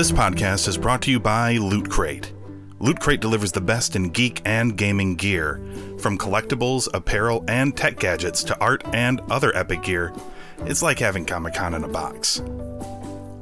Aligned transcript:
This 0.00 0.12
podcast 0.12 0.66
is 0.66 0.78
brought 0.78 1.02
to 1.02 1.10
you 1.10 1.20
by 1.20 1.58
Loot 1.58 1.90
Crate. 1.90 2.32
Loot 2.78 3.00
Crate 3.00 3.20
delivers 3.20 3.52
the 3.52 3.60
best 3.60 3.96
in 3.96 4.08
geek 4.08 4.40
and 4.46 4.74
gaming 4.74 5.14
gear, 5.14 5.60
from 5.98 6.16
collectibles, 6.16 6.88
apparel, 6.94 7.44
and 7.48 7.76
tech 7.76 7.98
gadgets 7.98 8.42
to 8.44 8.58
art 8.60 8.82
and 8.94 9.20
other 9.30 9.54
epic 9.54 9.82
gear. 9.82 10.14
It's 10.60 10.80
like 10.82 10.98
having 10.98 11.26
Comic 11.26 11.52
Con 11.52 11.74
in 11.74 11.84
a 11.84 11.88
box. 11.88 12.40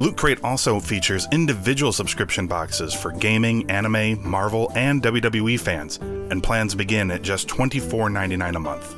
Loot 0.01 0.17
Crate 0.17 0.43
also 0.43 0.81
features 0.81 1.29
individual 1.31 1.93
subscription 1.93 2.45
boxes 2.45 2.93
for 2.93 3.13
gaming, 3.13 3.71
anime, 3.71 4.21
Marvel, 4.29 4.69
and 4.75 5.01
WWE 5.01 5.57
fans, 5.57 5.95
and 5.95 6.43
plans 6.43 6.75
begin 6.75 7.09
at 7.09 7.21
just 7.21 7.47
$24.99 7.47 8.57
a 8.57 8.59
month. 8.59 8.95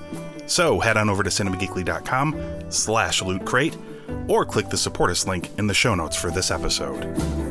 So 0.49 0.79
head 0.79 0.97
on 0.97 1.11
over 1.11 1.21
to 1.21 1.29
cinemageekly.com 1.29 2.71
slash 2.71 3.21
loot 3.21 3.45
crate 3.45 3.77
or 4.27 4.45
click 4.45 4.69
the 4.69 4.77
support 4.77 5.11
us 5.11 5.27
link 5.27 5.49
in 5.59 5.67
the 5.67 5.75
show 5.75 5.93
notes 5.93 6.15
for 6.15 6.31
this 6.31 6.49
episode. 6.49 7.50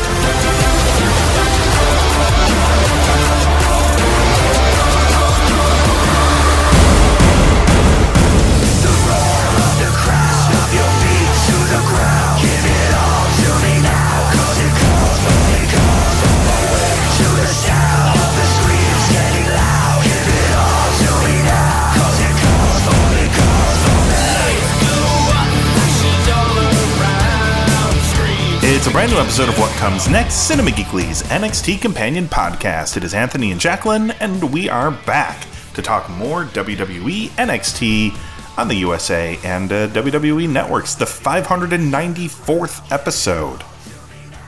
It's 28.81 28.87
a 28.87 28.91
brand 28.93 29.11
new 29.11 29.19
episode 29.19 29.47
of 29.47 29.59
What 29.59 29.69
Comes 29.77 30.09
Next, 30.09 30.47
Cinema 30.47 30.71
Geekly's 30.71 31.21
NXT 31.21 31.79
Companion 31.81 32.25
Podcast. 32.25 32.97
It 32.97 33.03
is 33.03 33.13
Anthony 33.13 33.51
and 33.51 33.61
Jacqueline, 33.61 34.09
and 34.19 34.51
we 34.51 34.69
are 34.69 34.89
back 34.89 35.45
to 35.75 35.83
talk 35.83 36.09
more 36.09 36.45
WWE 36.45 37.27
NXT 37.27 38.17
on 38.57 38.67
the 38.67 38.73
USA 38.73 39.37
and 39.43 39.71
uh, 39.71 39.87
WWE 39.89 40.49
Networks, 40.49 40.95
the 40.95 41.05
594th 41.05 42.91
episode 42.91 43.61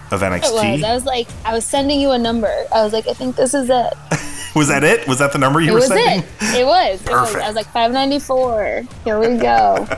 of 0.10 0.22
NXT. 0.22 0.48
It 0.48 0.72
was. 0.72 0.84
I 0.84 0.94
was 0.96 1.06
like, 1.06 1.28
I 1.46 1.54
was 1.54 1.64
sending 1.64 2.02
you 2.02 2.10
a 2.10 2.18
number. 2.18 2.52
I 2.74 2.84
was 2.84 2.92
like, 2.92 3.08
I 3.08 3.14
think 3.14 3.36
this 3.36 3.54
is 3.54 3.70
it. 3.70 3.94
Was 4.56 4.68
that 4.68 4.84
it? 4.84 5.08
Was 5.08 5.18
that 5.20 5.32
the 5.34 5.40
number 5.40 5.60
you 5.62 5.70
It 5.70 5.74
were 5.74 5.80
was 5.80 5.88
sending? 5.88 6.20
it. 6.20 6.60
It 6.60 6.66
was. 6.66 7.02
It 7.02 7.10
was. 7.10 7.30
Perfect. 7.32 7.44
I 7.44 7.48
was 7.48 7.56
like, 7.56 7.66
594. 7.68 8.84
Here 9.04 9.20
we 9.20 9.38
go. 9.38 9.88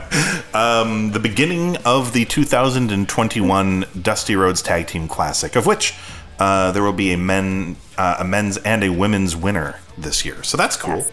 Um, 0.54 1.12
the 1.12 1.18
beginning 1.20 1.76
of 1.84 2.14
the 2.14 2.24
2021 2.24 3.84
Dusty 4.00 4.36
Rhodes 4.36 4.62
Tag 4.62 4.86
Team 4.86 5.06
Classic, 5.06 5.54
of 5.54 5.66
which 5.66 5.92
uh, 6.38 6.72
there 6.72 6.82
will 6.82 6.94
be 6.94 7.12
a 7.12 7.18
men, 7.18 7.76
uh, 7.98 8.16
a 8.20 8.24
men's 8.24 8.56
and 8.58 8.82
a 8.82 8.88
women's 8.88 9.36
winner 9.36 9.78
this 9.98 10.24
year. 10.24 10.42
So 10.42 10.56
that's 10.56 10.76
cool. 10.76 10.96
Yes. 10.96 11.12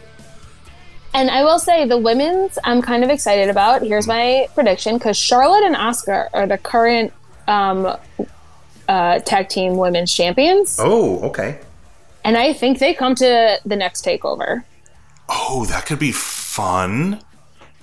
and 1.13 1.29
I 1.29 1.43
will 1.43 1.59
say, 1.59 1.85
the 1.85 1.97
women's, 1.97 2.57
I'm 2.63 2.81
kind 2.81 3.03
of 3.03 3.09
excited 3.09 3.49
about. 3.49 3.81
Here's 3.81 4.07
my 4.07 4.47
prediction 4.55 4.97
because 4.97 5.17
Charlotte 5.17 5.63
and 5.65 5.75
Asuka 5.75 6.29
are 6.33 6.47
the 6.47 6.57
current 6.57 7.11
um, 7.49 7.97
uh, 8.87 9.19
tag 9.19 9.49
team 9.49 9.75
women's 9.75 10.13
champions. 10.13 10.77
Oh, 10.79 11.19
okay. 11.29 11.59
And 12.23 12.37
I 12.37 12.53
think 12.53 12.79
they 12.79 12.93
come 12.93 13.15
to 13.15 13.59
the 13.65 13.75
next 13.75 14.05
takeover. 14.05 14.63
Oh, 15.29 15.65
that 15.69 15.85
could 15.85 15.99
be 15.99 16.11
fun. 16.11 17.21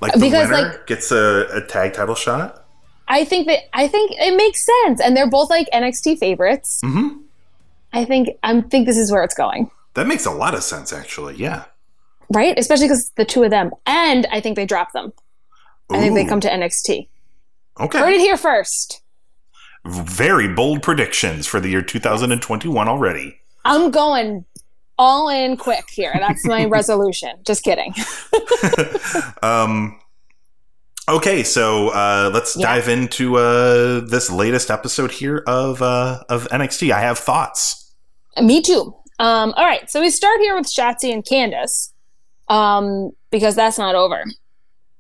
Like 0.01 0.13
the 0.15 0.19
Because, 0.21 0.49
winner 0.51 0.69
like- 0.71 0.87
gets 0.87 1.11
a, 1.13 1.47
a 1.53 1.61
tag 1.67 1.93
title 1.93 2.15
shot. 2.15 2.65
I 3.09 3.25
think 3.25 3.49
that 3.49 3.61
I 3.73 3.89
think 3.89 4.13
it 4.15 4.37
makes 4.37 4.65
sense, 4.65 5.01
and 5.01 5.17
they're 5.17 5.29
both 5.29 5.51
like 5.51 5.67
NXT 5.75 6.19
favorites. 6.19 6.81
Mm-hmm. 6.85 7.19
I 7.93 8.05
think 8.05 8.29
I 8.45 8.61
think 8.61 8.87
this 8.87 8.97
is 8.97 9.11
where 9.11 9.25
it's 9.25 9.35
going. 9.35 9.69
That 9.95 10.07
makes 10.07 10.27
a 10.27 10.31
lot 10.31 10.55
of 10.55 10.63
sense, 10.63 10.93
actually. 10.93 11.35
Yeah. 11.35 11.65
right? 12.33 12.57
Especially 12.57 12.87
because 12.87 13.11
the 13.17 13.25
two 13.25 13.43
of 13.43 13.51
them, 13.51 13.73
and 13.85 14.27
I 14.31 14.41
think 14.41 14.55
they 14.55 14.65
drop 14.65 14.93
them. 14.93 15.13
I 15.91 15.99
think 15.99 16.15
they 16.15 16.25
come 16.25 16.39
to 16.41 16.49
NXT. 16.49 17.09
Heard 17.77 17.87
Okay. 17.97 18.15
it 18.15 18.21
here 18.21 18.37
first. 18.37 19.03
Very 19.85 20.47
bold 20.47 20.81
predictions 20.83 21.49
for 21.49 21.59
the 21.59 21.69
year 21.71 21.83
2021 21.83 22.87
already. 22.87 23.40
I'm 23.65 23.91
going 23.91 24.45
all 24.99 25.29
in 25.29 25.57
quick 25.57 25.85
here. 25.91 26.13
That's 26.19 26.47
my 26.47 26.65
resolution. 26.79 27.31
Just 27.45 27.63
kidding. 27.65 27.95
um 29.43 29.99
okay 31.09 31.43
so 31.43 31.89
uh 31.89 32.31
let's 32.33 32.57
Yeah. 32.57 32.67
dive 32.67 32.89
into 32.89 33.37
uh 33.37 34.01
this 34.01 34.31
latest 34.31 34.71
episode 34.71 35.11
here 35.11 35.43
of 35.47 35.83
uh 35.83 36.23
of 36.29 36.47
nxt 36.51 36.93
i 36.93 37.01
have 37.01 37.19
thoughts 37.19 37.93
Me 38.41 38.63
too. 38.63 38.95
Um, 39.19 39.53
all 39.57 39.65
right, 39.65 39.91
so 39.91 40.01
we 40.01 40.09
start 40.09 40.41
here 40.41 40.55
with 40.55 40.67
Shotzi 40.67 41.13
and 41.13 41.23
Candice, 41.25 41.91
um, 42.49 43.11
because 43.31 43.55
that's 43.55 43.77
not 43.77 43.95
over. 43.95 44.25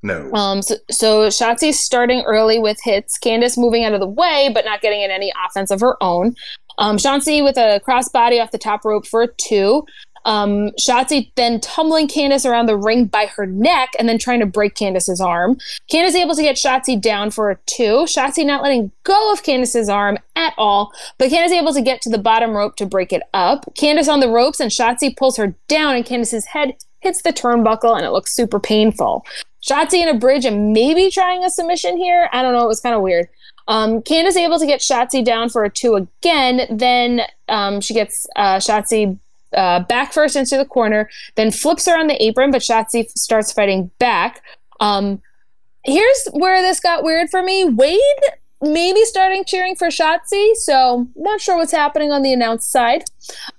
No 0.02 0.30
Um, 0.32 0.62
so, 0.62 0.76
so 0.90 1.28
Shotzi's 1.28 1.78
starting 1.78 2.22
early 2.22 2.58
with 2.58 2.78
hits. 2.82 3.18
Candice 3.18 3.58
moving 3.58 3.84
out 3.84 3.92
of 3.92 4.00
the 4.00 4.06
way, 4.06 4.50
but 4.52 4.64
not 4.64 4.80
getting 4.80 5.02
in 5.02 5.10
any 5.10 5.32
offense 5.46 5.70
of 5.70 5.80
her 5.80 6.02
own. 6.02 6.34
Um, 6.78 6.96
Shotzi 6.96 7.44
with 7.44 7.56
a 7.56 7.80
crossbody 7.86 8.42
off 8.42 8.50
the 8.50 8.58
top 8.58 8.84
rope 8.84 9.06
for 9.06 9.22
a 9.22 9.28
two. 9.34 9.84
Um, 10.24 10.70
Shotzi 10.78 11.30
then 11.36 11.60
tumbling 11.60 12.08
Candice 12.08 12.48
around 12.48 12.66
the 12.66 12.76
ring 12.76 13.06
by 13.06 13.26
her 13.26 13.46
neck 13.46 13.90
and 13.98 14.08
then 14.08 14.18
trying 14.18 14.40
to 14.40 14.46
break 14.46 14.74
Candice's 14.74 15.20
arm. 15.20 15.58
Candice 15.90 16.14
able 16.14 16.34
to 16.34 16.42
get 16.42 16.56
Shotzi 16.56 17.00
down 17.00 17.30
for 17.30 17.50
a 17.50 17.56
two. 17.66 18.04
Shotzi 18.04 18.44
not 18.44 18.62
letting 18.62 18.92
go 19.04 19.32
of 19.32 19.42
Candice's 19.42 19.88
arm 19.88 20.18
at 20.36 20.52
all, 20.58 20.92
but 21.18 21.30
Candice 21.30 21.52
able 21.52 21.72
to 21.72 21.82
get 21.82 22.02
to 22.02 22.10
the 22.10 22.18
bottom 22.18 22.50
rope 22.52 22.76
to 22.76 22.86
break 22.86 23.12
it 23.12 23.22
up. 23.32 23.64
Candice 23.74 24.08
on 24.08 24.20
the 24.20 24.28
ropes 24.28 24.60
and 24.60 24.70
Shotzi 24.70 25.16
pulls 25.16 25.36
her 25.36 25.54
down 25.68 25.96
and 25.96 26.04
Candice's 26.04 26.46
head 26.46 26.74
hits 27.00 27.22
the 27.22 27.32
turnbuckle 27.32 27.96
and 27.96 28.04
it 28.04 28.10
looks 28.10 28.34
super 28.34 28.60
painful. 28.60 29.24
Shotzi 29.62 30.02
in 30.02 30.08
a 30.08 30.18
bridge 30.18 30.44
and 30.44 30.72
maybe 30.72 31.10
trying 31.10 31.44
a 31.44 31.50
submission 31.50 31.96
here. 31.96 32.28
I 32.32 32.42
don't 32.42 32.54
know. 32.54 32.64
It 32.64 32.68
was 32.68 32.80
kind 32.80 32.94
of 32.94 33.02
weird. 33.02 33.28
Um, 33.68 34.02
Candice 34.02 34.36
able 34.36 34.58
to 34.58 34.66
get 34.66 34.80
Shotzi 34.80 35.24
down 35.24 35.48
for 35.48 35.64
a 35.64 35.70
two 35.70 35.94
again. 35.94 36.66
Then 36.70 37.22
um, 37.48 37.80
she 37.80 37.94
gets 37.94 38.26
uh, 38.36 38.56
Shotzi 38.56 39.18
uh, 39.54 39.80
back 39.80 40.12
first 40.12 40.36
into 40.36 40.56
the 40.56 40.64
corner, 40.64 41.08
then 41.34 41.50
flips 41.50 41.86
her 41.86 41.98
on 41.98 42.06
the 42.06 42.22
apron, 42.22 42.50
but 42.50 42.62
Shotzi 42.62 43.04
f- 43.04 43.10
starts 43.10 43.52
fighting 43.52 43.90
back. 43.98 44.42
Um, 44.80 45.20
here's 45.84 46.28
where 46.32 46.62
this 46.62 46.80
got 46.80 47.04
weird 47.04 47.30
for 47.30 47.42
me. 47.42 47.64
Wade 47.64 48.00
maybe 48.62 49.04
starting 49.04 49.44
cheering 49.44 49.74
for 49.74 49.88
Shotzi, 49.88 50.54
so 50.54 51.08
not 51.16 51.40
sure 51.40 51.56
what's 51.56 51.72
happening 51.72 52.12
on 52.12 52.22
the 52.22 52.32
announced 52.32 52.70
side. 52.70 53.04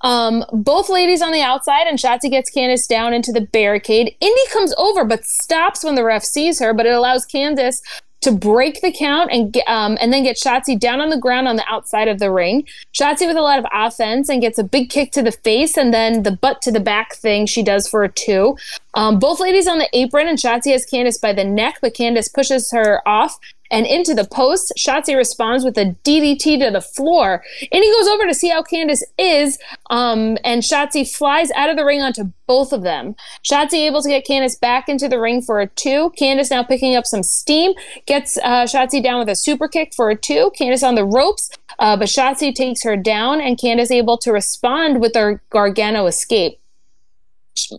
Um, 0.02 0.46
both 0.52 0.90
ladies 0.90 1.22
on 1.22 1.32
the 1.32 1.42
outside, 1.42 1.88
and 1.88 1.98
Shotzi 1.98 2.30
gets 2.30 2.54
Candice 2.54 2.88
down 2.88 3.14
into 3.14 3.32
the 3.32 3.42
barricade. 3.42 4.16
Indi 4.20 4.42
comes 4.52 4.74
over, 4.78 5.04
but 5.04 5.26
stops 5.26 5.84
when 5.84 5.96
the 5.96 6.04
ref 6.04 6.24
sees 6.24 6.60
her, 6.60 6.74
but 6.74 6.86
it 6.86 6.94
allows 6.94 7.26
Candice 7.26 7.82
to 8.22 8.32
break 8.32 8.82
the 8.82 8.92
count 8.92 9.32
and 9.32 9.58
um, 9.68 9.98
and 10.00 10.14
then 10.14 10.24
get 10.24 10.38
Shotzi 10.38 10.80
down 10.80 11.02
on 11.02 11.10
the 11.10 11.18
ground 11.18 11.48
on 11.48 11.56
the 11.56 11.66
outside 11.68 12.08
of 12.08 12.20
the 12.20 12.32
ring. 12.32 12.68
Shotzi 12.94 13.26
with 13.26 13.36
a 13.36 13.42
lot 13.42 13.60
of 13.60 13.66
offense 13.74 14.30
and 14.30 14.42
gets 14.42 14.60
a 14.60 14.64
big 14.64 14.90
kick 14.90 15.12
to 15.14 15.24
the 15.24 15.32
face 15.32 15.76
and 15.76 15.94
then 15.94 16.24
the 16.24 16.32
butt 16.32 16.62
to 16.62 16.72
the 16.72 16.80
back 16.80 17.16
thing 17.16 17.48
she 17.48 17.64
does 17.64 17.88
for 17.88 18.04
a 18.04 18.10
two. 18.10 18.56
Um, 18.94 19.18
both 19.18 19.40
ladies 19.40 19.68
on 19.68 19.80
the 19.80 19.90
apron 19.94 20.28
and 20.28 20.38
Shotzi 20.38 20.72
has 20.72 20.86
Candice 20.86 21.20
by 21.20 21.34
the 21.34 21.44
neck, 21.44 21.80
but 21.82 21.96
Candice 21.96 22.32
pushes 22.32 22.72
her 22.72 23.02
off 23.08 23.40
and 23.72 23.88
into 23.88 24.14
the 24.14 24.26
post. 24.26 24.74
Shotzi 24.78 25.16
responds 25.16 25.64
with 25.64 25.78
a 25.78 25.96
DDT 26.04 26.60
to 26.60 26.70
the 26.72 26.82
floor. 26.82 27.44
And 27.72 27.84
he 27.84 27.92
goes 27.92 28.08
over 28.08 28.26
to 28.26 28.34
see 28.34 28.50
how 28.50 28.62
Candice 28.62 29.02
is, 29.18 29.58
um, 29.90 30.38
and 30.44 30.62
Shotzi 30.62 31.10
flies 31.10 31.50
out 31.52 31.70
of 31.70 31.78
the 31.78 31.86
ring 31.86 32.02
onto 32.02 32.32
both 32.46 32.74
of 32.74 32.84
them. 32.84 33.16
Shotzi 33.44 33.86
able 33.88 34.02
to 34.02 34.10
get 34.10 34.28
Candice 34.28 34.60
back 34.60 34.90
into 34.90 35.08
the 35.08 35.20
ring 35.20 35.42
for 35.42 35.62
a 35.62 35.68
two. 35.68 36.12
Candice 36.20 36.52
now 36.52 36.64
picking 36.64 36.96
up 36.96 37.08
some 37.08 37.24
steam, 37.24 37.74
gets 38.06 38.38
uh, 38.38 38.66
Shotzi 38.66 39.02
down 39.02 39.20
with 39.20 39.30
a 39.30 39.36
super 39.36 39.68
kick 39.68 39.94
for 39.96 40.10
a 40.10 40.16
two. 40.16 40.52
Candice 40.60 40.86
on 40.86 40.96
the 40.96 41.06
ropes, 41.06 41.50
uh, 41.80 41.96
but 41.96 42.10
Shotzi 42.10 42.54
takes 42.54 42.84
her 42.84 42.98
down, 42.98 43.40
and 43.40 43.58
Candice 43.58 43.92
able 43.92 44.18
to 44.18 44.32
respond 44.32 45.00
with 45.00 45.16
her 45.16 45.42
Gargano 45.50 46.08
escape. 46.08 46.61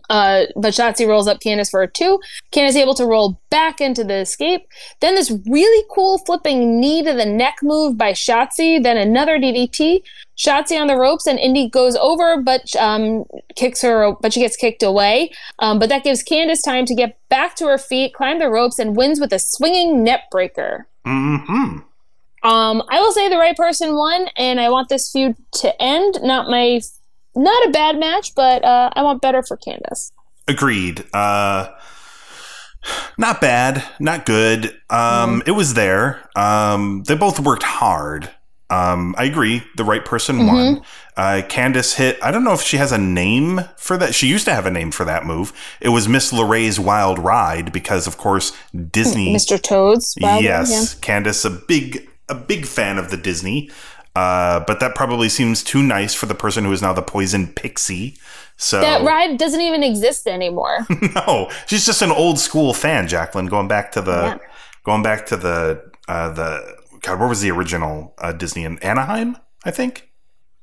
Uh, 0.09 0.45
but 0.55 0.73
Shotzi 0.73 1.07
rolls 1.07 1.27
up 1.27 1.39
Candice 1.39 1.69
for 1.69 1.81
a 1.81 1.87
two. 1.87 2.19
Candice 2.51 2.75
able 2.75 2.93
to 2.95 3.05
roll 3.05 3.39
back 3.49 3.81
into 3.81 4.03
the 4.03 4.15
escape. 4.15 4.67
Then 5.01 5.15
this 5.15 5.31
really 5.47 5.85
cool 5.93 6.19
flipping 6.19 6.79
knee 6.79 7.03
to 7.03 7.13
the 7.13 7.25
neck 7.25 7.57
move 7.61 7.97
by 7.97 8.13
Shotzi. 8.13 8.81
Then 8.81 8.97
another 8.97 9.37
DDT. 9.37 10.01
Shotzi 10.37 10.79
on 10.79 10.87
the 10.87 10.97
ropes 10.97 11.27
and 11.27 11.37
Indi 11.39 11.69
goes 11.69 11.95
over, 11.95 12.41
but 12.41 12.75
um, 12.77 13.25
kicks 13.55 13.81
her, 13.81 14.13
but 14.21 14.33
she 14.33 14.39
gets 14.39 14.55
kicked 14.55 14.83
away. 14.83 15.31
Um, 15.59 15.79
but 15.79 15.89
that 15.89 16.03
gives 16.03 16.23
Candice 16.23 16.63
time 16.63 16.85
to 16.85 16.95
get 16.95 17.17
back 17.29 17.55
to 17.57 17.65
her 17.65 17.77
feet, 17.77 18.13
climb 18.13 18.39
the 18.39 18.49
ropes, 18.49 18.79
and 18.79 18.95
wins 18.95 19.19
with 19.19 19.31
a 19.31 19.39
swinging 19.39 20.03
net 20.03 20.21
breaker. 20.31 20.87
hmm 21.05 21.79
Um, 22.43 22.83
I 22.89 22.99
will 22.99 23.11
say 23.11 23.29
the 23.29 23.37
right 23.37 23.55
person 23.55 23.95
won, 23.95 24.27
and 24.35 24.59
I 24.59 24.69
want 24.69 24.89
this 24.89 25.11
feud 25.11 25.35
to 25.53 25.81
end. 25.81 26.19
Not 26.23 26.49
my, 26.49 26.81
not 27.35 27.67
a 27.67 27.71
bad 27.71 27.97
match, 27.99 28.33
but 28.35 28.63
uh, 28.63 28.89
I 28.93 29.03
want 29.03 29.21
better 29.21 29.43
for 29.43 29.57
Candice. 29.57 30.11
Agreed. 30.47 31.05
Uh, 31.13 31.69
not 33.17 33.39
bad, 33.41 33.83
not 33.99 34.25
good. 34.25 34.75
Um, 34.89 35.41
It 35.45 35.51
was 35.51 35.73
there. 35.73 36.29
Um, 36.35 37.03
they 37.03 37.15
both 37.15 37.39
worked 37.39 37.63
hard. 37.63 38.29
Um, 38.69 39.13
I 39.19 39.25
agree. 39.25 39.61
The 39.77 39.83
right 39.83 40.03
person 40.03 40.47
won. 40.47 40.81
Uh, 41.15 41.43
Candice 41.47 41.93
hit. 41.95 42.17
I 42.23 42.31
don't 42.31 42.43
know 42.43 42.53
if 42.53 42.61
she 42.61 42.77
has 42.77 42.91
a 42.91 42.97
name 42.97 43.61
for 43.77 43.97
that. 43.97 44.15
She 44.15 44.27
used 44.27 44.45
to 44.45 44.53
have 44.53 44.65
a 44.65 44.71
name 44.71 44.89
for 44.89 45.05
that 45.05 45.25
move. 45.27 45.53
It 45.79 45.89
was 45.89 46.09
Miss 46.09 46.31
LeRae's 46.33 46.79
Wild 46.79 47.19
Ride 47.19 47.71
because, 47.71 48.07
of 48.07 48.17
course, 48.17 48.51
Disney. 48.91 49.31
Mr. 49.35 49.61
Toads. 49.61 50.17
Wilder, 50.19 50.43
yes, 50.43 50.95
Candice, 50.99 51.45
a 51.45 51.51
big, 51.51 52.09
a 52.29 52.33
big 52.35 52.65
fan 52.65 52.97
of 52.97 53.11
the 53.11 53.17
Disney. 53.17 53.69
Uh, 54.15 54.59
but 54.67 54.79
that 54.79 54.93
probably 54.95 55.27
seems 55.29 55.63
too 55.63 55.81
nice 55.81 56.13
for 56.13 56.27
the 56.27 56.35
person 56.35 56.65
who 56.65 56.71
is 56.71 56.81
now 56.81 56.93
the 56.93 57.01
poison 57.01 57.47
pixie. 57.47 58.17
So. 58.57 58.79
That 58.79 59.03
ride 59.03 59.37
doesn't 59.37 59.61
even 59.61 59.81
exist 59.83 60.27
anymore. 60.27 60.85
no, 61.15 61.49
she's 61.65 61.85
just 61.85 62.01
an 62.03 62.11
old 62.11 62.37
school 62.39 62.73
fan, 62.73 63.07
Jacqueline. 63.07 63.47
Going 63.47 63.67
back 63.67 63.91
to 63.93 64.01
the, 64.01 64.11
Yeah. 64.23 64.37
going 64.83 65.01
back 65.01 65.25
to 65.27 65.37
the, 65.37 65.83
uh, 66.07 66.29
the 66.31 66.77
God, 67.01 67.19
what 67.19 67.27
was 67.29 67.41
the 67.41 67.51
original 67.51 68.13
uh, 68.19 68.31
Disney 68.31 68.63
in 68.65 68.77
Anaheim? 68.79 69.35
I 69.65 69.71
think. 69.71 70.09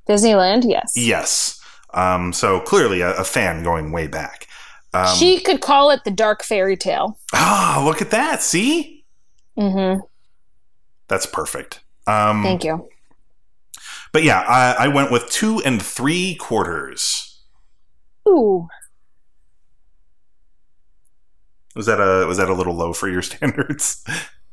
Disneyland, 0.08 0.64
yes. 0.68 0.92
Yes. 0.96 1.60
Um, 1.92 2.32
so 2.32 2.60
clearly 2.60 3.00
a, 3.00 3.14
a 3.16 3.24
fan 3.24 3.62
going 3.64 3.90
way 3.92 4.06
back. 4.06 4.46
Um, 4.94 5.16
she 5.16 5.40
could 5.40 5.60
call 5.60 5.90
it 5.90 6.04
the 6.04 6.10
dark 6.10 6.42
fairy 6.42 6.76
tale. 6.76 7.18
ah, 7.32 7.82
look 7.84 8.00
at 8.00 8.10
that. 8.10 8.42
See, 8.42 9.04
hmm 9.58 9.94
that's 11.08 11.26
perfect. 11.26 11.80
Um, 12.06 12.42
Thank 12.44 12.62
you. 12.64 12.88
But 14.12 14.24
yeah, 14.24 14.40
I, 14.40 14.84
I 14.86 14.88
went 14.88 15.10
with 15.10 15.28
two 15.30 15.60
and 15.64 15.80
three 15.80 16.34
quarters. 16.36 17.38
Ooh. 18.28 18.68
Was 21.76 21.86
that 21.86 22.00
a 22.00 22.26
was 22.26 22.38
that 22.38 22.48
a 22.48 22.54
little 22.54 22.74
low 22.74 22.92
for 22.92 23.08
your 23.08 23.22
standards? 23.30 24.04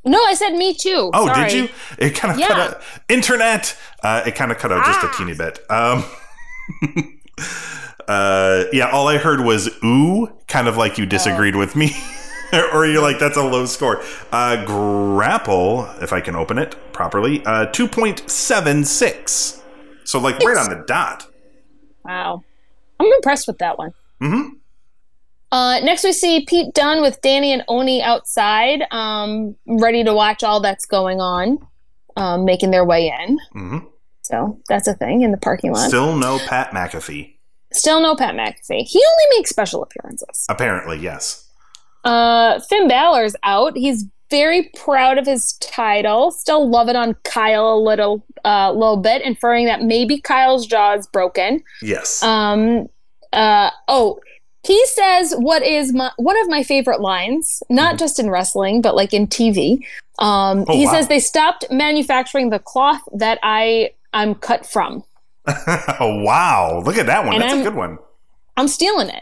No, 0.06 0.20
I 0.24 0.36
said 0.36 0.52
me 0.54 0.74
too. 0.74 1.10
Oh, 1.14 1.26
Sorry. 1.28 1.50
did 1.50 1.54
you? 1.64 1.70
It 1.98 2.12
kind 2.16 2.34
of 2.34 2.40
Yeah. 2.40 2.48
cut 2.48 2.60
out. 2.60 2.82
Internet. 3.10 3.78
Uh, 4.04 4.24
it 4.26 4.36
kind 4.36 4.52
of 4.52 4.58
cut 4.58 4.72
out 4.72 4.86
just 4.86 5.04
a 5.04 5.08
Ah. 5.08 5.16
teeny 5.18 5.34
bit. 5.34 5.60
Um, 5.70 6.06
uh, 8.08 8.64
yeah, 8.72 8.90
all 8.92 9.08
I 9.08 9.18
heard 9.18 9.42
was 9.42 9.70
ooh, 9.84 10.32
kind 10.48 10.68
of 10.68 10.78
like 10.78 10.98
you 10.98 11.06
disagreed 11.06 11.56
Oh. 11.56 11.60
with 11.60 11.76
me, 11.76 11.92
or 12.74 12.86
you're 12.86 13.02
like 13.02 13.20
that's 13.20 13.38
a 13.38 13.44
low 13.44 13.66
score. 13.66 14.04
Uh, 14.32 14.64
grapple, 14.66 15.90
if 16.02 16.14
I 16.14 16.22
can 16.22 16.36
open 16.36 16.58
it 16.58 16.76
properly, 16.94 17.46
uh, 17.46 17.66
two 17.68 17.88
point 17.88 18.30
seven 18.30 18.84
six. 18.84 19.62
So 20.04 20.20
like 20.20 20.40
right 20.40 20.58
on 20.58 20.70
the 20.70 20.84
dot. 20.88 21.28
Wow. 22.06 22.44
I'm 23.00 23.12
impressed 23.14 23.48
with 23.48 23.58
that 23.60 23.78
one. 23.78 23.94
Mm-hmm. 24.22 24.56
Uh, 25.52 25.80
next, 25.80 26.04
we 26.04 26.12
see 26.12 26.46
Pete 26.46 26.74
Dunne 26.74 27.02
with 27.02 27.22
Danny 27.22 27.54
and 27.54 27.64
Oney 27.68 28.02
outside, 28.02 28.84
um, 28.92 29.56
ready 29.66 30.04
to 30.04 30.14
watch 30.14 30.44
all 30.44 30.60
that's 30.60 30.86
going 30.86 31.22
on, 31.22 31.58
um, 32.18 32.44
making 32.44 32.72
their 32.72 32.84
way 32.84 33.08
in. 33.08 33.38
Mm-hmm. 33.56 33.78
So 34.24 34.60
that's 34.68 34.88
a 34.88 34.94
thing 34.94 35.22
in 35.22 35.32
the 35.32 35.38
parking 35.38 35.72
lot. 35.72 35.88
Still 35.88 36.18
no 36.18 36.38
Pat 36.40 36.72
McAfee. 36.72 37.36
Still 37.72 38.02
no 38.02 38.16
Pat 38.16 38.36
McAfee. 38.36 38.84
He 38.84 39.00
only 39.00 39.38
makes 39.38 39.50
special 39.50 39.84
appearances. 39.84 40.46
Apparently, 40.50 40.98
yes. 41.00 41.47
Uh, 42.08 42.60
Finn 42.62 42.88
Balor's 42.88 43.36
out. 43.44 43.76
He's 43.78 44.06
very 44.30 44.70
proud 44.76 45.18
of 45.18 45.26
his 45.26 45.54
title. 45.54 46.32
Still 46.32 46.70
loving 46.70 46.96
on 46.96 47.16
Kyle 47.24 47.74
a 47.74 47.80
little, 47.80 48.24
uh, 48.44 48.72
little 48.72 48.98
bit, 48.98 49.22
inferring 49.22 49.66
that 49.68 49.82
maybe 49.84 50.20
Kyle's 50.20 50.66
jaw 50.68 50.94
is 50.96 51.08
broken. 51.08 51.64
Yes. 51.82 52.22
Um, 52.24 52.88
uh, 53.34 53.70
oh, 53.88 54.20
he 54.64 54.86
says 54.88 55.34
what 55.38 55.64
is 55.64 55.94
my 55.94 56.12
one 56.18 56.38
of 56.42 56.50
my 56.50 56.62
favorite 56.64 57.00
lines, 57.00 57.62
not 57.70 57.98
just 57.98 58.20
in 58.20 58.30
wrestling, 58.30 58.82
but 58.82 58.96
like 58.96 59.14
in 59.14 59.28
TV. 59.28 59.80
Um, 60.20 60.60
Mm-hmm. 60.66 60.72
Oh, 60.72 60.76
he 60.76 60.86
wow. 60.88 60.92
says 60.94 61.08
they 61.08 61.20
stopped 61.20 61.66
manufacturing 61.70 62.50
the 62.50 62.60
cloth 62.60 63.02
that 63.14 63.38
I 63.44 63.92
I'm 64.14 64.34
cut 64.36 64.66
from. 64.66 65.04
oh, 65.48 66.22
wow. 66.24 66.82
Look 66.86 66.98
at 66.98 67.06
that 67.06 67.24
one. 67.26 67.36
And 67.36 67.44
That's 67.44 67.54
a 67.54 67.56
I'm- 67.58 67.64
good 67.64 67.76
one. 67.76 68.00
I'm 68.58 68.68
stealing 68.68 69.10
it. 69.10 69.22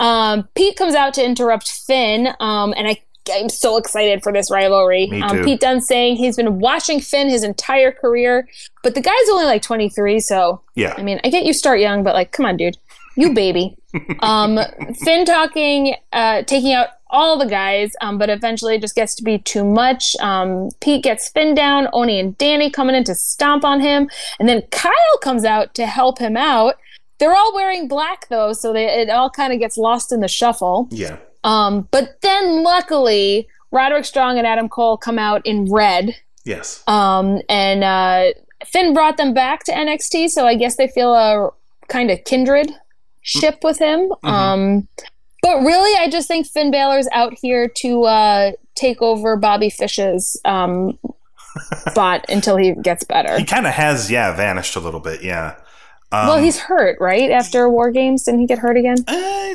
Um, 0.00 0.48
Pete 0.56 0.76
comes 0.76 0.94
out 0.94 1.14
to 1.14 1.24
interrupt 1.24 1.70
Finn, 1.70 2.30
um, 2.40 2.74
and 2.76 2.88
I. 2.88 3.00
I'm 3.32 3.50
so 3.50 3.76
excited 3.76 4.22
for 4.22 4.32
this 4.32 4.50
rivalry. 4.50 5.06
Me 5.06 5.20
Um. 5.22 5.44
Pete 5.44 5.60
Dunne 5.60 5.82
saying 5.82 6.16
he's 6.16 6.36
been 6.36 6.58
watching 6.58 7.00
Finn 7.00 7.28
his 7.28 7.44
entire 7.44 7.92
career, 7.92 8.48
but 8.82 8.94
the 8.94 9.02
guy's 9.02 9.28
only 9.30 9.44
like 9.44 9.60
23, 9.62 10.18
so 10.20 10.62
Yeah. 10.74 10.94
I 10.96 11.02
mean, 11.02 11.20
I 11.22 11.28
get 11.28 11.44
you 11.44 11.52
start 11.52 11.80
young, 11.80 12.02
but 12.02 12.14
like, 12.14 12.32
come 12.32 12.46
on, 12.46 12.56
dude, 12.56 12.78
you 13.16 13.32
baby. 13.34 13.76
um, 14.20 14.58
Finn 15.04 15.26
talking, 15.26 15.94
uh, 16.12 16.42
taking 16.44 16.72
out 16.72 16.88
all 17.10 17.38
the 17.38 17.46
guys, 17.46 17.92
um, 18.00 18.16
but 18.18 18.30
eventually 18.30 18.76
it 18.76 18.80
just 18.80 18.94
gets 18.94 19.14
to 19.16 19.22
be 19.22 19.38
too 19.38 19.64
much. 19.64 20.16
Um, 20.20 20.70
Pete 20.80 21.02
gets 21.04 21.28
Finn 21.28 21.54
down, 21.54 21.88
Oney 21.92 22.18
and 22.18 22.36
Danny 22.38 22.70
coming 22.70 22.96
in 22.96 23.04
to 23.04 23.14
stomp 23.14 23.64
on 23.64 23.80
him, 23.80 24.08
and 24.40 24.48
then 24.48 24.62
Kyle 24.70 25.18
comes 25.20 25.44
out 25.44 25.74
to 25.74 25.86
help 25.86 26.18
him 26.18 26.36
out. 26.38 26.76
They're 27.20 27.34
all 27.34 27.54
wearing 27.54 27.86
black 27.86 28.28
though, 28.28 28.52
so 28.52 28.72
they, 28.72 28.86
it 28.86 29.10
all 29.10 29.30
kind 29.30 29.52
of 29.52 29.60
gets 29.60 29.78
lost 29.78 30.10
in 30.10 30.20
the 30.20 30.28
shuffle. 30.28 30.88
Yeah. 30.90 31.18
Um, 31.44 31.86
but 31.90 32.20
then 32.22 32.64
luckily, 32.64 33.46
Roderick 33.70 34.04
Strong 34.04 34.38
and 34.38 34.46
Adam 34.46 34.68
Cole 34.68 34.96
come 34.96 35.18
out 35.18 35.46
in 35.46 35.70
red. 35.70 36.16
Yes. 36.44 36.82
Um, 36.88 37.40
and 37.48 37.84
uh, 37.84 38.32
Finn 38.66 38.94
brought 38.94 39.16
them 39.16 39.34
back 39.34 39.64
to 39.64 39.72
NXT, 39.72 40.30
so 40.30 40.46
I 40.46 40.54
guess 40.54 40.76
they 40.76 40.88
feel 40.88 41.14
a 41.14 41.50
kind 41.88 42.10
of 42.10 42.24
kindred 42.24 42.72
ship 43.20 43.58
with 43.62 43.78
him. 43.78 44.12
Um, 44.22 44.88
but 45.42 45.60
really, 45.60 45.96
I 45.98 46.08
just 46.10 46.28
think 46.28 46.46
Finn 46.46 46.70
Balor's 46.70 47.08
out 47.12 47.34
here 47.40 47.68
to 47.68 48.04
uh, 48.04 48.52
take 48.74 49.00
over 49.02 49.36
Bobby 49.36 49.70
Fish's 49.70 50.40
um, 50.44 50.98
spot 51.88 52.24
until 52.28 52.56
he 52.56 52.74
gets 52.74 53.04
better. 53.04 53.38
He 53.38 53.44
kind 53.44 53.66
of 53.66 53.72
has, 53.72 54.10
yeah, 54.10 54.34
vanished 54.34 54.76
a 54.76 54.80
little 54.80 55.00
bit. 55.00 55.22
Yeah. 55.22 55.56
Um, 56.12 56.26
well, 56.28 56.38
he's 56.42 56.58
hurt, 56.58 56.98
right? 57.00 57.30
After 57.30 57.68
War 57.68 57.90
Games, 57.90 58.24
didn't 58.24 58.40
he 58.40 58.46
get 58.46 58.58
hurt 58.58 58.76
again? 58.76 58.96
uh, 59.06 59.54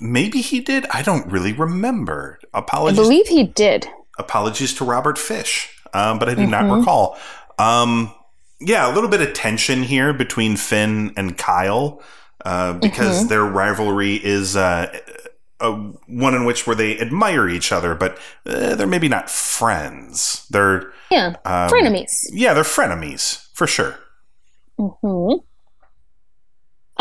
maybe 0.00 0.40
he 0.40 0.60
did. 0.60 0.86
I 0.90 1.02
don't 1.02 1.26
really 1.30 1.52
remember. 1.52 2.38
Apologies. 2.54 2.98
I 2.98 3.02
believe 3.02 3.26
he 3.28 3.44
did. 3.44 3.88
apologies 4.18 4.74
to 4.74 4.84
Robert 4.84 5.18
Fish, 5.18 5.74
um, 5.94 6.18
but 6.18 6.28
I 6.28 6.34
do 6.34 6.46
not 6.46 6.66
Mhm. 6.66 6.78
recall. 6.78 7.18
Um, 7.58 8.12
yeah, 8.60 8.90
a 8.90 8.92
little 8.94 9.08
bit 9.08 9.20
of 9.22 9.32
tension 9.32 9.82
here 9.82 10.12
between 10.12 10.56
Finn 10.56 11.12
and 11.16 11.36
Kyle 11.36 12.00
uh, 12.44 12.74
because 12.74 13.24
Mhm. 13.24 13.28
their 13.30 13.44
rivalry 13.44 14.14
is 14.22 14.54
uh, 14.56 14.86
a, 15.60 15.72
one 15.72 16.34
in 16.34 16.44
which 16.44 16.66
where 16.66 16.76
they 16.76 16.98
admire 17.00 17.48
each 17.48 17.72
other, 17.72 17.94
but 17.94 18.18
uh, 18.46 18.74
they're 18.76 18.86
maybe 18.86 19.08
not 19.08 19.30
friends. 19.30 20.46
They're 20.50 20.92
Yeah, 21.10 21.36
um, 21.44 21.68
frenemies. 21.70 22.10
Yeah, 22.32 22.52
they're 22.54 22.64
frenemies 22.64 23.46
for 23.54 23.66
sure. 23.66 23.98
hmm 24.78 25.34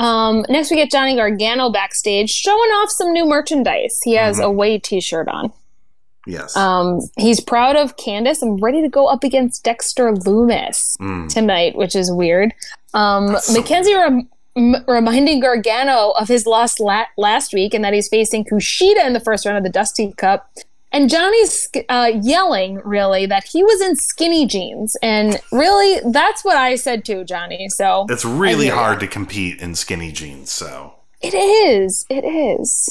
Um, 0.01 0.45
next, 0.49 0.71
we 0.71 0.77
get 0.77 0.89
Johnny 0.91 1.15
Gargano 1.15 1.69
backstage 1.69 2.29
showing 2.29 2.69
off 2.71 2.89
some 2.89 3.11
new 3.13 3.25
merchandise. 3.25 3.99
He 4.03 4.15
has 4.15 4.39
Mhm. 4.39 4.43
a 4.45 4.51
Way 4.51 4.79
T-shirt 4.79 5.27
on. 5.27 5.53
Yes. 6.27 6.55
Um, 6.55 7.01
he's 7.17 7.39
proud 7.39 7.75
of 7.75 7.97
Candice 7.97 8.41
and 8.41 8.61
ready 8.61 8.81
to 8.81 8.89
go 8.89 9.07
up 9.07 9.23
against 9.23 9.63
Dexter 9.63 10.11
Lumis 10.13 10.97
Mm. 10.99 11.29
tonight, 11.29 11.75
which 11.75 11.95
is 11.95 12.11
weird. 12.11 12.53
Um, 12.93 13.37
so 13.39 13.53
McKenzie 13.59 13.95
rem- 13.97 14.29
m- 14.55 14.83
reminding 14.87 15.39
Gargano 15.39 16.11
of 16.11 16.27
his 16.27 16.45
loss 16.45 16.79
la- 16.79 17.05
last 17.17 17.53
week 17.53 17.73
and 17.73 17.83
that 17.85 17.93
he's 17.93 18.07
facing 18.07 18.43
Kushida 18.45 19.05
in 19.05 19.13
the 19.13 19.19
first 19.19 19.45
round 19.45 19.57
of 19.57 19.63
the 19.63 19.69
Dusty 19.69 20.13
Cup. 20.17 20.47
And 20.93 21.09
Johnny's 21.09 21.69
uh, 21.87 22.11
yelling, 22.21 22.81
really, 22.83 23.25
that 23.25 23.45
he 23.45 23.63
was 23.63 23.79
in 23.81 23.95
skinny 23.95 24.45
jeans. 24.45 24.97
And 25.01 25.39
really, 25.51 26.01
that's 26.11 26.43
what 26.43 26.57
I 26.57 26.75
said 26.75 27.05
too, 27.05 27.23
Johnny. 27.23 27.69
So 27.69 28.05
It's 28.09 28.25
really 28.25 28.67
hard 28.67 28.99
to 28.99 29.07
compete 29.07 29.61
in 29.61 29.75
skinny 29.75 30.11
jeans, 30.11 30.51
so 30.51 30.95
it 31.21 31.33
is. 31.33 32.05
It 32.09 32.25
is. 32.25 32.89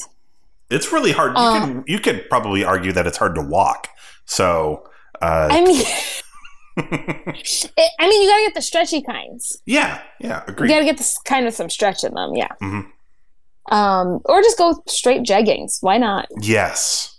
it's 0.71 0.93
really 0.93 1.13
hard. 1.13 1.33
You 1.33 1.43
Uh, 1.43 1.67
could 1.67 1.85
you 1.89 1.99
could 1.99 2.29
probably 2.31 2.65
argue 2.65 2.93
that 2.93 3.07
it's 3.07 3.19
hard 3.19 3.35
to 3.35 3.43
walk. 3.43 3.89
So 4.25 4.89
uh, 5.21 5.49
I 5.51 5.61
mean, 5.61 5.85
it, 5.85 6.23
I 7.99 8.09
mean, 8.09 8.23
you 8.23 8.29
gotta 8.29 8.43
get 8.47 8.55
the 8.55 8.63
stretchy 8.63 9.03
kinds. 9.03 9.61
yeah, 9.67 10.01
yeah, 10.21 10.43
agree. 10.47 10.69
You 10.69 10.75
gotta 10.75 10.87
get 10.87 10.97
this 10.99 11.19
kind 11.25 11.47
of 11.47 11.53
some 11.53 11.69
stretch 11.69 12.03
in 12.05 12.15
them. 12.15 12.35
Yeah. 12.35 12.49
Mhm. 12.63 12.87
Um, 13.71 14.21
or 14.25 14.41
just 14.43 14.57
go 14.59 14.83
straight 14.89 15.23
jeggings. 15.23 15.79
Why 15.83 15.99
not? 15.99 16.29
Yes. 16.41 17.17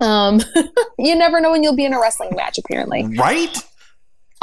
Um, 0.00 0.40
you 0.98 1.14
never 1.14 1.40
know 1.40 1.50
when 1.50 1.62
you'll 1.62 1.76
be 1.76 1.84
in 1.84 1.92
a 1.92 2.00
wrestling 2.00 2.34
match, 2.34 2.58
apparently. 2.58 3.06
Right? 3.16 3.56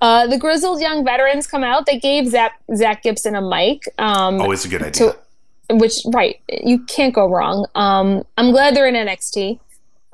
uh, 0.00 0.26
the 0.26 0.38
grizzled 0.38 0.80
young 0.80 1.04
veterans 1.04 1.46
come 1.46 1.64
out. 1.64 1.86
They 1.86 1.98
gave 1.98 2.28
Zach, 2.28 2.60
Zach 2.74 3.02
Gibson 3.02 3.34
a 3.34 3.42
mic. 3.42 3.84
Um, 3.98 4.40
Always 4.40 4.64
a 4.64 4.68
good 4.68 4.82
idea. 4.82 5.12
to, 5.12 5.76
which, 5.76 6.00
right, 6.12 6.40
you 6.48 6.80
can't 6.80 7.14
go 7.14 7.26
wrong. 7.26 7.66
Um, 7.74 8.24
I'm 8.36 8.50
glad 8.50 8.74
they're 8.76 8.88
in 8.88 8.94
NXT 8.94 9.58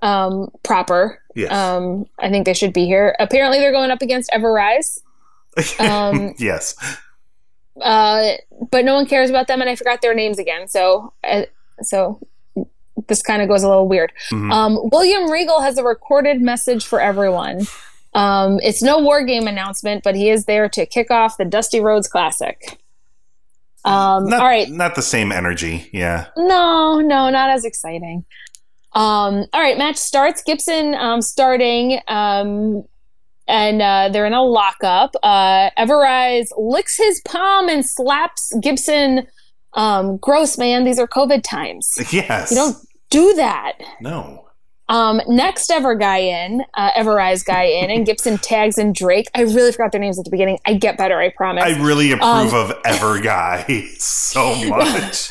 um, 0.02 0.50
proper. 0.62 1.20
yes. 1.34 1.52
Um, 1.52 2.06
I 2.18 2.30
think 2.30 2.46
they 2.46 2.54
should 2.54 2.72
be 2.72 2.86
here. 2.86 3.16
Apparently, 3.18 3.58
they're 3.58 3.72
going 3.72 3.90
up 3.90 4.02
against 4.02 4.30
Everrise. 4.30 5.00
um, 5.80 6.34
yes. 6.38 6.76
uh, 7.80 8.32
but 8.70 8.84
no 8.84 8.94
one 8.94 9.06
cares 9.06 9.30
about 9.30 9.48
them, 9.48 9.60
and 9.60 9.68
I 9.68 9.74
forgot 9.74 10.02
their 10.02 10.14
names 10.14 10.38
again. 10.38 10.68
So, 10.68 11.12
uh, 11.24 11.42
so 11.82 12.20
this 13.08 13.22
kind 13.22 13.42
of 13.42 13.48
goes 13.48 13.62
a 13.62 13.68
little 13.68 13.88
weird. 13.88 14.12
Mhm. 14.30 14.52
Um, 14.52 14.78
William 14.92 15.30
Regal 15.30 15.60
has 15.60 15.78
a 15.78 15.84
recorded 15.84 16.40
message 16.40 16.84
for 16.86 17.00
everyone. 17.00 17.66
Um, 18.14 18.58
it's 18.62 18.82
no 18.82 18.98
war 18.98 19.22
game 19.24 19.46
announcement, 19.46 20.02
but 20.02 20.14
he 20.14 20.30
is 20.30 20.46
there 20.46 20.68
to 20.70 20.86
kick 20.86 21.10
off 21.10 21.36
the 21.36 21.44
Dusty 21.44 21.80
Rhodes 21.80 22.08
Classic. 22.08 22.78
Um, 23.84 24.26
not, 24.28 24.40
all 24.40 24.46
right, 24.46 24.68
Not 24.68 24.94
the 24.96 25.02
same 25.02 25.30
energy. 25.30 25.88
Yeah. 25.92 26.26
no, 26.36 27.00
no, 27.00 27.30
not 27.30 27.50
as 27.50 27.64
exciting. 27.64 28.24
Um, 28.94 29.44
all 29.52 29.60
right, 29.60 29.76
match 29.78 29.96
starts. 29.96 30.42
Gibson 30.42 30.94
um, 30.94 31.20
starting, 31.20 32.00
um, 32.08 32.84
and 33.46 33.80
uh, 33.82 34.08
they're 34.10 34.26
in 34.26 34.32
a 34.32 34.42
lockup. 34.42 35.14
Uh, 35.22 35.70
Everrise 35.78 36.48
licks 36.56 36.96
his 36.96 37.20
palm 37.26 37.68
and 37.68 37.84
slaps 37.86 38.52
Gibson. 38.60 39.26
Um, 39.76 40.16
gross, 40.16 40.58
man. 40.58 40.84
These 40.84 40.98
are 40.98 41.06
COVID 41.06 41.42
times. 41.42 41.96
Yes. 42.12 42.50
You 42.50 42.56
don't 42.56 42.76
do 43.10 43.34
that. 43.34 43.74
No. 44.00 44.42
Um, 44.88 45.20
next 45.26 45.68
ever 45.70 45.96
guy 45.96 46.18
in, 46.18 46.62
uh, 46.74 46.92
Everrise 46.92 47.44
guy 47.44 47.64
in, 47.64 47.90
and 47.90 48.06
Gibson 48.06 48.38
tags 48.42 48.78
in 48.78 48.92
Drake. 48.92 49.26
I 49.34 49.42
really 49.42 49.72
forgot 49.72 49.90
their 49.90 50.00
names 50.00 50.16
at 50.18 50.24
the 50.24 50.30
beginning. 50.30 50.58
I 50.64 50.74
get 50.74 50.96
better, 50.96 51.18
I 51.18 51.30
promise. 51.30 51.64
I 51.64 51.70
really 51.82 52.12
approve 52.12 52.54
Um, 52.54 52.54
of 52.54 52.72
Ever 52.84 53.20
Guy 53.20 53.64
so 53.98 54.54
much. 54.68 55.30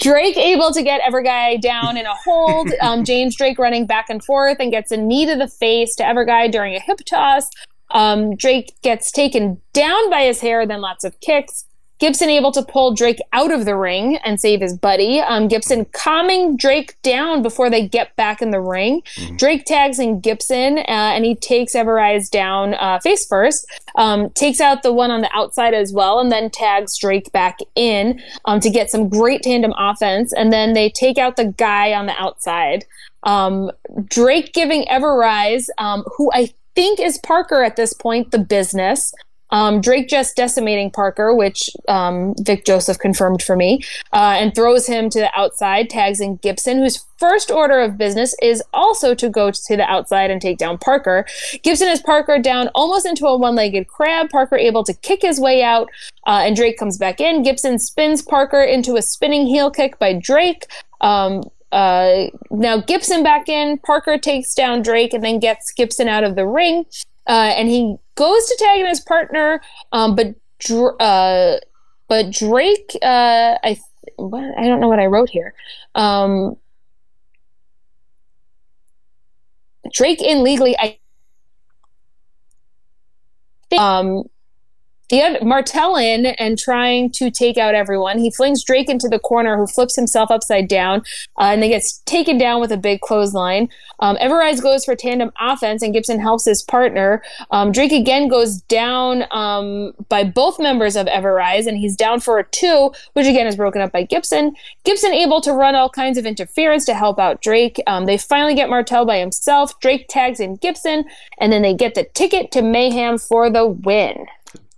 Drake 0.00 0.36
able 0.38 0.72
to 0.72 0.82
get 0.82 1.00
ever 1.06 1.20
guy 1.22 1.56
down 1.58 1.96
in 1.98 2.06
a 2.06 2.14
hold. 2.24 2.70
Um, 2.80 3.04
James 3.04 3.36
Drake 3.36 3.58
running 3.58 3.86
back 3.86 4.06
and 4.08 4.24
forth 4.24 4.56
and 4.60 4.70
gets 4.70 4.90
a 4.90 4.96
knee 4.96 5.26
to 5.26 5.36
the 5.36 5.48
face 5.48 5.94
to 5.96 6.06
ever 6.06 6.24
guy 6.24 6.48
during 6.48 6.74
a 6.74 6.80
hip 6.80 7.00
toss. 7.06 7.50
Um, 7.90 8.34
Drake 8.36 8.72
gets 8.82 9.12
taken 9.12 9.60
down 9.74 10.08
by 10.10 10.22
his 10.22 10.40
hair, 10.40 10.66
then 10.66 10.80
lots 10.80 11.04
of 11.04 11.20
kicks. 11.20 11.66
Gibson 12.00 12.30
able 12.30 12.50
to 12.52 12.62
pull 12.62 12.94
Drake 12.94 13.20
out 13.32 13.52
of 13.52 13.66
the 13.66 13.76
ring 13.76 14.16
and 14.24 14.40
save 14.40 14.60
his 14.60 14.76
buddy. 14.76 15.20
Um, 15.20 15.48
Gibson 15.48 15.84
calming 15.92 16.56
Drake 16.56 16.96
down 17.02 17.42
before 17.42 17.68
they 17.68 17.86
get 17.86 18.16
back 18.16 18.40
in 18.40 18.50
the 18.50 18.60
ring. 18.60 19.02
Drake 19.36 19.66
tags 19.66 19.98
in 19.98 20.20
Gibson 20.20 20.78
uh, 20.78 20.82
and 20.86 21.24
he 21.24 21.34
takes 21.34 21.74
Everrise 21.74 22.30
down 22.30 22.74
uh, 22.74 22.98
face 23.00 23.26
first. 23.26 23.66
Um, 23.96 24.30
takes 24.30 24.60
out 24.60 24.82
the 24.82 24.92
one 24.92 25.10
on 25.10 25.20
the 25.20 25.30
outside 25.34 25.74
as 25.74 25.92
well, 25.92 26.20
and 26.20 26.32
then 26.32 26.48
tags 26.50 26.96
Drake 26.96 27.30
back 27.32 27.58
in 27.74 28.22
um, 28.46 28.60
to 28.60 28.70
get 28.70 28.90
some 28.90 29.08
great 29.08 29.42
tandem 29.42 29.74
offense. 29.76 30.32
And 30.32 30.52
then 30.52 30.72
they 30.72 30.88
take 30.88 31.18
out 31.18 31.36
the 31.36 31.46
guy 31.46 31.92
on 31.92 32.06
the 32.06 32.18
outside. 32.18 32.84
Um, 33.24 33.70
Drake 34.04 34.54
giving 34.54 34.84
Everrise, 34.84 35.68
um, 35.76 36.04
who 36.16 36.30
I 36.32 36.54
think 36.74 36.98
is 36.98 37.18
Parker 37.18 37.62
at 37.62 37.76
this 37.76 37.92
point, 37.92 38.30
the 38.30 38.38
business. 38.38 39.12
Um, 39.50 39.80
Drake 39.80 40.08
just 40.08 40.36
decimating 40.36 40.90
Parker, 40.90 41.34
which 41.34 41.70
um, 41.88 42.34
Vic 42.40 42.64
Joseph 42.64 42.98
confirmed 42.98 43.42
for 43.42 43.56
me, 43.56 43.82
uh, 44.12 44.36
and 44.38 44.54
throws 44.54 44.86
him 44.86 45.10
to 45.10 45.18
the 45.18 45.38
outside, 45.38 45.90
tags 45.90 46.20
in 46.20 46.36
Gibson, 46.36 46.78
whose 46.78 47.04
first 47.18 47.50
order 47.50 47.80
of 47.80 47.98
business 47.98 48.34
is 48.40 48.62
also 48.72 49.14
to 49.14 49.28
go 49.28 49.50
to 49.50 49.76
the 49.76 49.82
outside 49.82 50.30
and 50.30 50.40
take 50.40 50.58
down 50.58 50.78
Parker. 50.78 51.26
Gibson 51.62 51.88
has 51.88 52.00
Parker 52.00 52.38
down 52.38 52.68
almost 52.74 53.06
into 53.06 53.26
a 53.26 53.36
one 53.36 53.54
legged 53.54 53.88
crab. 53.88 54.30
Parker 54.30 54.56
able 54.56 54.84
to 54.84 54.94
kick 54.94 55.22
his 55.22 55.38
way 55.38 55.62
out, 55.62 55.88
uh, 56.26 56.42
and 56.44 56.56
Drake 56.56 56.78
comes 56.78 56.96
back 56.96 57.20
in. 57.20 57.42
Gibson 57.42 57.78
spins 57.78 58.22
Parker 58.22 58.62
into 58.62 58.96
a 58.96 59.02
spinning 59.02 59.46
heel 59.46 59.70
kick 59.70 59.98
by 59.98 60.14
Drake. 60.14 60.66
Um, 61.00 61.42
uh, 61.72 62.24
now 62.50 62.80
Gibson 62.80 63.22
back 63.22 63.48
in. 63.48 63.78
Parker 63.78 64.18
takes 64.18 64.54
down 64.54 64.82
Drake 64.82 65.12
and 65.12 65.22
then 65.22 65.38
gets 65.38 65.72
Gibson 65.72 66.08
out 66.08 66.24
of 66.24 66.34
the 66.34 66.46
ring. 66.46 66.84
Uh, 67.26 67.52
and 67.56 67.68
he 67.68 67.96
goes 68.20 68.44
to 68.44 68.56
tag 68.58 68.80
in 68.80 68.86
his 68.86 69.00
partner, 69.00 69.62
um, 69.92 70.14
but 70.14 70.34
uh, 71.00 71.56
but 72.06 72.30
Drake, 72.30 72.94
uh, 73.02 73.56
I 73.64 73.78
th- 73.80 74.14
what? 74.16 74.44
I 74.58 74.66
don't 74.66 74.78
know 74.78 74.88
what 74.88 75.00
I 75.00 75.06
wrote 75.06 75.30
here. 75.30 75.54
Um, 75.94 76.56
Drake 79.90 80.20
in 80.20 80.44
legally, 80.44 80.76
I 80.78 80.98
think, 83.70 83.80
um, 83.80 84.24
the 85.10 85.22
other, 85.22 85.38
in 86.00 86.26
and 86.26 86.58
trying 86.58 87.10
to 87.12 87.30
take 87.30 87.58
out 87.58 87.74
everyone. 87.74 88.18
He 88.18 88.30
flings 88.30 88.64
Drake 88.64 88.88
into 88.88 89.08
the 89.08 89.18
corner, 89.18 89.56
who 89.56 89.66
flips 89.66 89.96
himself 89.96 90.30
upside 90.30 90.68
down, 90.68 91.00
uh, 91.38 91.50
and 91.50 91.62
then 91.62 91.70
gets 91.70 91.98
taken 92.06 92.38
down 92.38 92.60
with 92.60 92.72
a 92.72 92.76
big 92.76 93.00
clothesline. 93.00 93.68
Um, 93.98 94.16
Everrise 94.16 94.62
goes 94.62 94.84
for 94.84 94.96
tandem 94.96 95.32
offense, 95.38 95.82
and 95.82 95.92
Gibson 95.92 96.20
helps 96.20 96.44
his 96.44 96.62
partner. 96.62 97.22
Um, 97.50 97.72
Drake 97.72 97.92
again 97.92 98.28
goes 98.28 98.60
down 98.62 99.24
um, 99.30 99.92
by 100.08 100.24
both 100.24 100.58
members 100.58 100.96
of 100.96 101.06
Everrise, 101.06 101.66
and 101.66 101.76
he's 101.76 101.96
down 101.96 102.20
for 102.20 102.38
a 102.38 102.44
two, 102.44 102.92
which 103.12 103.26
again 103.26 103.46
is 103.46 103.56
broken 103.56 103.82
up 103.82 103.92
by 103.92 104.04
Gibson. 104.04 104.54
Gibson 104.84 105.12
able 105.12 105.40
to 105.42 105.52
run 105.52 105.74
all 105.74 105.90
kinds 105.90 106.18
of 106.18 106.24
interference 106.24 106.84
to 106.86 106.94
help 106.94 107.18
out 107.18 107.42
Drake. 107.42 107.82
Um, 107.86 108.06
they 108.06 108.16
finally 108.16 108.54
get 108.54 108.70
Martel 108.70 109.04
by 109.04 109.18
himself. 109.18 109.78
Drake 109.80 110.06
tags 110.08 110.40
in 110.40 110.56
Gibson, 110.56 111.04
and 111.38 111.52
then 111.52 111.62
they 111.62 111.74
get 111.74 111.94
the 111.94 112.04
ticket 112.04 112.52
to 112.52 112.62
Mayhem 112.62 113.18
for 113.18 113.50
the 113.50 113.66
win. 113.66 114.26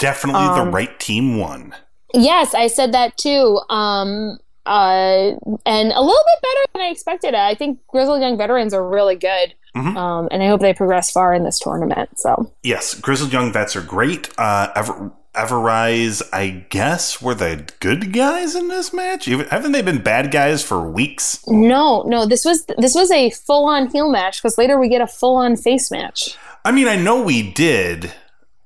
Definitely 0.03 0.43
Um, 0.43 0.65
the 0.67 0.71
right 0.71 0.99
team 1.01 1.39
won. 1.39 1.75
Yes, 2.13 2.55
I 2.55 2.67
said 2.67 2.93
that 2.93 3.17
too. 3.17 3.59
Um, 3.71 4.39
uh, 4.67 5.31
and 5.65 5.93
a 5.93 6.01
little 6.01 6.25
bit 6.27 6.43
better 6.43 6.61
than 6.75 6.83
I 6.83 6.89
expected. 6.91 7.35
I 7.35 7.55
think 7.55 7.79
Grizzled 7.89 8.21
Young 8.21 8.37
Veterans 8.37 8.75
are 8.75 8.87
really 8.87 9.17
good. 9.17 9.55
Mhm. 9.77 9.97
Um, 9.97 10.29
and 10.31 10.43
I 10.43 10.49
hope 10.49 10.61
they 10.61 10.75
progress 10.75 11.11
far 11.11 11.33
in 11.33 11.45
this 11.45 11.59
tournament. 11.59 12.11
So 12.19 12.51
Yes, 12.63 12.93
Grizzled 12.95 13.33
Young 13.33 13.53
Vets 13.53 13.75
are 13.77 13.81
great. 13.81 14.29
Uh, 14.37 14.69
Ever 14.77 15.13
Everrise, 15.35 16.23
I 16.31 16.65
guess, 16.69 17.23
were 17.23 17.35
the 17.35 17.65
good 17.81 18.13
guys 18.13 18.55
in 18.55 18.69
this 18.69 18.93
match. 18.93 19.27
Even, 19.29 19.47
haven't 19.47 19.73
they 19.73 19.81
been 19.81 20.03
bad 20.03 20.31
guys 20.31 20.63
for 20.63 20.81
weeks? 20.87 21.39
no, 21.49 22.03
no, 22.07 22.27
this 22.27 22.45
was 22.45 22.67
this 22.77 22.95
was 22.95 23.11
a 23.11 23.31
full 23.31 23.67
on 23.67 23.89
heel 23.89 24.11
match 24.11 24.43
because 24.43 24.59
later 24.59 24.79
we 24.79 24.91
get 24.91 25.01
a 25.01 25.07
full 25.07 25.37
on 25.37 25.57
face 25.57 25.91
match. 25.91 26.37
I 26.67 26.71
mean, 26.71 26.87
I 26.87 26.97
know 26.97 27.23
we 27.23 27.43
did, 27.51 28.13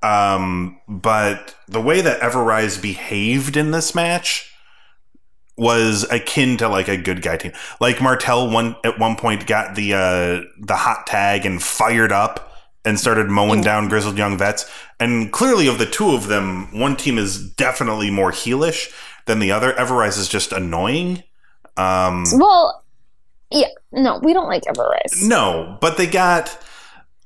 um, 0.03 0.79
but 0.87 1.55
the 1.67 1.81
way 1.81 2.01
that 2.01 2.19
Everrise 2.21 2.81
behaved 2.81 3.57
in 3.57 3.71
this 3.71 3.93
match 3.95 4.51
was 5.57 6.05
akin 6.11 6.55
to 6.57 6.69
like 6.69 6.87
a 6.87 6.97
good 6.97 7.21
guy 7.21 7.35
team. 7.37 7.51
Like 7.79 8.01
Martel 8.01 8.49
one 8.49 8.75
at 8.83 8.99
one 8.99 9.15
point 9.15 9.47
got 9.47 9.75
the 9.75 9.93
uh, 9.93 10.41
the 10.59 10.75
hot 10.75 11.07
tag 11.07 11.45
and 11.45 11.61
fired 11.61 12.11
up 12.11 12.53
and 12.85 12.99
started 12.99 13.27
mowing 13.27 13.61
down 13.61 13.89
grizzled 13.89 14.17
young 14.17 14.37
vets. 14.37 14.69
And 14.99 15.31
clearly, 15.31 15.67
of 15.67 15.77
the 15.79 15.85
two 15.85 16.11
of 16.11 16.27
them, 16.27 16.77
one 16.79 16.95
team 16.95 17.17
is 17.17 17.51
definitely 17.55 18.09
more 18.11 18.31
heelish 18.31 18.93
than 19.25 19.39
the 19.39 19.51
other. 19.51 19.73
Everrise 19.73 20.17
is 20.17 20.29
just 20.29 20.51
annoying. 20.51 21.23
Um, 21.75 22.23
Well, 22.33 22.83
yeah, 23.51 23.67
no, 23.91 24.19
we 24.19 24.33
don't 24.33 24.47
like 24.47 24.63
Everrise. 24.63 25.21
no, 25.27 25.77
but 25.81 25.97
they 25.97 26.07
got 26.07 26.57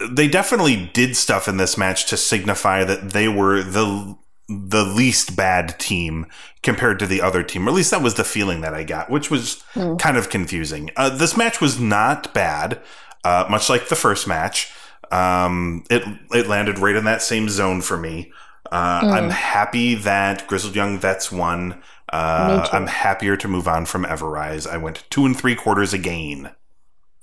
they 0.09 0.27
definitely 0.27 0.89
did 0.93 1.15
stuff 1.15 1.47
in 1.47 1.57
this 1.57 1.77
match 1.77 2.05
to 2.07 2.17
signify 2.17 2.83
that 2.83 3.11
they 3.11 3.27
were 3.27 3.61
the 3.63 4.15
the 4.47 4.83
least 4.83 5.35
bad 5.37 5.79
team 5.79 6.25
compared 6.61 6.99
to 6.99 7.07
the 7.07 7.21
other 7.21 7.41
team. 7.41 7.65
Or 7.65 7.69
at 7.69 7.75
least 7.75 7.91
that 7.91 8.01
was 8.01 8.15
the 8.15 8.23
feeling 8.25 8.61
that 8.61 8.73
I 8.73 8.83
got, 8.83 9.09
which 9.09 9.31
was 9.31 9.63
Hmm. 9.73 9.95
kind 9.95 10.17
of 10.17 10.29
confusing. 10.29 10.89
Uh, 10.97 11.09
this 11.09 11.37
match 11.37 11.61
was 11.61 11.79
not 11.79 12.33
bad, 12.33 12.81
uh, 13.23 13.45
much 13.49 13.69
like 13.69 13.87
the 13.87 13.95
first 13.95 14.27
match. 14.27 14.69
Um, 15.11 15.83
it 15.89 16.03
it 16.33 16.47
landed 16.47 16.79
right 16.79 16.95
in 16.95 17.05
that 17.05 17.21
same 17.21 17.47
zone 17.49 17.81
for 17.81 17.97
me. 17.97 18.31
Uh, 18.71 19.01
I'm 19.11 19.29
happy 19.29 19.95
that 19.95 20.47
Grizzled 20.47 20.75
Young 20.75 20.97
Vets 20.97 21.31
won. 21.31 21.81
Uh. 22.11 22.67
I'm 22.73 22.87
happier 22.87 23.37
to 23.37 23.47
move 23.47 23.67
on 23.67 23.85
from 23.85 24.03
Everrise. 24.05 24.67
I 24.69 24.77
went 24.77 25.03
two 25.09 25.25
and 25.25 25.37
three 25.37 25.55
quarters 25.55 25.93
again. 25.93 26.51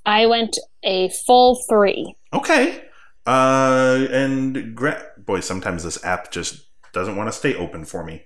I 0.06 0.26
went 0.26 0.58
a 0.82 1.10
full 1.26 1.62
three. 1.68 2.14
Okay. 2.32 2.84
Uh, 3.26 4.06
and 4.10 4.74
gra- 4.74 5.12
boy, 5.18 5.40
sometimes 5.40 5.84
this 5.84 6.02
app 6.04 6.30
just 6.30 6.66
doesn't 6.92 7.16
want 7.16 7.28
to 7.28 7.32
stay 7.32 7.54
open 7.54 7.84
for 7.84 8.04
me. 8.04 8.24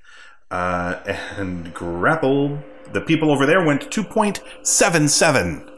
Uh, 0.50 1.00
and 1.36 1.72
grapple, 1.74 2.62
the 2.92 3.00
people 3.00 3.30
over 3.30 3.46
there 3.46 3.64
went 3.64 3.90
2.77. 3.90 5.68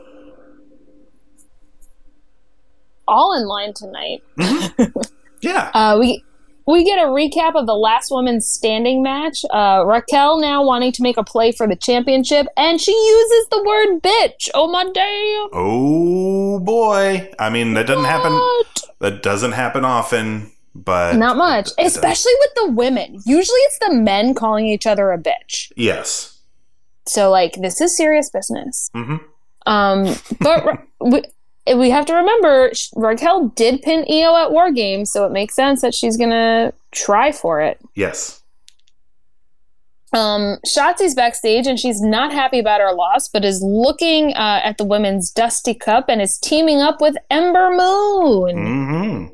All 3.06 3.36
in 3.36 3.46
line 3.46 3.72
tonight. 3.74 4.22
Yeah. 5.44 5.70
Uh, 5.74 5.98
we 6.00 6.24
we 6.66 6.84
get 6.84 6.98
a 6.98 7.08
recap 7.08 7.54
of 7.54 7.66
the 7.66 7.74
last 7.76 8.10
woman's 8.10 8.46
standing 8.48 9.02
match. 9.02 9.44
Uh, 9.50 9.82
Raquel 9.86 10.38
now 10.40 10.64
wanting 10.64 10.92
to 10.92 11.02
make 11.02 11.16
a 11.16 11.24
play 11.24 11.52
for 11.52 11.66
the 11.66 11.76
championship, 11.76 12.46
and 12.56 12.80
she 12.80 12.92
uses 12.92 13.48
the 13.50 13.62
word 13.64 14.00
bitch. 14.02 14.48
Oh 14.54 14.68
my 14.68 14.84
damn! 14.84 15.48
Oh 15.52 16.58
boy! 16.60 17.30
I 17.38 17.50
mean, 17.50 17.74
that 17.74 17.86
doesn't 17.86 18.04
happen. 18.04 18.32
That 19.00 19.22
doesn't 19.22 19.52
happen 19.52 19.84
often, 19.84 20.50
but 20.74 21.16
Not 21.16 21.36
much, 21.36 21.68
it 21.78 21.82
does. 21.84 21.96
especially 21.96 22.32
with 22.40 22.50
the 22.56 22.72
women. 22.72 23.14
Usually, 23.26 23.60
it's 23.60 23.78
the 23.80 23.94
men 23.94 24.34
calling 24.34 24.66
each 24.66 24.86
other 24.86 25.12
a 25.12 25.18
bitch. 25.18 25.70
Yes. 25.76 26.38
So, 27.06 27.30
like, 27.30 27.52
this 27.54 27.80
is 27.82 27.94
serious 27.94 28.30
business. 28.30 28.90
hmm 28.94 29.16
Um, 29.66 30.14
but 30.40 30.80
we, 31.66 31.90
have 31.90 32.06
to 32.06 32.14
remember 32.14 32.72
Raquel 32.94 33.48
did 33.48 33.82
pin 33.82 34.04
Io 34.10 34.36
at 34.36 34.52
War 34.52 34.70
Games, 34.72 35.10
so 35.10 35.24
it 35.24 35.32
makes 35.32 35.54
sense 35.54 35.80
that 35.80 35.94
she's 35.94 36.16
gonna 36.16 36.72
try 36.92 37.32
for 37.32 37.60
it. 37.60 37.80
Yes. 37.94 38.40
Um, 40.12 40.58
Shotzi's 40.64 41.14
backstage 41.14 41.66
and 41.66 41.78
she's 41.78 42.00
not 42.00 42.32
happy 42.32 42.60
about 42.60 42.80
her 42.80 42.92
loss, 42.92 43.28
but 43.28 43.44
is 43.44 43.60
looking 43.62 44.32
uh, 44.34 44.60
at 44.62 44.78
the 44.78 44.84
women's 44.84 45.30
Dusty 45.32 45.74
Cup 45.74 46.04
and 46.08 46.22
is 46.22 46.38
teaming 46.38 46.80
up 46.80 47.00
with 47.00 47.16
Ember 47.30 47.70
Moon. 47.70 48.56
hmm 48.56 49.26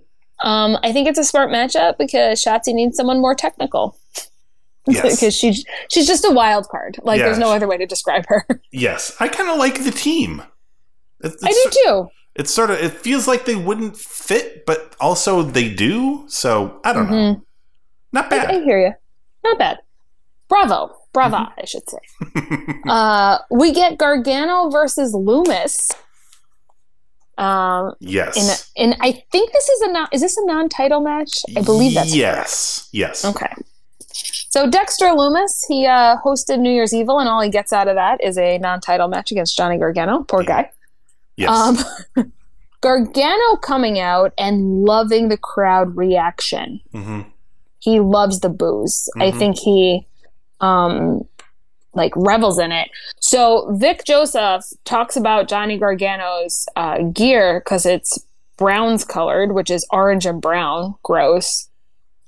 Um, 0.49 0.79
I 0.83 0.91
think 0.93 1.07
it's 1.07 1.19
a 1.19 1.25
smart 1.25 1.51
matchup 1.51 1.99
because 1.99 2.43
Shotzi 2.43 2.73
needs 2.73 2.97
someone 2.97 3.21
more 3.21 3.35
technical. 3.35 3.97
Yes. 4.87 5.21
because 5.21 5.37
she's 5.37 5.65
she's 5.93 6.07
just 6.07 6.25
a 6.25 6.33
wild 6.33 6.67
card. 6.69 6.99
Like 7.03 7.21
there's 7.21 7.39
no 7.39 7.51
other 7.53 7.69
way 7.69 7.77
to 7.77 7.87
describe 7.87 8.25
her. 8.29 8.47
Yes. 8.73 9.15
I 9.21 9.29
kind 9.29 9.51
of 9.51 9.59
like 9.59 9.85
the 9.85 9.91
team. 9.91 10.43
It- 11.23 11.35
I 11.45 11.53
do 11.53 11.71
too. 11.85 12.09
It's 12.37 12.53
sort 12.53 12.71
of. 12.71 12.79
It 12.79 12.93
feels 12.93 13.27
like 13.27 13.45
they 13.45 13.57
wouldn't 13.57 13.97
fit, 13.97 14.65
but 14.67 14.95
also 15.01 15.43
they 15.43 15.69
do. 15.73 16.25
So 16.29 16.81
I 16.85 16.93
don't 16.93 17.11
know. 17.11 17.43
Not 18.13 18.33
I, 18.33 18.57
I 18.57 18.63
hear 18.63 18.81
you. 18.81 18.93
Not 19.45 19.59
bad. 19.59 19.79
Bravo. 20.49 20.97
Brava, 21.13 21.37
Mm-hmm. 21.37 21.61
I 21.61 21.65
should 21.65 21.89
say. 21.91 22.79
uh, 22.89 23.39
we 23.51 23.73
get 23.73 23.99
Gargano 23.99 24.71
versus 24.71 25.13
Lumis. 25.13 25.91
Um, 27.37 27.95
yes. 28.01 28.71
in, 28.77 28.91
in 28.93 28.97
I 29.01 29.13
think 29.33 29.53
this 29.53 29.69
is 29.69 29.81
a 29.83 29.93
non, 29.93 30.09
is 30.13 30.21
this 30.21 30.37
a 30.37 30.45
non-title 30.45 31.01
match? 31.01 31.43
I 31.57 31.63
believe 31.63 31.95
that's 31.95 32.15
yes. 32.15 32.89
Yes. 32.93 33.25
Okay. 33.25 33.53
So 34.51 34.69
Dexter 34.69 35.07
Lumis, 35.07 35.65
he 35.67 35.87
uh, 35.87 36.17
hosted 36.25 36.59
New 36.61 36.71
Year's 36.71 36.93
Evil, 36.93 37.19
and 37.19 37.29
all 37.29 37.41
he 37.41 37.49
gets 37.49 37.73
out 37.73 37.89
of 37.89 37.95
that 37.95 38.23
is 38.23 38.37
a 38.37 38.59
non-title 38.59 39.09
match 39.09 39.33
against 39.33 39.57
Johnny 39.57 39.79
Gargano. 39.79 40.23
Poor 40.25 40.43
guy. 40.45 40.71
Yes. 41.41 41.51
Um, 42.17 42.33
Gargano 42.81 43.57
coming 43.57 43.99
out 43.99 44.33
and 44.39 44.85
loving 44.85 45.29
the 45.29 45.37
crowd 45.37 45.97
reaction. 45.97 46.81
hmm 46.93 47.21
He 47.79 48.01
loves 48.01 48.41
the 48.41 48.49
booze. 48.49 49.09
I 49.19 49.31
Mhm. 49.31 49.39
think 49.39 49.59
he 49.59 50.07
um 50.61 51.23
like 51.95 52.13
revels 52.15 52.59
in 52.59 52.71
it. 52.73 52.89
So 53.21 53.69
Vic 53.73 54.05
Joseph 54.07 54.65
talks 54.85 55.17
about 55.17 55.49
Johnny 55.49 55.77
Gargano's 55.79 56.67
uh, 56.77 56.99
gear 57.13 57.61
because 57.65 57.85
it's 57.85 58.25
browns 58.57 59.05
colored, 59.05 59.53
which 59.55 59.71
is 59.71 59.85
orange 59.91 60.25
and 60.25 60.41
brown. 60.41 60.95
Gross. 61.03 61.69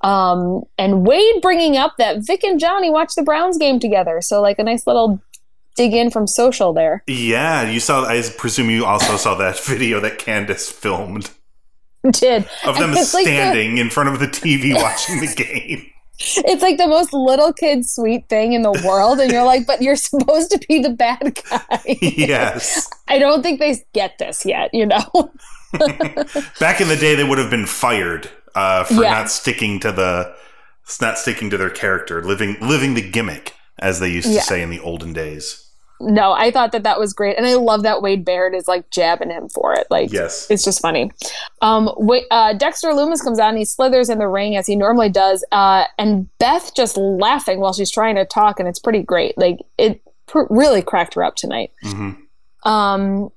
Um, 0.01 0.65
and 0.79 1.07
Wade 1.07 1.41
bringing 1.43 1.77
up 1.77 1.93
that 1.99 2.27
Vic 2.27 2.43
and 2.43 2.59
Johnny 2.59 2.91
watched 2.91 3.15
the 3.15 3.23
Browns 3.23 3.57
game 3.57 3.79
together. 3.79 4.21
So 4.21 4.41
like 4.43 4.59
a 4.59 4.65
nice 4.65 4.85
little 4.85 5.21
dig 5.77 5.93
in 5.95 6.11
from 6.11 6.27
social 6.27 6.73
there. 6.73 7.03
Yeah, 7.07 7.69
you 7.69 7.81
saw. 7.81 8.05
I 8.05 8.23
presume 8.37 8.71
you 8.71 8.85
also 8.85 9.17
saw 9.17 9.35
that 9.37 9.59
video 9.65 10.01
that 10.01 10.19
Candice 10.19 10.71
filmed 10.73 11.31
Did 12.13 12.49
of 12.65 12.77
them 12.79 12.91
And 12.91 12.99
it's 12.99 13.15
like 13.15 13.25
the- 13.25 13.31
standing 13.33 13.79
in 13.79 13.91
front 13.91 14.09
of 14.09 14.19
the 14.21 14.27
TV 14.27 14.75
watching 14.75 15.21
the 15.21 15.33
game. 15.35 15.87
it's 16.19 16.63
like 16.63 16.77
the 16.79 16.87
most 16.87 17.13
little 17.13 17.53
kid 17.53 17.85
sweet 17.87 18.29
thing 18.29 18.53
in 18.53 18.63
the 18.63 18.73
world, 18.87 19.19
and 19.19 19.33
you're 19.33 19.45
like, 19.45 19.67
but 19.67 19.81
you're 19.83 19.97
supposed 19.97 20.51
to 20.53 20.59
be 20.69 20.81
the 20.81 20.91
bad 20.91 21.39
guy. 21.51 21.99
yes. 22.01 22.89
I 23.09 23.19
don't 23.19 23.43
think 23.43 23.59
they 23.61 23.77
get 23.93 24.19
this 24.19 24.45
yet, 24.47 24.71
you 24.73 24.87
know. 24.87 25.33
Back 26.61 26.81
in 26.81 26.89
the 26.89 26.97
day, 27.01 27.15
they 27.15 27.25
would 27.25 27.39
have 27.39 27.51
been 27.51 27.67
fired 27.67 28.29
uh, 28.55 28.85
for 28.85 29.03
Yeah. 29.03 29.11
not 29.13 29.31
sticking 29.31 29.81
to 29.81 29.91
the 29.93 30.35
not 31.01 31.19
sticking 31.19 31.49
to 31.51 31.57
their 31.57 31.71
character, 31.71 32.23
living 32.23 32.57
living 32.61 32.95
the 32.95 33.01
gimmick, 33.09 33.55
as 33.79 33.99
they 34.01 34.09
used 34.11 34.29
to 34.29 34.35
Yeah. 34.35 34.41
say 34.43 34.63
in 34.63 34.71
the 34.71 34.81
olden 34.81 35.13
days. 35.13 35.62
No, 36.03 36.33
I 36.33 36.51
thought 36.51 36.73
that 36.73 36.83
that 36.83 36.99
was 36.99 37.13
great, 37.13 37.37
and 37.39 37.47
I 37.47 37.55
love 37.55 37.83
that 37.85 38.03
Wade 38.03 38.25
Barrett 38.25 38.55
is 38.55 38.67
like 38.67 38.91
jabbing 38.91 39.31
him 39.31 39.49
for 39.49 39.73
it. 39.75 39.87
Like, 39.91 40.13
Yes. 40.13 40.47
it's 40.51 40.65
just 40.65 40.81
funny. 40.83 41.11
Um, 41.61 41.91
Wa- 41.97 42.21
uh, 42.31 42.55
Dexter 42.55 42.89
Lumis 42.89 43.23
comes 43.23 43.39
out 43.39 43.51
and 43.51 43.59
he 43.59 43.65
slithers 43.65 44.09
in 44.11 44.19
the 44.19 44.27
ring 44.29 44.57
as 44.57 44.67
he 44.67 44.75
normally 44.77 45.09
does, 45.09 45.45
uh, 45.53 45.85
and 45.99 46.29
Beth 46.39 46.75
just 46.75 46.97
laughing 46.97 47.61
while 47.61 47.73
she's 47.73 47.91
trying 47.91 48.17
to 48.17 48.25
talk, 48.25 48.59
and 48.59 48.69
it's 48.69 48.79
pretty 48.81 49.03
great. 49.03 49.39
Like, 49.39 49.59
it 49.79 50.01
pr- 50.27 50.41
really 50.51 50.83
cracked 50.83 51.15
her 51.15 51.23
up 51.25 51.37
tonight. 51.37 51.71
hmm 51.83 52.11
Um, 52.65 53.31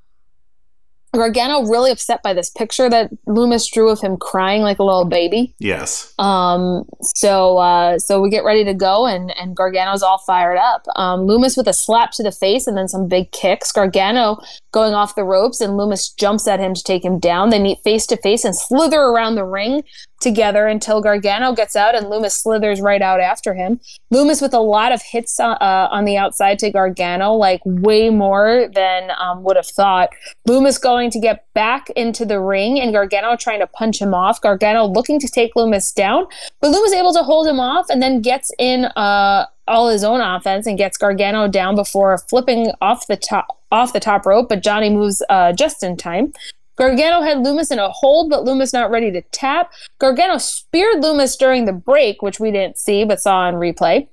Gargano 1.16 1.64
really 1.64 1.92
upset 1.92 2.22
by 2.24 2.34
this 2.34 2.50
picture 2.50 2.90
that 2.90 3.12
Lumis 3.28 3.72
drew 3.72 3.90
of 3.90 4.02
him 4.02 4.18
crying 4.18 4.62
like 4.62 4.80
a 4.80 4.84
little 4.84 5.06
baby. 5.06 5.54
Yes. 5.60 6.14
Um, 6.20 6.86
so 7.02 7.58
uh, 7.58 8.00
so 8.00 8.22
we 8.22 8.30
get 8.30 8.44
ready 8.44 8.64
to 8.64 8.74
go, 8.74 9.06
and 9.06 9.36
and 9.38 9.56
Gargano's 9.56 10.04
all 10.04 10.20
fired 10.20 10.58
up. 10.58 10.86
Um, 10.96 11.22
Lumis 11.22 11.58
with 11.58 11.68
a 11.68 11.74
slap 11.74 12.12
to 12.12 12.24
the 12.24 12.32
face, 12.32 12.68
and 12.68 12.78
then 12.78 12.88
some 12.88 13.08
big 13.08 13.32
kicks. 13.32 13.72
Gargano 13.72 14.38
going 14.72 14.94
off 14.94 15.16
the 15.16 15.24
ropes, 15.24 15.62
and 15.62 15.74
Lumis 15.74 16.16
jumps 16.16 16.48
at 16.48 16.60
him 16.60 16.74
to 16.74 16.84
take 16.84 17.04
him 17.04 17.20
down. 17.20 17.50
They 17.50 17.60
meet 17.60 17.80
face 17.84 18.06
to 18.08 18.18
face 18.18 18.44
and 18.44 18.56
slither 18.56 19.02
around 19.02 19.36
the 19.36 19.46
ring 19.46 19.84
together 20.22 20.68
until 20.68 21.02
Gargano 21.02 21.54
gets 21.54 21.76
out, 21.76 21.96
and 21.96 22.08
Lumis 22.08 22.32
slithers 22.32 22.82
right 22.82 23.02
out 23.02 23.20
after 23.20 23.54
him. 23.54 23.80
Lumis 24.14 24.42
with 24.42 24.54
a 24.54 24.60
lot 24.60 24.92
of 24.92 25.02
hits 25.02 25.40
uh, 25.40 25.50
uh, 25.50 25.90
on 25.92 26.06
the 26.06 26.18
outside 26.18 26.60
to 26.60 26.72
Gargano, 26.72 27.34
like 27.34 27.62
way 27.66 28.10
more 28.10 28.70
than 28.74 29.12
um, 29.20 29.44
would 29.44 29.56
have 29.56 29.68
thought. 29.68 30.10
Lumis 30.48 30.82
going 30.82 31.10
to 31.12 31.20
get 31.20 31.46
back 31.54 31.90
into 31.92 32.26
the 32.26 32.40
ring 32.40 32.80
and 32.80 32.94
Gargano 32.94 33.36
trying 33.36 33.60
to 33.60 33.68
punch 33.68 34.02
him 34.02 34.14
off. 34.14 34.42
Gargano 34.42 34.86
looking 34.86 35.20
to 35.20 35.28
take 35.28 35.54
Lumis 35.56 35.94
down, 35.94 36.26
but 36.62 36.72
Lumis 36.72 36.94
able 36.94 37.14
to 37.14 37.24
hold 37.24 37.48
him 37.48 37.60
off 37.60 37.88
and 37.90 38.02
then 38.02 38.22
gets 38.22 38.52
in 38.58 38.86
uh, 38.86 39.46
all 39.68 39.90
his 39.90 40.04
own 40.04 40.22
offense 40.22 40.68
and 40.68 40.78
gets 40.78 40.98
Gargano 40.98 41.48
down 41.48 41.76
before 41.76 42.18
flipping 42.30 42.72
off 42.82 43.08
the 43.08 43.18
top 43.18 43.62
off 43.72 43.94
the 43.94 44.00
top 44.00 44.26
rope. 44.26 44.50
But 44.50 44.64
Johnny 44.64 44.90
moves 44.90 45.24
uh, 45.30 45.52
just 45.54 45.84
in 45.84 45.98
time. 45.98 46.34
Gargano 46.76 47.22
had 47.22 47.38
Lumis 47.38 47.72
in 47.72 47.80
a 47.80 47.90
hold, 47.90 48.30
but 48.30 48.44
Lumis 48.44 48.74
not 48.74 48.92
ready 48.92 49.12
to 49.12 49.22
tap. 49.32 49.72
Gargano 50.00 50.38
speared 50.38 51.02
Lumis 51.02 51.38
during 51.38 51.66
the 51.66 51.74
break, 51.74 52.22
which 52.22 52.40
we 52.40 52.52
didn't 52.52 52.78
see 52.78 53.06
but 53.06 53.22
saw 53.22 53.40
on 53.40 53.56
replay. 53.56 54.08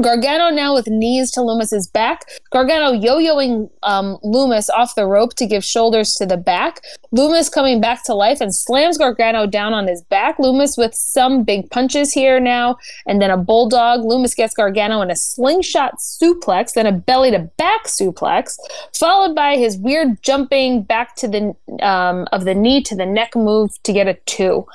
Gargano 0.00 0.50
now 0.50 0.74
with 0.74 0.88
knees 0.88 1.30
to 1.32 1.40
Lumis's 1.40 1.86
back. 1.86 2.24
Gargano 2.50 2.90
yo-yoing 2.92 3.70
um, 3.84 4.18
Lumis 4.24 4.68
off 4.70 4.96
the 4.96 5.06
rope 5.06 5.34
to 5.34 5.46
give 5.46 5.64
shoulders 5.64 6.14
to 6.14 6.26
the 6.26 6.36
back. 6.36 6.80
Lumis 7.14 7.50
coming 7.50 7.80
back 7.80 8.02
to 8.04 8.14
life 8.14 8.40
and 8.40 8.52
slams 8.52 8.98
Gargano 8.98 9.46
down 9.46 9.72
on 9.72 9.86
his 9.86 10.02
back. 10.02 10.38
Lumis 10.38 10.76
with 10.76 10.94
some 10.94 11.44
big 11.44 11.70
punches 11.70 12.12
here 12.12 12.40
now, 12.40 12.76
and 13.06 13.22
then 13.22 13.30
a 13.30 13.36
bulldog. 13.36 14.00
Lumis 14.00 14.34
gets 14.34 14.52
Gargano 14.52 15.00
in 15.00 15.12
a 15.12 15.16
slingshot 15.16 15.98
suplex, 15.98 16.72
then 16.72 16.86
a 16.86 16.92
belly 16.92 17.30
to 17.30 17.38
back 17.38 17.84
suplex, 17.84 18.56
followed 18.98 19.36
by 19.36 19.56
his 19.56 19.78
weird 19.78 20.20
jumping 20.22 20.82
back 20.82 21.14
to 21.14 21.28
the 21.28 21.54
um, 21.86 22.26
of 22.32 22.44
the 22.44 22.54
knee 22.54 22.82
to 22.82 22.96
the 22.96 23.06
neck 23.06 23.36
move 23.36 23.70
to 23.84 23.92
get 23.92 24.08
a 24.08 24.14
two. 24.26 24.66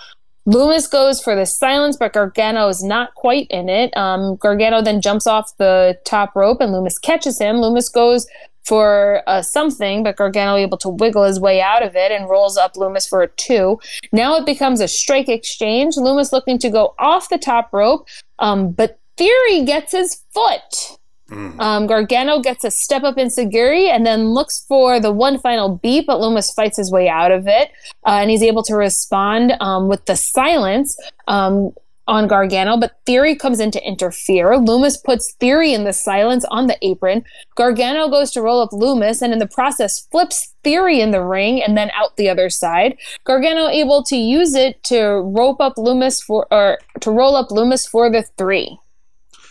Lumis 0.50 0.90
goes 0.90 1.22
for 1.22 1.36
the 1.36 1.46
silence, 1.46 1.96
but 1.96 2.14
Gargano 2.14 2.70
is 2.70 2.82
not 2.82 3.14
quite 3.14 3.46
in 3.52 3.70
it. 3.70 3.96
Um, 3.96 4.36
Gargano 4.38 4.82
then 4.82 5.00
jumps 5.00 5.28
off 5.28 5.56
the 5.58 6.00
top 6.06 6.36
rope, 6.36 6.60
and 6.60 6.74
Lumis 6.74 7.00
catches 7.00 7.40
him. 7.40 7.58
Lumis 7.58 7.94
goes 7.94 8.26
for 8.64 9.22
uh, 9.28 9.44
something, 9.44 10.02
but 10.04 10.16
Gargano 10.16 10.56
able 10.56 10.78
to 10.80 10.90
wiggle 10.90 11.24
his 11.24 11.40
way 11.40 11.62
out 11.62 11.84
of 11.84 11.96
it 11.96 12.12
and 12.12 12.28
rolls 12.28 12.58
up 12.58 12.74
Lumis 12.74 13.08
for 13.08 13.22
a 13.22 13.28
two. 13.28 13.80
Now 14.12 14.38
it 14.38 14.46
becomes 14.48 14.82
a 14.82 14.88
strike 14.88 15.30
exchange. 15.30 15.96
Lumis 15.96 16.32
looking 16.32 16.58
to 16.60 16.72
go 16.72 16.96
off 16.98 17.30
the 17.30 17.38
top 17.38 17.72
rope, 17.72 18.08
um, 18.40 18.72
but 18.72 19.00
Theory 19.18 19.66
gets 19.66 19.92
his 19.92 20.24
foot. 20.34 20.98
Mm. 21.30 21.60
Um, 21.60 21.88
Gargano 21.88 22.42
gets 22.42 22.64
a 22.64 22.72
step 22.72 23.04
up 23.04 23.18
enzuigiri 23.18 23.88
and 23.88 24.06
then 24.06 24.30
looks 24.30 24.66
for 24.68 25.00
the 25.00 25.12
one 25.12 25.38
final 25.38 25.78
beat, 25.78 26.08
but 26.08 26.20
Lumis 26.20 26.54
fights 26.54 26.78
his 26.78 26.92
way 26.92 27.08
out 27.08 27.32
of 27.32 27.48
it, 27.48 27.70
uh, 28.06 28.20
and 28.22 28.30
he's 28.30 28.44
able 28.44 28.64
to 28.64 28.76
respond 28.76 29.54
um, 29.60 29.88
with 29.88 30.06
the 30.06 30.16
silence 30.16 30.98
um, 31.28 31.72
on 32.08 32.28
Gargano. 32.28 32.78
But 32.78 32.98
Theory 33.06 33.36
comes 33.36 33.60
in 33.60 33.70
to 33.72 33.88
interfere. 33.88 34.54
Lumis 34.54 35.02
puts 35.04 35.34
Theory 35.34 35.74
in 35.74 35.84
the 35.84 35.94
silence 35.94 36.46
on 36.46 36.68
the 36.68 36.78
apron. 36.82 37.24
Gargano 37.56 38.10
goes 38.10 38.32
to 38.32 38.42
roll 38.42 38.62
up 38.62 38.72
Lumis, 38.72 39.22
and 39.22 39.32
in 39.32 39.40
the 39.40 39.48
process 39.48 40.08
flips 40.12 40.56
Theory 40.64 41.00
in 41.00 41.12
the 41.12 41.24
ring 41.24 41.62
and 41.62 41.78
then 41.78 41.92
out 41.92 42.18
the 42.18 42.28
other 42.28 42.50
side. 42.50 42.98
Gargano 43.24 43.68
able 43.68 44.04
to 44.04 44.16
use 44.16 44.56
it 44.56 44.84
to 44.86 45.22
rope 45.22 45.62
up 45.62 45.76
Lumis 45.76 46.24
for 46.24 46.48
or 46.52 46.80
to 47.02 47.12
roll 47.12 47.36
up 47.36 47.50
Lumis 47.50 47.88
for 47.88 48.10
the 48.10 48.24
three. 48.38 48.80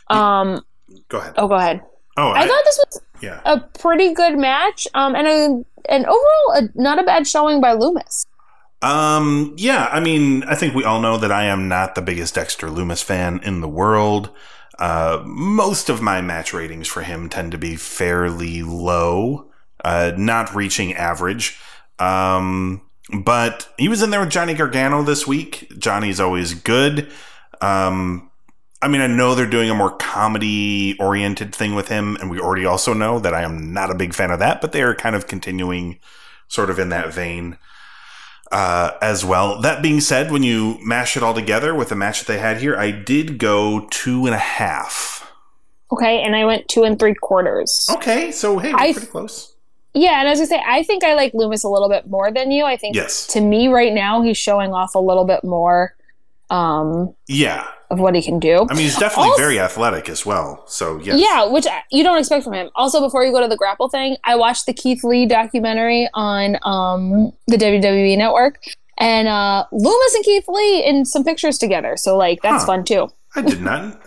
Um. 0.09 0.65
Go 1.09 1.19
ahead. 1.19 1.35
Oh, 1.37 1.49
go 1.49 1.55
ahead. 1.55 1.83
Oh, 2.17 2.33
I 2.33 2.47
thought 2.47 2.63
this 2.65 2.85
was 2.85 3.03
yeah. 3.21 3.41
a 3.45 3.61
pretty 3.61 4.13
good 4.13 4.39
match, 4.39 4.89
um, 4.95 5.15
and 5.15 5.27
a, 5.27 5.65
and 5.89 6.05
overall 6.05 6.53
a, 6.55 6.69
not 6.75 6.99
a 6.99 7.05
bad 7.05 7.27
showing 7.27 7.61
by 7.61 7.77
Lumis. 7.77 8.27
Um, 8.83 9.55
yeah, 9.57 9.89
I 9.91 10.01
mean, 10.01 10.43
I 10.45 10.55
think 10.55 10.75
we 10.75 10.85
all 10.85 11.01
know 11.01 11.17
that 11.19 11.33
I 11.33 11.45
am 11.45 11.69
not 11.69 11.95
the 11.95 12.03
biggest 12.03 12.35
Dexter 12.35 12.69
Lumis 12.69 13.03
fan 13.03 13.41
in 13.43 13.61
the 13.61 13.69
world. 13.69 14.31
Uh, 14.79 15.23
most 15.25 15.89
of 15.89 16.01
my 16.01 16.21
match 16.21 16.53
ratings 16.53 16.87
for 16.87 17.03
him 17.03 17.29
tend 17.29 17.53
to 17.53 17.59
be 17.59 17.75
fairly 17.77 18.63
low, 18.63 19.51
uh, 19.85 20.13
not 20.17 20.55
reaching 20.55 20.95
average. 20.95 21.59
Um, 21.99 22.83
but 23.13 23.73
he 23.79 23.89
was 23.89 24.03
in 24.03 24.11
there 24.11 24.21
with 24.21 24.31
Johnny 24.31 24.55
Gargano 24.55 25.03
this 25.03 25.27
week. 25.27 25.73
Johnny's 25.79 26.21
always 26.21 26.55
good. 26.55 27.11
Um, 27.61 28.28
I 28.81 28.87
mean, 28.89 29.01
I 29.01 29.09
know 29.09 29.35
they're 29.35 29.47
doing 29.47 29.71
a 29.71 29.75
more 29.75 29.91
comedy 29.97 30.97
oriented 31.01 31.53
thing 31.55 31.75
with 31.75 31.89
him, 31.89 32.17
and 32.21 32.31
we 32.31 32.39
already 32.39 32.65
also 32.65 32.93
know 32.95 33.19
that 33.19 33.35
I 33.35 33.43
am 33.43 33.73
not 33.73 33.91
a 33.91 33.95
big 33.95 34.15
fan 34.15 34.31
of 34.31 34.39
that, 34.39 34.61
but 34.61 34.73
they 34.73 34.83
are 34.83 34.95
kind 34.95 35.17
of 35.17 35.27
continuing 35.27 35.99
sort 36.47 36.71
of 36.71 36.79
in 36.79 36.89
that 36.91 37.13
vein 37.13 37.59
uh, 38.53 38.93
as 39.03 39.25
well. 39.25 39.61
That 39.61 39.83
being 39.83 40.01
said, 40.01 40.31
when 40.31 40.43
you 40.45 40.79
mash 40.81 41.17
it 41.17 41.23
all 41.25 41.35
together 41.35 41.75
with 41.75 41.89
the 41.89 41.97
match 41.97 42.21
that 42.21 42.33
they 42.33 42.39
had 42.39 42.59
here, 42.59 42.77
I 42.77 42.93
did 42.93 43.39
go 43.39 43.87
two 43.91 44.27
and 44.27 44.35
a 44.35 44.39
half. 44.39 45.31
Okay, 45.91 46.23
and 46.23 46.37
I 46.37 46.45
went 46.45 46.69
two 46.69 46.85
and 46.85 46.99
three 46.99 47.15
quarters. 47.15 47.89
Okay, 47.91 48.31
so 48.31 48.59
hey, 48.59 48.73
I- 48.75 48.93
pretty 48.93 49.09
close. 49.09 49.55
Yeah, 49.95 50.21
and 50.21 50.29
as 50.29 50.41
I 50.41 50.45
say, 50.45 50.63
I 50.65 50.83
think 50.85 51.03
I 51.03 51.15
like 51.15 51.33
Lumis 51.33 51.65
a 51.65 51.69
little 51.69 51.89
bit 51.89 52.07
more 52.07 52.31
than 52.31 52.51
you. 52.53 52.65
I 52.65 52.77
think 52.77 52.95
Yes. 52.95 53.27
to 53.29 53.41
me 53.41 53.67
right 53.69 53.93
now 53.93 54.23
he's 54.23 54.37
showing 54.37 54.73
off 54.73 54.95
a 54.95 54.99
little 55.01 55.25
bit 55.25 55.43
more 55.43 55.97
um, 56.51 57.15
Yeah, 57.29 57.67
of 57.91 57.99
what 58.01 58.15
he 58.15 58.23
can 58.23 58.39
do. 58.39 58.67
I 58.71 58.75
mean 58.75 58.83
he's 58.85 58.97
definitely 58.97 59.31
Also- 59.31 59.43
very 59.43 59.59
athletic 59.61 60.09
as 60.09 60.25
well. 60.27 60.65
So 60.67 60.99
yes. 61.03 61.19
Yeah, 61.21 61.45
which 61.47 61.67
you 61.91 62.03
don't 62.05 62.19
expect 62.19 62.45
from 62.45 62.55
him. 62.55 62.71
Also, 62.75 63.01
before 63.01 63.25
you 63.25 63.33
go 63.33 63.41
to 63.41 63.49
the 63.49 63.57
grapple 63.57 63.89
thing, 63.89 64.17
I 64.25 64.35
watched 64.37 64.67
the 64.67 64.73
Keith 64.73 65.05
Lee 65.05 65.27
documentary 65.27 66.09
on 66.15 66.57
um, 66.63 67.33
the 67.47 67.57
WWE 67.57 68.17
Network, 68.19 68.61
and 68.99 69.29
uh, 69.29 69.65
Lumis 69.73 70.15
and 70.15 70.25
Keith 70.25 70.45
Lee 70.49 70.85
in 70.85 71.05
some 71.05 71.25
pictures 71.25 71.57
together. 71.59 71.97
So 71.97 72.17
like 72.17 72.41
that's 72.43 72.63
Huh. 72.65 72.67
fun 72.67 72.85
too. 72.85 73.09
I 73.37 73.43
did 73.43 73.61
not. 73.61 74.01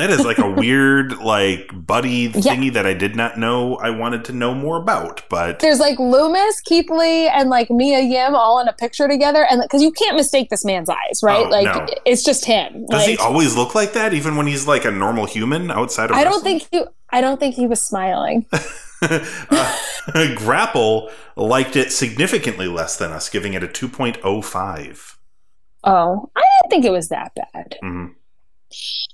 That 0.00 0.08
is 0.08 0.24
like 0.24 0.38
a 0.38 0.50
weird, 0.60 1.18
like 1.18 1.70
buddy 1.74 2.30
thingy 2.30 2.72
that 2.72 2.86
I 2.86 2.94
did 2.94 3.16
not 3.16 3.38
know 3.38 3.76
I 3.76 3.90
wanted 3.90 4.24
to 4.26 4.32
know 4.32 4.54
more 4.54 4.76
about. 4.76 5.22
But 5.28 5.58
There's 5.58 5.78
like 5.78 5.98
Lumis, 5.98 6.62
Keith 6.64 6.88
Lee, 6.88 7.28
and 7.28 7.50
like 7.50 7.70
Mia 7.70 8.00
Yim 8.00 8.34
all 8.34 8.60
in 8.60 8.68
a 8.68 8.72
picture 8.72 9.08
together, 9.08 9.46
and 9.50 9.60
because 9.60 9.82
you 9.82 9.92
can't 9.92 10.16
mistake 10.16 10.48
this 10.48 10.64
man's 10.64 10.88
eyes, 10.88 11.20
right? 11.22 11.44
Oh, 11.44 11.50
like 11.50 11.66
no. 11.66 11.86
it's 12.06 12.24
just 12.24 12.46
him. 12.46 12.86
does 12.86 13.02
like, 13.02 13.10
he 13.10 13.16
always 13.18 13.54
look 13.56 13.74
like 13.74 13.92
that, 13.92 14.14
even 14.14 14.36
when 14.36 14.46
he's 14.46 14.66
like 14.66 14.86
a 14.86 14.90
normal 14.90 15.26
human 15.26 15.70
outside 15.70 16.10
of? 16.10 16.16
I 16.16 16.24
don't 16.24 16.42
think 16.42 16.66
he. 16.72 16.82
I 17.10 17.20
don't 17.20 17.38
think 17.38 17.54
he 17.54 17.66
was 17.66 17.82
smiling. 17.82 18.46
uh, 19.02 19.76
Grapple 20.36 21.10
liked 21.36 21.76
it 21.76 21.92
significantly 21.92 22.68
less 22.68 22.96
than 22.96 23.12
us, 23.12 23.28
giving 23.28 23.52
it 23.52 23.62
a 23.62 23.68
two 23.68 23.88
point 23.88 24.16
oh 24.24 24.40
five. 24.40 25.18
Oh, 25.84 26.30
I 26.36 26.40
didn't 26.40 26.70
think 26.70 26.84
it 26.84 26.92
was 26.92 27.08
that 27.08 27.32
bad. 27.34 27.76
Mhm. 27.82 28.14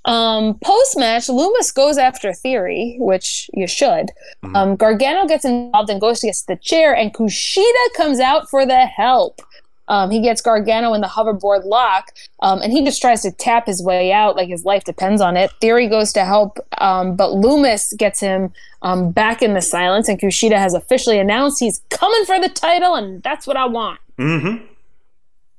Um, 0.05 0.57
Post 0.63 0.97
match, 0.97 1.27
Lumis 1.27 1.73
goes 1.73 1.97
after 1.97 2.33
Theory, 2.33 2.95
which 2.99 3.49
you 3.53 3.67
should. 3.67 4.11
Mhm. 4.43 4.55
Um, 4.55 4.75
Gargano 4.75 5.27
gets 5.27 5.45
involved 5.45 5.89
and 5.89 5.99
goes 5.99 6.19
to 6.21 6.27
get 6.27 6.37
the 6.47 6.55
chair, 6.55 6.95
and 6.95 7.13
Kushida 7.13 7.93
comes 7.95 8.19
out 8.19 8.49
for 8.49 8.65
the 8.65 8.85
help. 8.85 9.41
Um, 9.89 10.11
he 10.11 10.21
gets 10.21 10.41
Gargano 10.41 10.93
in 10.93 11.01
the 11.01 11.07
hoverboard 11.07 11.63
lock, 11.63 12.11
um, 12.41 12.61
and 12.61 12.73
he 12.73 12.83
just 12.83 13.01
tries 13.01 13.21
to 13.21 13.31
tap 13.31 13.67
his 13.67 13.81
way 13.81 14.11
out 14.11 14.35
like 14.35 14.49
his 14.49 14.65
life 14.65 14.83
depends 14.83 15.21
on 15.21 15.37
it. 15.37 15.49
Theory 15.61 15.87
goes 15.87 16.11
to 16.13 16.25
help, 16.25 16.59
um, 16.79 17.15
but 17.15 17.31
Lumis 17.31 17.95
gets 17.95 18.19
him 18.19 18.51
um, 18.81 19.11
back 19.11 19.41
in 19.41 19.53
the 19.53 19.61
silence, 19.61 20.09
and 20.09 20.19
Kushida 20.19 20.57
has 20.57 20.73
officially 20.73 21.19
announced 21.19 21.59
he's 21.59 21.81
coming 21.89 22.25
for 22.25 22.39
the 22.39 22.49
title, 22.49 22.95
and 22.95 23.23
that's 23.23 23.47
what 23.47 23.55
I 23.55 23.65
want. 23.65 23.99
Mm-hmm. 24.19 24.65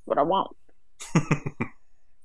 What 0.04 0.18
I 0.18 0.22
want. 0.22 0.54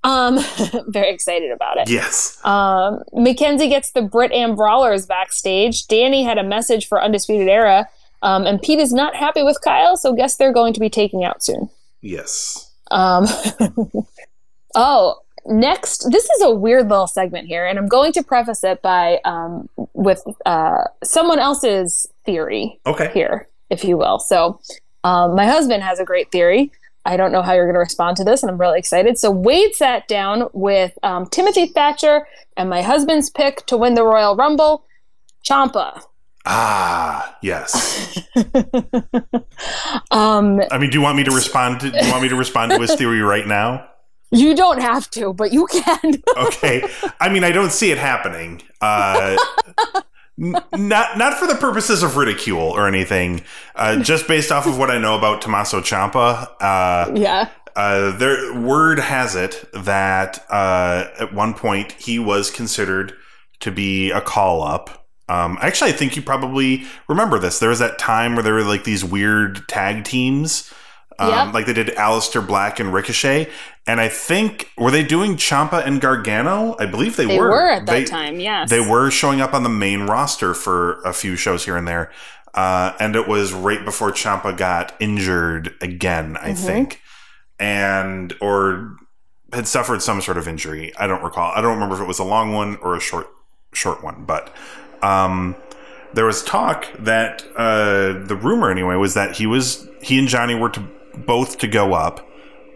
um, 0.04 0.40
very 0.88 1.10
excited 1.14 1.52
about 1.52 1.78
it. 1.78 1.90
Yes. 1.90 2.38
Um, 2.44 3.04
McKenzie 3.14 3.70
gets 3.70 3.92
the 3.92 4.02
Brit 4.02 4.32
and 4.32 4.56
Brawlers 4.56 5.06
backstage. 5.06 5.88
Danny 5.88 6.24
had 6.24 6.38
a 6.38 6.44
message 6.44 6.88
for 6.88 7.02
Undisputed 7.02 7.48
Era, 7.48 7.88
um, 8.22 8.46
and 8.46 8.62
Pete 8.62 8.80
is 8.80 8.94
not 8.94 9.16
happy 9.16 9.44
with 9.44 9.60
Kyle, 9.62 9.96
so 9.98 10.14
guess 10.14 10.36
they're 10.36 10.54
going 10.54 10.74
to 10.74 10.80
be 10.80 10.90
taking 10.90 11.24
out 11.24 11.44
soon. 11.44 11.70
Yes. 12.02 12.72
Um, 12.92 13.26
oh, 14.76 15.20
next, 15.46 16.10
this 16.12 16.30
is 16.30 16.42
a 16.42 16.52
weird 16.52 16.90
little 16.90 17.08
segment 17.08 17.48
here, 17.48 17.66
and 17.66 17.78
I'm 17.80 17.88
going 17.88 18.12
to 18.14 18.24
preface 18.24 18.64
it 18.64 18.82
by 18.82 19.20
um, 19.26 19.70
with 19.94 20.24
uh, 20.46 20.86
someone 21.04 21.40
else's 21.40 22.08
theory 22.26 22.80
Okay. 22.86 23.10
here, 23.14 23.48
if 23.70 23.84
you 23.84 23.98
will. 23.98 24.20
So, 24.20 24.60
um, 25.04 25.36
my 25.36 25.46
husband 25.46 25.84
has 25.84 26.00
a 26.00 26.06
great 26.06 26.32
theory. 26.32 26.72
I 27.06 27.18
don't 27.18 27.32
know 27.32 27.42
how 27.42 27.54
you're 27.54 27.66
going 27.66 27.76
to 27.76 27.80
respond 27.80 28.18
to 28.18 28.24
this, 28.24 28.44
and 28.44 28.50
I'm 28.50 28.58
really 28.58 28.80
excited. 28.80 29.18
So, 29.18 29.30
Wade 29.30 29.76
sat 29.76 30.08
down 30.08 30.50
with 30.54 30.98
um, 31.04 31.26
Timothy 31.28 31.68
Thatcher 31.68 32.28
and 32.56 32.70
my 32.70 32.82
husband's 32.82 33.30
pick 33.30 33.66
to 33.66 33.78
win 33.78 33.96
the 33.96 34.04
Royal 34.04 34.36
Rumble, 34.36 34.86
Ciampa. 35.46 36.02
Ah, 36.46 37.38
yes. 37.42 38.20
um, 40.12 40.62
I 40.72 40.78
mean, 40.78 40.90
do 40.90 40.98
you 40.98 41.02
want 41.02 41.18
me 41.18 41.24
to 41.24 41.32
respond? 41.32 41.82
To, 41.82 41.92
do 41.92 41.98
you 41.98 42.12
want 42.12 42.24
me 42.24 42.30
to 42.30 42.36
respond 42.36 42.72
to 42.72 42.80
his 42.80 42.96
theory 42.98 43.22
right 43.22 43.48
now? 43.48 43.88
you 44.34 44.56
don't 44.56 44.82
have 44.82 45.10
to, 45.12 45.34
but 45.34 45.54
you 45.54 45.68
can. 45.68 46.22
Okay. 46.38 46.84
I 47.20 47.30
mean, 47.30 47.44
I 47.44 47.52
don't 47.52 47.72
see 47.72 47.92
it 47.92 47.98
happening. 47.98 48.62
Uh, 48.82 49.38
not 50.38 51.18
not 51.18 51.38
for 51.38 51.48
the 51.48 51.56
purposes 51.56 52.04
of 52.04 52.18
ridicule 52.18 52.60
or 52.60 52.88
anything. 52.88 53.42
Uh, 53.76 53.98
just 54.04 54.28
based 54.28 54.52
off 54.52 54.66
of 54.66 54.78
what 54.78 54.90
I 54.90 54.98
know 54.98 55.18
about 55.18 55.42
Tommaso 55.42 55.82
Ciampa. 55.82 56.50
Uh, 56.60 57.12
yeah. 57.16 57.50
Uh, 57.76 58.16
there, 58.18 58.54
word 58.60 59.00
has 59.00 59.36
it 59.36 59.68
that 59.74 60.46
uh, 60.50 61.08
at 61.20 61.34
one 61.34 61.56
point 61.56 61.92
he 61.94 62.20
was 62.20 62.52
considered 62.52 63.14
to 63.62 63.72
be 63.72 64.12
a 64.12 64.22
call 64.22 64.62
up. 64.62 65.08
Um, 65.30 65.58
actually, 65.62 65.90
I 65.90 65.94
think 65.94 66.16
you 66.16 66.22
probably 66.22 66.86
remember 67.08 67.40
this. 67.40 67.60
There 67.60 67.70
was 67.70 67.80
that 67.80 67.98
time 67.98 68.36
where 68.36 68.44
there 68.44 68.54
were 68.54 68.64
like 68.64 68.84
these 68.84 69.04
weird 69.04 69.68
tag 69.68 70.04
teams, 70.04 70.72
um, 71.20 71.30
Yep. 71.30 71.54
like 71.54 71.66
they 71.66 71.74
did 71.74 71.88
Aleister 71.90 72.46
Black 72.46 72.80
and 72.80 72.94
Ricochet, 72.94 73.50
and 73.88 74.00
I 74.02 74.08
think 74.10 74.70
were 74.78 74.92
they 74.92 75.04
doing 75.04 75.36
Ciampa 75.36 75.86
and 75.86 76.00
Gargano? 76.02 76.76
I 76.80 76.86
believe 76.86 77.16
they, 77.18 77.26
They 77.26 77.38
were. 77.38 77.50
were 77.50 77.70
at 77.70 77.86
that 77.86 77.92
They- 77.92 78.06
time, 78.06 78.40
yes. 78.40 78.70
They 78.70 78.80
were 78.80 79.10
showing 79.12 79.42
up 79.42 79.54
on 79.54 79.64
the 79.64 79.70
main 79.70 80.02
roster 80.08 80.54
for 80.54 81.02
a 81.04 81.14
few 81.14 81.36
shows 81.36 81.66
here 81.66 81.78
and 81.78 81.88
there. 81.88 82.12
Uh, 82.54 82.94
and 83.00 83.16
it 83.16 83.28
was 83.28 83.52
right 83.52 83.84
before 83.84 84.12
Ciampa 84.12 84.56
got 84.56 84.94
injured 85.00 85.74
again, 85.82 86.38
I 86.42 86.52
Mhm. 86.52 86.58
think. 86.58 87.02
And, 87.60 88.34
or 88.42 88.96
had 89.54 89.68
suffered 89.68 90.02
some 90.02 90.22
sort 90.22 90.38
of 90.38 90.48
injury. 90.48 90.92
I 90.98 91.08
don't 91.08 91.24
recall. 91.24 91.52
I 91.56 91.62
don't 91.62 91.74
remember 91.74 91.96
if 91.96 92.02
it 92.02 92.08
was 92.08 92.20
a 92.20 92.24
long 92.24 92.54
one 92.54 92.78
or 92.82 92.96
a 92.96 93.00
short, 93.00 93.28
short 93.74 94.04
one. 94.04 94.24
But, 94.26 94.52
um, 95.02 95.56
there 96.14 96.26
was 96.26 96.44
talk 96.44 96.88
that, 97.00 97.44
uh, 97.56 98.14
the 98.26 98.38
rumor 98.40 98.70
anyway 98.70 98.96
was 98.96 99.14
that 99.16 99.38
he 99.38 99.46
was, 99.48 99.88
he 100.02 100.20
and 100.20 100.28
Johnny 100.28 100.56
were 100.56 100.70
to 100.70 100.82
both 101.18 101.58
to 101.60 101.68
go 101.68 101.94
up 101.94 102.28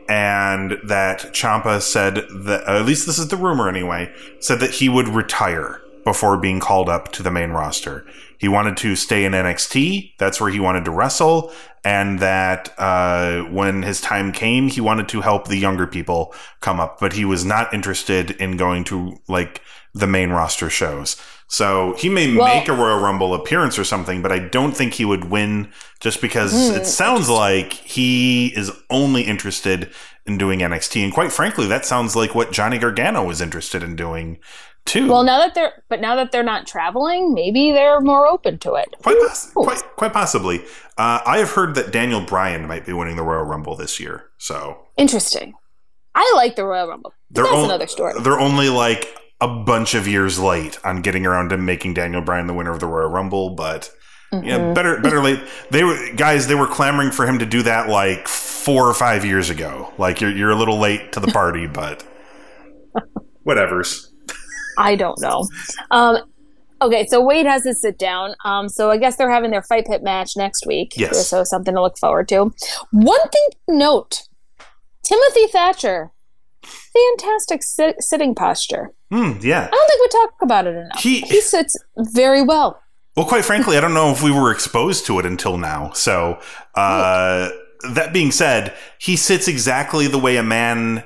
and 0.09 0.77
that 0.85 1.33
Ciampa 1.33 1.81
said 1.81 2.15
that 2.15 2.63
at 2.65 2.85
least 2.85 3.05
this 3.05 3.19
is 3.19 3.27
the 3.27 3.35
rumor 3.35 3.67
anyway 3.67 4.13
said 4.39 4.59
that 4.61 4.71
he 4.71 4.87
would 4.87 5.09
retire 5.09 5.81
before 6.05 6.37
being 6.37 6.61
called 6.61 6.87
up 6.87 7.11
to 7.11 7.21
the 7.21 7.31
main 7.31 7.51
roster. 7.51 8.05
He 8.37 8.47
wanted 8.47 8.77
to 8.77 8.95
stay 8.95 9.25
in 9.25 9.33
NXT. 9.33 10.13
That's 10.17 10.39
where 10.39 10.49
he 10.49 10.59
wanted 10.59 10.85
to 10.85 10.91
wrestle, 10.91 11.51
and 11.83 12.19
that 12.19 12.73
uh, 12.77 13.41
when 13.43 13.83
his 13.83 13.99
time 13.99 14.31
came, 14.31 14.69
he 14.69 14.79
wanted 14.79 15.09
to 15.09 15.21
help 15.21 15.47
the 15.47 15.57
younger 15.57 15.85
people 15.85 16.33
come 16.61 16.79
up, 16.79 17.01
but 17.01 17.13
he 17.13 17.25
was 17.25 17.43
not 17.43 17.73
interested 17.73 18.31
in 18.31 18.55
going 18.55 18.85
to 18.85 19.17
like 19.27 19.61
the 19.93 20.07
main 20.07 20.29
roster 20.29 20.69
shows. 20.69 21.17
So 21.49 21.93
he 21.97 22.09
may 22.09 22.35
Well- 22.35 22.47
make 22.53 22.67
a 22.67 22.73
Royal 22.73 22.99
Rumble 22.99 23.33
appearance 23.33 23.79
or 23.79 23.83
something, 23.85 24.21
but 24.21 24.31
I 24.31 24.39
don't 24.39 24.73
think 24.75 24.93
he 24.95 25.05
would 25.05 25.29
win 25.31 25.71
just 25.99 26.19
because 26.21 26.51
Hmm, 26.69 26.75
it 26.75 26.85
sounds 26.85 27.29
like 27.29 27.71
he 27.73 28.47
is 28.55 28.71
only 28.89 29.21
interested 29.23 29.89
in 30.25 30.37
doing 30.37 30.59
NXT. 30.61 31.03
And 31.05 31.13
quite 31.13 31.31
frankly, 31.31 31.65
that 31.67 31.85
sounds 31.85 32.15
like 32.15 32.35
what 32.35 32.51
Johnny 32.51 32.77
Gargano 32.77 33.23
was 33.23 33.39
interested 33.39 33.81
in 33.81 33.95
doing 33.95 34.39
too. 34.85 35.09
Well, 35.09 35.23
now 35.23 35.39
that 35.39 35.55
they're, 35.55 35.71
but 35.89 36.01
now 36.01 36.15
that 36.17 36.31
they're 36.33 36.43
not 36.43 36.67
traveling, 36.67 37.33
maybe 37.33 37.71
they're 37.71 38.01
more 38.01 38.27
open 38.27 38.57
to 38.59 38.73
it. 38.75 38.93
quite, 39.03 39.17
poss- 39.19 39.51
quite, 39.53 39.83
quite 39.95 40.11
possibly. 40.13 40.59
Uh, 40.97 41.19
I 41.25 41.37
have 41.37 41.51
heard 41.51 41.75
that 41.75 41.91
Daniel 41.91 42.19
Bryan 42.21 42.67
might 42.67 42.85
be 42.85 42.91
winning 42.93 43.15
the 43.15 43.23
Royal 43.23 43.43
Rumble 43.43 43.75
this 43.75 43.99
year. 44.01 44.25
So 44.37 44.77
Interesting. 44.97 45.53
I 46.13 46.33
like 46.35 46.55
the 46.57 46.65
Royal 46.65 46.87
Rumble. 46.89 47.13
they're 47.31 47.43
That's 47.45 47.55
on- 47.55 47.65
another 47.65 47.87
story. 47.87 48.13
They're 48.21 48.39
only 48.39 48.67
like 48.69 49.13
a 49.39 49.47
bunch 49.47 49.93
of 49.93 50.07
years 50.07 50.39
late 50.39 50.79
on 50.83 51.01
getting 51.01 51.25
around 51.25 51.49
to 51.49 51.57
making 51.57 51.93
Daniel 51.93 52.21
Bryan 52.21 52.47
the 52.47 52.53
winner 52.53 52.71
of 52.71 52.79
the 52.79 52.87
Royal 52.87 53.09
Rumble, 53.09 53.51
but 53.51 53.91
yeah, 54.31 54.57
Mhm. 54.59 54.75
better 54.75 54.99
better 54.99 55.21
late. 55.21 55.39
They 55.71 55.83
were 55.83 55.97
guys. 56.15 56.47
They 56.47 56.55
were 56.55 56.67
clamoring 56.67 57.11
for 57.11 57.25
him 57.25 57.39
to 57.39 57.45
do 57.45 57.61
that 57.63 57.87
like 57.87 58.27
four 58.27 58.87
or 58.89 58.93
five 58.93 59.23
years 59.23 59.49
ago. 59.49 59.93
Like 59.97 60.19
you're 60.21 60.31
you're 60.31 60.51
a 60.51 60.55
little 60.55 60.79
late 60.79 61.11
to 61.13 61.19
the 61.19 61.27
party, 61.31 61.65
but 61.81 62.03
whatever's. 63.43 64.11
I 64.77 64.95
don't 64.95 65.19
know. 65.21 65.47
Um, 65.91 66.17
Okay, 66.79 67.07
so 67.07 67.19
Wade 67.25 67.47
has 67.47 67.63
to 67.63 67.73
sit 67.73 67.97
down. 67.97 68.35
Um, 68.45 68.69
so 68.69 68.91
I 68.91 68.97
guess 68.97 69.15
they're 69.15 69.31
having 69.31 69.49
their 69.49 69.63
fight 69.63 69.87
pit 69.87 70.03
match 70.03 70.37
next 70.37 70.63
week. 70.67 70.93
Yes. 70.95 71.25
So 71.27 71.43
something 71.43 71.73
to 71.73 71.81
look 71.81 71.97
forward 71.97 72.27
to. 72.29 72.51
One 72.91 73.19
thing 73.29 73.47
to 73.67 73.75
note: 73.75 74.21
Timothy 75.03 75.47
Thatcher, 75.47 76.11
fantastic 76.67 77.63
sit- 77.63 78.01
sitting 78.01 78.35
posture. 78.35 78.91
Hmm, 79.11 79.33
yeah. 79.41 79.67
I 79.71 79.75
don't 79.75 79.87
think 79.89 80.01
we 80.01 80.19
talk 80.19 80.33
about 80.41 80.67
it 80.67 80.75
enough. 80.75 80.99
He- 80.99 81.21
he 81.21 81.41
sits 81.41 81.75
very 81.97 82.41
well. 82.41 82.81
Well, 83.15 83.25
quite 83.25 83.45
frankly, 83.45 83.77
I 83.77 83.81
don't 83.81 83.93
know 83.93 84.11
if 84.11 84.21
we 84.21 84.31
were 84.31 84.51
exposed 84.51 85.05
to 85.07 85.17
it 85.19 85.25
until 85.25 85.57
now. 85.57 85.91
So, 85.93 86.39
uh, 86.75 87.49
that 87.93 88.13
being 88.13 88.31
said, 88.31 88.73
he 88.99 89.15
sits 89.15 89.47
exactly 89.47 90.07
the 90.07 90.19
way 90.19 90.37
a 90.37 90.43
man, 90.43 91.03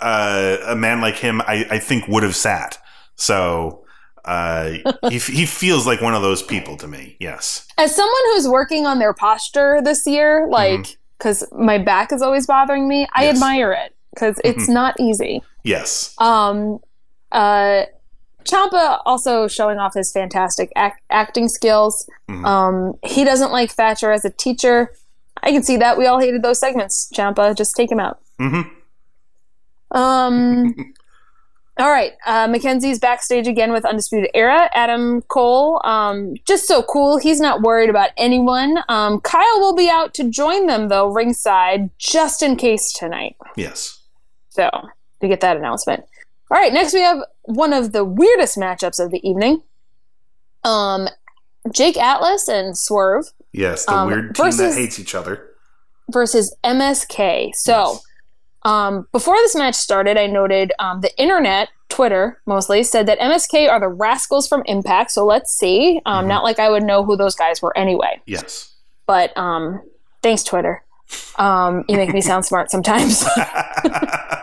uh, 0.00 0.56
a 0.66 0.76
man 0.76 1.00
like 1.00 1.16
him, 1.16 1.40
I, 1.42 1.66
I 1.70 1.78
think 1.78 2.08
would 2.08 2.22
have 2.22 2.36
sat. 2.36 2.78
So, 3.16 3.84
uh, 4.24 4.72
he, 5.08 5.18
he 5.18 5.46
feels 5.46 5.86
like 5.86 6.00
one 6.02 6.14
of 6.14 6.22
those 6.22 6.42
people 6.42 6.76
to 6.78 6.88
me. 6.88 7.16
Yes. 7.20 7.66
As 7.78 7.94
someone 7.94 8.22
who's 8.32 8.46
working 8.48 8.86
on 8.86 8.98
their 8.98 9.14
posture 9.14 9.80
this 9.82 10.06
year, 10.06 10.46
like 10.50 10.96
because 11.18 11.44
my 11.52 11.78
back 11.78 12.12
is 12.12 12.22
always 12.22 12.46
bothering 12.46 12.86
me, 12.88 13.06
I 13.14 13.24
Yes. 13.24 13.36
admire 13.36 13.72
it 13.72 13.94
because 14.14 14.40
it's 14.44 14.68
not 14.68 14.98
easy. 15.00 15.42
Yes. 15.64 16.14
Um, 16.18 16.80
uh, 17.32 17.84
Ciampa 18.44 19.00
also 19.04 19.46
showing 19.48 19.78
off 19.78 19.94
his 19.94 20.10
fantastic 20.12 20.72
act- 20.74 21.02
acting 21.10 21.48
skills. 21.48 22.08
Mhm. 22.28 22.44
Um, 22.46 22.94
he 23.04 23.24
doesn't 23.24 23.52
like 23.52 23.70
Thatcher 23.70 24.10
as 24.12 24.24
a 24.24 24.30
teacher. 24.30 24.92
I 25.42 25.52
can 25.52 25.62
see 25.62 25.76
that. 25.76 25.96
We 25.98 26.06
all 26.06 26.18
hated 26.18 26.42
those 26.42 26.58
segments. 26.58 27.10
Ciampa, 27.14 27.54
just 27.56 27.76
take 27.76 27.90
him 27.90 28.00
out. 28.00 28.18
hmm 28.38 28.62
Um. 29.90 30.74
all 31.78 31.90
right. 31.90 32.12
Uh, 32.26 32.46
McKenzie's 32.48 32.98
backstage 32.98 33.46
again 33.46 33.72
with 33.72 33.84
Undisputed 33.84 34.30
Era. 34.34 34.68
Adam 34.74 35.22
Cole, 35.22 35.80
um, 35.84 36.34
just 36.46 36.66
so 36.66 36.82
cool. 36.82 37.18
He's 37.18 37.40
not 37.40 37.62
worried 37.62 37.90
about 37.90 38.10
anyone. 38.16 38.78
Um, 38.88 39.20
Kyle 39.20 39.60
will 39.60 39.74
be 39.74 39.88
out 39.88 40.14
to 40.14 40.24
join 40.24 40.66
them 40.66 40.88
though, 40.88 41.08
ringside, 41.08 41.90
just 41.98 42.42
in 42.42 42.56
case 42.56 42.92
tonight. 42.92 43.36
Yes. 43.56 43.98
So 44.50 44.68
to 45.20 45.28
get 45.28 45.40
that 45.40 45.56
announcement. 45.56 46.04
All 46.50 46.58
right. 46.60 46.72
Next 46.72 46.92
we 46.92 47.00
have 47.00 47.18
one 47.42 47.72
of 47.72 47.92
the 47.92 48.04
weirdest 48.04 48.56
matchups 48.58 49.02
of 49.04 49.10
the 49.10 49.26
evening. 49.28 49.62
Um, 50.64 51.08
Jake 51.72 51.96
Atlas 51.96 52.48
and 52.48 52.76
Swerve 52.76 53.26
Yes. 53.52 53.84
The 53.86 53.92
Um, 53.94 54.06
weird 54.08 54.34
team 54.34 54.50
that 54.56 54.74
hates 54.74 54.98
each 55.00 55.14
other. 55.14 55.46
versus 56.12 56.54
MSK. 56.64 57.50
So, 57.54 57.92
Yes. 57.94 58.02
um, 58.64 59.06
before 59.12 59.34
this 59.36 59.56
match 59.56 59.74
started, 59.74 60.16
I 60.16 60.26
noted 60.26 60.72
um, 60.78 61.00
the 61.00 61.10
internet, 61.20 61.68
Twitter 61.88 62.40
mostly, 62.46 62.82
said 62.84 63.06
that 63.06 63.18
MSK 63.20 63.68
are 63.68 63.80
the 63.80 63.88
rascals 63.88 64.46
from 64.48 64.62
Impact. 64.66 65.10
So 65.10 65.24
let's 65.26 65.52
see. 65.52 66.00
Um, 66.06 66.24
Mhm. 66.24 66.28
Not 66.28 66.44
like 66.44 66.58
I 66.60 66.68
would 66.70 66.84
know 66.84 67.04
who 67.04 67.16
those 67.16 67.34
guys 67.34 67.60
were 67.60 67.76
anyway. 67.76 68.20
Yes. 68.26 68.72
But 69.06 69.36
um, 69.36 69.82
thanks, 70.22 70.42
Twitter. 70.44 70.84
Um, 71.36 71.84
you 71.88 71.96
make 71.96 72.12
me 72.14 72.20
sound 72.20 72.44
smart 72.50 72.70
sometimes. 72.70 73.24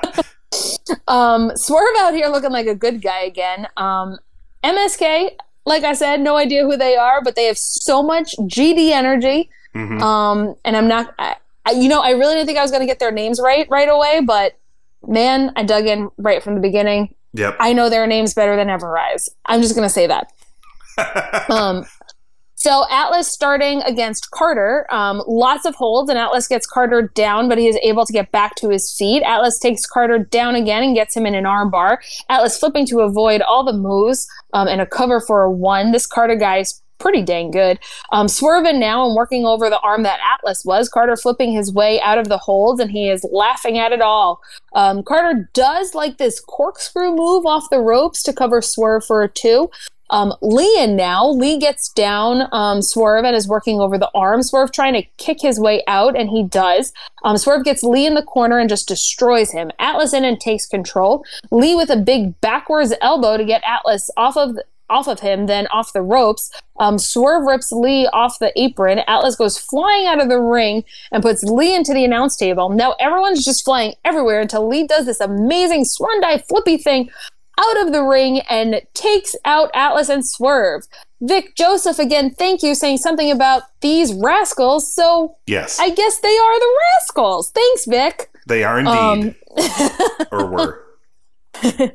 um, 1.08 1.52
Swerve 1.56 1.96
out 2.00 2.14
here 2.14 2.28
looking 2.28 2.52
like 2.52 2.68
a 2.68 2.76
good 2.76 3.02
guy 3.02 3.22
again. 3.22 3.68
Um, 3.78 4.18
MSK, 4.64 5.32
like 5.66 5.84
I 5.84 5.94
said, 5.94 6.22
no 6.22 6.38
idea 6.38 6.64
who 6.64 6.78
they 6.78 6.96
are, 6.96 7.22
but 7.24 7.36
they 7.36 7.46
have 7.46 7.58
so 7.58 8.02
much 8.02 8.36
GD 8.38 8.92
energy. 8.92 9.50
Mhm. 9.76 10.02
Um, 10.02 10.56
and 10.66 10.76
I'm 10.76 10.88
not, 10.88 11.14
I, 11.20 11.36
I, 11.66 11.72
you 11.72 11.90
know, 11.90 12.02
I 12.02 12.12
really 12.12 12.36
didn't 12.36 12.48
think 12.48 12.58
I 12.58 12.62
was 12.62 12.72
going 12.72 12.82
to 12.82 12.88
get 12.88 13.00
their 13.00 13.12
names 13.12 13.40
right 13.42 13.68
right 13.70 13.90
away, 13.90 14.22
but 14.26 14.58
man, 15.06 15.52
I 15.56 15.64
dug 15.64 15.86
in 15.86 16.10
right 16.18 16.42
from 16.42 16.56
the 16.56 16.62
beginning. 16.62 17.14
Yep. 17.34 17.58
I 17.60 17.74
know 17.74 17.90
their 17.90 18.08
names 18.08 18.34
better 18.34 18.56
than 18.56 18.70
Ever 18.70 18.90
Rise. 18.90 19.30
I'm 19.46 19.62
just 19.62 19.76
going 19.76 19.88
to 19.88 19.94
say 19.94 20.08
that. 20.08 20.32
Um, 21.50 21.86
so 22.58 22.86
Atlas 22.90 23.28
starting 23.28 23.84
against 23.84 24.32
Carter, 24.32 24.88
um, 24.90 25.22
lots 25.28 25.64
of 25.64 25.76
holds, 25.76 26.10
and 26.10 26.18
Atlas 26.18 26.48
gets 26.48 26.66
Carter 26.66 27.12
down, 27.14 27.48
but 27.48 27.60
he 27.60 27.68
is 27.68 27.78
able 27.84 28.04
to 28.04 28.12
get 28.12 28.32
back 28.32 28.56
to 28.56 28.70
his 28.70 28.92
feet. 28.92 29.22
Atlas 29.22 29.60
takes 29.60 29.86
Carter 29.86 30.18
down 30.18 30.56
again 30.56 30.82
and 30.82 30.96
gets 30.96 31.16
him 31.16 31.28
in 31.28 31.36
an 31.36 31.44
armbar. 31.44 31.98
Atlas 32.30 32.58
flipping 32.58 32.88
to 32.88 33.02
avoid 33.02 33.44
all 33.44 33.64
the 33.64 33.74
moves 33.74 34.28
um, 34.54 34.68
and 34.68 34.82
a 34.82 34.88
cover 34.88 35.22
for 35.22 35.44
a 35.44 35.52
one. 35.52 35.92
This 35.92 36.08
Carter 36.08 36.36
guy 36.36 36.58
is 36.58 36.82
pretty 36.98 37.22
dang 37.22 37.52
good. 37.52 37.78
Um, 38.12 38.28
swerving 38.28 38.80
now 38.80 39.06
and 39.06 39.16
working 39.16 39.46
over 39.46 39.70
the 39.70 39.80
arm 39.82 40.02
that 40.02 40.20
Atlas 40.20 40.66
was. 40.66 40.90
Carter 40.90 41.16
flipping 41.16 41.52
his 41.52 41.72
way 41.72 42.02
out 42.02 42.18
of 42.18 42.28
the 42.28 42.40
holds, 42.40 42.82
and 42.82 42.90
he 42.90 43.08
is 43.08 43.24
laughing 43.32 43.78
at 43.78 43.92
it 43.92 44.02
all. 44.02 44.42
Um, 44.74 45.04
Carter 45.04 45.48
does 45.54 45.94
like 45.94 46.18
this 46.18 46.40
corkscrew 46.40 47.16
move 47.16 47.46
off 47.46 47.70
the 47.70 47.82
ropes 47.82 48.24
to 48.24 48.34
cover 48.34 48.64
Swerve 48.64 49.06
for 49.06 49.22
a 49.22 49.30
two. 49.30 49.70
Um, 50.10 50.34
Leon 50.42 50.96
now. 50.96 51.28
Lee 51.28 51.58
gets 51.58 51.90
down 51.90 52.48
um, 52.52 52.82
Swerve 52.82 53.26
and 53.26 53.36
is 53.36 53.48
working 53.48 53.80
over 53.80 53.98
the 53.98 54.12
arm. 54.16 54.44
Swerve 54.44 54.72
trying 54.72 54.94
to 54.94 55.04
kick 55.18 55.42
his 55.42 55.60
way 55.60 55.84
out, 55.88 56.16
and 56.16 56.30
he 56.30 56.44
does. 56.44 56.94
Um, 57.24 57.38
Swerve 57.38 57.64
gets 57.64 57.84
Lee 57.84 58.06
in 58.06 58.16
the 58.16 58.24
corner 58.24 58.60
and 58.60 58.70
just 58.70 58.88
destroys 58.88 59.52
him. 59.52 59.72
Atlas 59.80 60.14
in 60.14 60.24
and 60.24 60.40
takes 60.40 60.66
control. 60.66 61.26
Lee 61.52 61.76
with 61.76 61.90
a 61.90 61.98
big 61.98 62.40
backwards 62.42 62.94
elbow 63.02 63.38
to 63.38 63.46
get 63.46 63.64
Atlas 63.66 64.10
off 64.18 64.38
of 64.38 64.58
off 64.90 65.08
of 65.08 65.20
him, 65.20 65.48
then 65.48 65.68
off 65.68 65.94
the 65.94 66.02
ropes. 66.02 66.50
Um, 66.80 66.98
Swerve 66.98 67.46
rips 67.46 67.72
Lee 67.72 68.08
off 68.08 68.40
the 68.40 68.58
apron. 68.60 69.02
Atlas 69.08 69.36
goes 69.36 69.58
flying 69.58 70.06
out 70.06 70.22
of 70.22 70.30
the 70.30 70.40
ring 70.40 70.84
and 71.12 71.22
puts 71.22 71.44
Lee 71.44 71.76
into 71.76 71.94
the 71.94 72.06
announce 72.06 72.36
table. 72.38 72.70
Now 72.70 72.96
everyone's 73.00 73.44
just 73.44 73.66
flying 73.66 73.96
everywhere 74.06 74.40
until 74.40 74.68
Lee 74.68 74.88
does 74.88 75.06
this 75.06 75.20
amazing 75.20 75.86
swan 75.86 76.22
dive 76.22 76.46
flippy 76.48 76.78
thing 76.78 77.10
out 77.58 77.82
of 77.82 77.92
the 77.94 78.04
ring 78.04 78.42
and 78.50 78.82
takes 78.94 79.36
out 79.46 79.72
Atlas 79.74 80.10
and 80.10 80.26
Swerve. 80.26 80.84
Vic 81.22 81.56
Joseph 81.56 82.00
again, 82.00 82.32
thank 82.32 82.62
you, 82.62 82.76
saying 82.76 82.98
something 82.98 83.32
about 83.32 83.64
these 83.82 84.14
rascals. 84.14 84.94
So 84.94 85.36
yes. 85.48 85.80
I 85.80 85.90
guess 85.90 86.20
they 86.20 86.38
are 86.38 86.60
the 86.60 86.78
rascals. 86.96 87.52
Thanks, 87.52 87.86
Vic. 87.86 88.30
they 88.48 88.64
are 88.64 88.80
indeed. 88.80 88.94
Um, 88.94 89.36
or 90.32 90.46
were. 90.46 90.84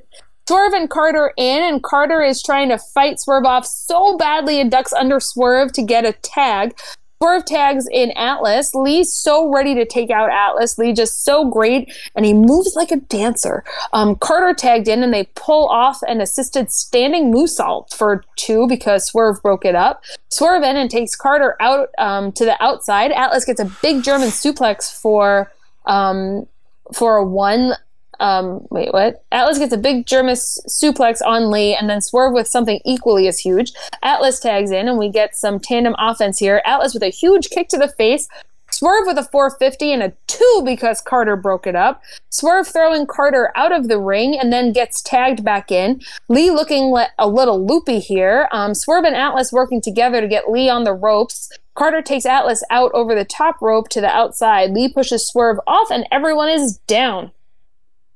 Swerve 0.48 0.72
and 0.72 0.90
Carter 0.90 1.32
in, 1.36 1.62
and 1.62 1.82
Carter 1.82 2.20
is 2.20 2.42
trying 2.42 2.68
to 2.70 2.78
fight 2.78 3.20
Swerve 3.20 3.44
off 3.44 3.64
so 3.64 4.16
badly 4.16 4.60
and 4.60 4.70
ducks 4.70 4.92
under 4.92 5.20
Swerve 5.20 5.72
to 5.72 5.82
get 5.82 6.04
a 6.04 6.12
tag. 6.12 6.74
Swerve 7.22 7.44
tags 7.44 7.86
in 7.88 8.10
Atlas. 8.16 8.74
Lee's 8.74 9.12
so 9.12 9.48
ready 9.48 9.76
to 9.76 9.86
take 9.86 10.10
out 10.10 10.28
Atlas. 10.28 10.76
Lee 10.76 10.92
just 10.92 11.24
so 11.24 11.48
great, 11.48 11.94
and 12.16 12.26
he 12.26 12.34
moves 12.34 12.74
like 12.74 12.90
a 12.90 12.96
dancer. 12.96 13.62
Um, 13.92 14.16
Carter 14.16 14.52
tagged 14.54 14.88
in, 14.88 15.04
and 15.04 15.14
they 15.14 15.28
pull 15.36 15.68
off 15.68 16.00
an 16.08 16.20
assisted 16.20 16.72
standing 16.72 17.32
moonsault 17.32 17.94
for 17.94 18.24
two 18.34 18.66
because 18.66 19.06
Swerve 19.06 19.40
broke 19.40 19.64
it 19.64 19.76
up. 19.76 20.02
Swerve 20.30 20.64
in 20.64 20.76
and 20.76 20.90
takes 20.90 21.14
Carter 21.14 21.54
out 21.60 21.90
um, 21.96 22.32
to 22.32 22.44
the 22.44 22.60
outside. 22.60 23.12
Atlas 23.12 23.44
gets 23.44 23.60
a 23.60 23.70
big 23.82 24.02
German 24.02 24.30
suplex 24.30 24.92
for 24.92 25.52
um, 25.86 26.48
for 26.92 27.18
a 27.18 27.24
one. 27.24 27.74
Um, 28.22 28.64
wait, 28.70 28.92
what? 28.92 29.24
Atlas 29.32 29.58
gets 29.58 29.72
a 29.72 29.76
big 29.76 30.06
German 30.06 30.36
suplex 30.36 31.18
on 31.26 31.50
Lee, 31.50 31.74
and 31.74 31.90
then 31.90 32.00
Swerve 32.00 32.32
with 32.32 32.46
something 32.46 32.80
equally 32.84 33.26
as 33.26 33.40
huge. 33.40 33.72
Atlas 34.00 34.38
tags 34.38 34.70
in, 34.70 34.86
and 34.86 34.96
we 34.96 35.08
get 35.08 35.34
some 35.36 35.58
tandem 35.58 35.96
offense 35.98 36.38
here. 36.38 36.62
Atlas 36.64 36.94
with 36.94 37.02
a 37.02 37.08
huge 37.08 37.50
kick 37.50 37.68
to 37.70 37.76
the 37.76 37.88
face. 37.88 38.28
Swerve 38.70 39.06
with 39.06 39.18
a 39.18 39.24
450 39.24 39.92
and 39.92 40.02
a 40.04 40.12
2 40.28 40.62
because 40.64 41.02
Carter 41.02 41.36
broke 41.36 41.66
it 41.66 41.74
up. 41.74 42.00
Swerve 42.30 42.66
throwing 42.66 43.06
Carter 43.06 43.52
out 43.54 43.72
of 43.72 43.88
the 43.88 44.00
ring 44.00 44.38
and 44.38 44.52
then 44.52 44.72
gets 44.72 45.02
tagged 45.02 45.44
back 45.44 45.70
in. 45.70 46.00
Lee 46.28 46.50
looking 46.50 46.84
le- 46.84 47.10
a 47.18 47.28
little 47.28 47.66
loopy 47.66 47.98
here. 47.98 48.48
Um, 48.50 48.74
Swerve 48.74 49.04
and 49.04 49.16
Atlas 49.16 49.52
working 49.52 49.82
together 49.82 50.20
to 50.20 50.28
get 50.28 50.50
Lee 50.50 50.70
on 50.70 50.84
the 50.84 50.94
ropes. 50.94 51.50
Carter 51.74 52.00
takes 52.00 52.24
Atlas 52.24 52.62
out 52.70 52.90
over 52.94 53.14
the 53.14 53.26
top 53.26 53.60
rope 53.60 53.88
to 53.90 54.00
the 54.00 54.08
outside. 54.08 54.70
Lee 54.70 54.90
pushes 54.90 55.26
Swerve 55.26 55.58
off, 55.66 55.90
and 55.90 56.06
everyone 56.10 56.48
is 56.48 56.78
down. 56.86 57.30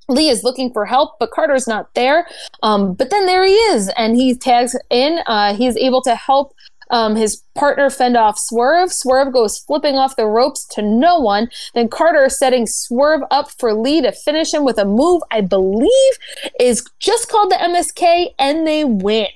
Lee 0.09 0.29
is 0.29 0.45
looking 0.45 0.73
for 0.73 0.87
help, 0.87 1.19
but 1.19 1.31
Carter's 1.31 1.66
not 1.66 1.92
there. 1.95 2.27
Um, 2.62 2.95
but 2.95 3.11
then 3.11 3.27
there 3.27 3.45
he 3.45 3.53
is, 3.53 3.88
and 3.97 4.16
he 4.16 4.35
tags 4.35 4.77
in. 4.90 5.21
Uh, 5.27 5.55
he 5.55 5.66
is 5.66 5.77
able 5.77 6.03
to 6.03 6.14
help 6.14 6.55
um, 6.90 7.16
his 7.16 7.42
partner 7.57 7.90
fend 7.90 8.16
off 8.16 8.38
Swerve. 8.38 8.92
Swerve 8.92 9.33
goes 9.33 9.59
flipping 9.59 9.97
off 9.97 10.14
the 10.16 10.27
ropes 10.27 10.64
to 10.69 10.83
no 10.83 11.19
one. 11.19 11.49
Then 11.75 11.88
Carter 11.88 12.27
is 12.27 12.38
setting 12.38 12.66
Swerve 12.66 13.23
up 13.31 13.51
for 13.59 13.75
Lee 13.75 14.01
to 14.03 14.12
finish 14.12 14.55
him 14.55 14.64
with 14.64 14.79
a 14.79 14.85
move 14.85 15.23
I 15.31 15.40
believe 15.40 16.12
is 16.61 16.85
just 17.01 17.29
called 17.29 17.51
the 17.51 17.57
MSK, 17.57 18.29
and 18.38 18.66
they 18.66 18.85
win. 18.85 19.27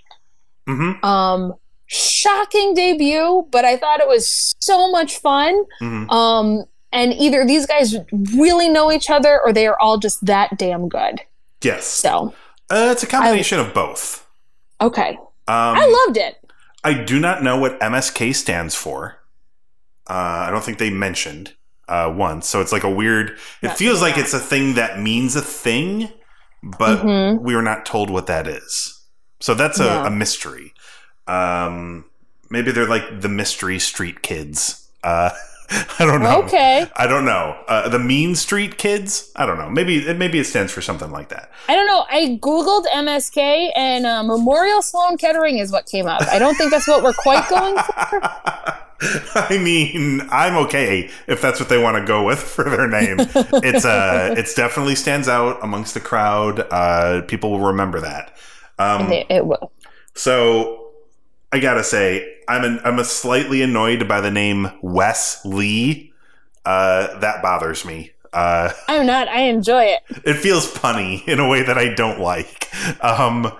hmm 0.69 0.93
Um, 1.05 1.55
shocking 1.87 2.75
debut, 2.75 3.49
but 3.51 3.65
I 3.65 3.77
thought 3.77 3.99
it 3.99 4.07
was 4.07 4.55
so 4.61 4.91
much 4.93 5.19
fun. 5.19 5.65
hmm 5.81 6.09
Um, 6.09 6.65
and 6.93 7.13
either 7.15 7.45
these 7.47 7.67
guys 7.67 7.95
really 8.35 8.69
know 8.69 8.91
each 8.93 9.11
other 9.11 9.41
or 9.45 9.53
they 9.53 9.67
are 9.67 9.79
all 9.81 9.99
just 9.99 10.25
that 10.27 10.57
damn 10.59 10.89
good. 10.89 11.21
Yes. 11.63 11.87
So, 11.87 12.35
Uh, 12.71 12.89
it's 12.93 13.03
a 13.03 13.07
combination 13.07 13.59
of 13.61 13.73
both. 13.75 14.27
okay. 14.81 15.19
Um, 15.49 15.77
I 15.77 16.05
loved 16.07 16.17
it. 16.17 16.37
I 16.85 16.95
do 16.95 17.19
not 17.19 17.43
know 17.43 17.59
what 17.59 17.79
MSK 17.81 18.33
stands 18.35 18.75
for. 18.75 19.19
Uh, 20.09 20.47
I 20.47 20.51
don't 20.51 20.65
think 20.65 20.79
they 20.79 20.91
mentioned 20.91 21.55
uh, 21.89 22.13
once. 22.17 22.47
So 22.49 22.61
it's 22.61 22.71
like 22.71 22.85
a 22.85 22.91
weird. 22.91 23.31
It 23.63 23.67
Not- 23.69 23.77
feels 23.79 24.01
like 24.01 24.15
yeah. 24.17 24.23
it's 24.23 24.33
a 24.33 24.39
thing 24.39 24.75
that 24.75 25.01
means 25.01 25.35
a 25.35 25.43
thing, 25.43 26.09
but 26.63 27.01
Mhm. 27.05 27.41
we 27.41 27.55
were 27.57 27.63
not 27.63 27.85
told 27.85 28.11
what 28.11 28.29
that 28.29 28.47
is. 28.47 29.01
So 29.41 29.55
that's 29.55 29.81
a, 29.81 29.85
No. 29.85 30.05
a 30.05 30.11
mystery. 30.11 30.73
Um, 31.27 32.05
maybe 32.49 32.71
they're 32.71 32.87
like 32.89 33.21
the 33.21 33.29
mystery 33.29 33.79
street 33.81 34.23
kids. 34.23 34.87
Uh, 35.03 35.31
I 35.99 36.05
don't 36.07 36.23
know. 36.23 36.43
Okay. 36.43 36.87
I 36.97 37.07
don't 37.07 37.25
know. 37.25 37.57
Uh, 37.69 37.89
the 37.89 37.99
Mean 37.99 38.35
Street 38.35 38.77
Kids. 38.79 39.31
I 39.37 39.47
don't 39.47 39.59
know. 39.59 39.71
Maybe 39.71 39.99
it 39.99 40.19
maybe 40.19 40.39
it 40.39 40.45
stands 40.45 40.73
for 40.73 40.81
something 40.83 41.11
like 41.11 41.29
that. 41.29 41.51
I 41.69 41.77
don't 41.77 41.87
know. 41.87 42.05
I 42.11 42.39
googled 42.43 42.87
MSK 42.87 43.71
and 43.77 44.05
uh, 44.07 44.23
Memorial 44.25 44.83
Sloan 44.83 45.17
Kettering 45.17 45.59
is 45.59 45.71
what 45.71 45.87
came 45.87 46.07
up. 46.07 46.23
I 46.23 46.39
don't 46.39 46.57
think 46.57 46.71
that's 46.73 46.89
what 46.89 47.03
we're 47.05 47.13
quite 47.13 47.49
going 47.49 47.77
for. 47.77 48.21
I 49.35 49.59
mean, 49.63 50.23
I'm 50.31 50.57
okay 50.67 51.09
if 51.27 51.41
that's 51.41 51.59
what 51.61 51.69
they 51.69 51.81
want 51.83 51.97
to 51.97 52.05
go 52.05 52.25
with 52.25 52.39
for 52.41 52.65
their 52.65 52.87
name. 52.89 53.17
it's 53.19 53.85
uh, 53.85 54.35
it's 54.37 54.55
definitely 54.55 54.95
stands 54.97 55.29
out 55.29 55.59
amongst 55.63 55.95
the 55.95 56.01
crowd. 56.01 56.67
Uh, 56.71 57.23
people 57.23 57.51
will 57.53 57.69
remember 57.69 58.01
that. 58.01 58.37
Um, 58.79 59.11
It, 59.13 59.27
it 59.31 59.47
will. 59.47 59.73
so 60.15 60.90
I 61.53 61.59
gotta 61.59 61.83
say, 61.85 62.37
I'm 62.49 62.65
an, 62.65 62.81
I'm 62.85 62.99
a 62.99 63.05
slightly 63.05 63.63
annoyed 63.63 64.07
by 64.09 64.21
the 64.21 64.31
name 64.31 64.69
Wes 64.83 65.45
Lee. 65.45 66.13
Uh, 66.65 67.19
that 67.21 67.43
bothers 67.43 67.85
me. 67.85 68.13
Uh, 68.33 68.71
I'm 68.87 69.07
not. 69.07 69.27
I 69.29 69.41
enjoy 69.43 69.85
it. 69.85 70.01
it 70.25 70.35
feels 70.35 70.73
punny 70.73 71.27
in 71.27 71.41
a 71.41 71.49
way 71.49 71.63
that 71.63 71.77
I 71.79 71.93
don't 71.95 72.21
like. 72.21 72.69
Um, 73.05 73.53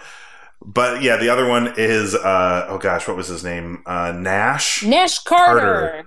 but 0.65 1.03
yeah, 1.03 1.17
the 1.17 1.29
other 1.31 1.49
one 1.49 1.75
is 1.77 2.15
uh, 2.15 2.67
oh 2.69 2.79
gosh, 2.79 3.09
what 3.09 3.17
was 3.17 3.27
his 3.29 3.43
name? 3.43 3.83
Uh, 3.87 4.13
Nash. 4.13 4.85
Nash 4.85 5.19
Carter. 5.21 6.07